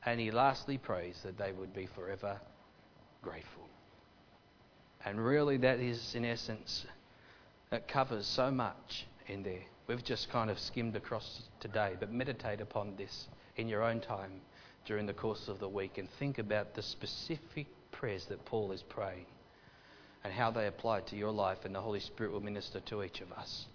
and 0.05 0.19
he 0.19 0.31
lastly 0.31 0.77
prays 0.77 1.19
that 1.23 1.37
they 1.37 1.51
would 1.51 1.73
be 1.73 1.87
forever 1.87 2.39
grateful. 3.21 3.67
And 5.05 5.23
really, 5.23 5.57
that 5.57 5.79
is, 5.79 6.15
in 6.15 6.25
essence, 6.25 6.85
that 7.69 7.87
covers 7.87 8.25
so 8.25 8.51
much 8.51 9.05
in 9.27 9.43
there. 9.43 9.63
We've 9.87 10.03
just 10.03 10.29
kind 10.29 10.49
of 10.49 10.59
skimmed 10.59 10.95
across 10.95 11.43
today, 11.59 11.93
but 11.99 12.11
meditate 12.11 12.61
upon 12.61 12.95
this 12.97 13.27
in 13.55 13.67
your 13.67 13.83
own 13.83 14.01
time 14.01 14.41
during 14.85 15.05
the 15.05 15.13
course 15.13 15.47
of 15.47 15.59
the 15.59 15.69
week 15.69 15.97
and 15.97 16.09
think 16.19 16.39
about 16.39 16.73
the 16.73 16.81
specific 16.81 17.67
prayers 17.91 18.25
that 18.25 18.45
Paul 18.45 18.71
is 18.71 18.83
praying 18.83 19.25
and 20.23 20.33
how 20.33 20.51
they 20.51 20.67
apply 20.67 21.01
to 21.01 21.15
your 21.15 21.31
life, 21.31 21.59
and 21.63 21.73
the 21.73 21.81
Holy 21.81 21.99
Spirit 21.99 22.33
will 22.33 22.41
minister 22.41 22.79
to 22.81 23.03
each 23.03 23.21
of 23.21 23.31
us. 23.31 23.65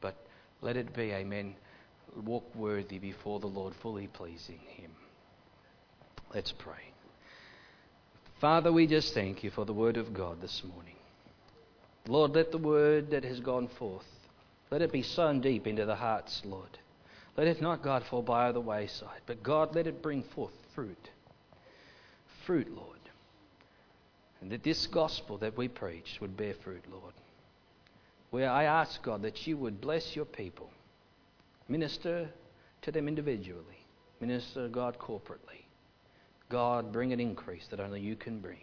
But 0.00 0.16
let 0.60 0.76
it 0.76 0.94
be, 0.94 1.12
amen, 1.12 1.54
walk 2.24 2.52
worthy 2.54 2.98
before 2.98 3.38
the 3.38 3.46
Lord, 3.46 3.74
fully 3.76 4.08
pleasing 4.08 4.58
Him. 4.66 4.90
Let's 6.34 6.50
pray. 6.50 6.90
Father, 8.40 8.72
we 8.72 8.88
just 8.88 9.14
thank 9.14 9.44
you 9.44 9.50
for 9.50 9.64
the 9.64 9.72
word 9.72 9.96
of 9.96 10.12
God 10.12 10.40
this 10.40 10.62
morning. 10.64 10.96
Lord, 12.08 12.32
let 12.32 12.50
the 12.50 12.58
word 12.58 13.10
that 13.12 13.22
has 13.22 13.38
gone 13.38 13.68
forth, 13.68 14.06
let 14.70 14.82
it 14.82 14.90
be 14.90 15.02
sown 15.02 15.40
deep 15.40 15.68
into 15.68 15.86
the 15.86 15.94
hearts, 15.94 16.42
Lord. 16.44 16.76
Let 17.36 17.46
it 17.46 17.62
not, 17.62 17.82
God, 17.82 18.02
fall 18.10 18.22
by 18.22 18.50
the 18.50 18.60
wayside, 18.60 19.20
but 19.26 19.44
God, 19.44 19.76
let 19.76 19.86
it 19.86 20.02
bring 20.02 20.24
forth 20.34 20.52
fruit. 20.74 21.10
Fruit, 22.44 22.68
Lord. 22.74 22.98
And 24.40 24.50
that 24.50 24.64
this 24.64 24.88
gospel 24.88 25.38
that 25.38 25.56
we 25.56 25.68
preach 25.68 26.18
would 26.20 26.36
bear 26.36 26.54
fruit, 26.64 26.84
Lord. 26.90 27.14
Where 28.30 28.50
I 28.50 28.64
ask, 28.64 29.00
God, 29.02 29.22
that 29.22 29.46
you 29.46 29.56
would 29.56 29.80
bless 29.80 30.16
your 30.16 30.24
people, 30.24 30.70
minister 31.68 32.28
to 32.82 32.90
them 32.90 33.06
individually, 33.06 33.86
minister, 34.20 34.68
God, 34.68 34.98
corporately. 34.98 35.63
God, 36.54 36.92
bring 36.92 37.12
an 37.12 37.18
increase 37.18 37.66
that 37.70 37.80
only 37.80 38.00
you 38.00 38.14
can 38.14 38.38
bring. 38.38 38.62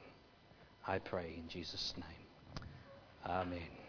I 0.88 0.98
pray 1.00 1.34
in 1.36 1.50
Jesus' 1.50 1.94
name. 1.98 2.66
Amen. 3.26 3.81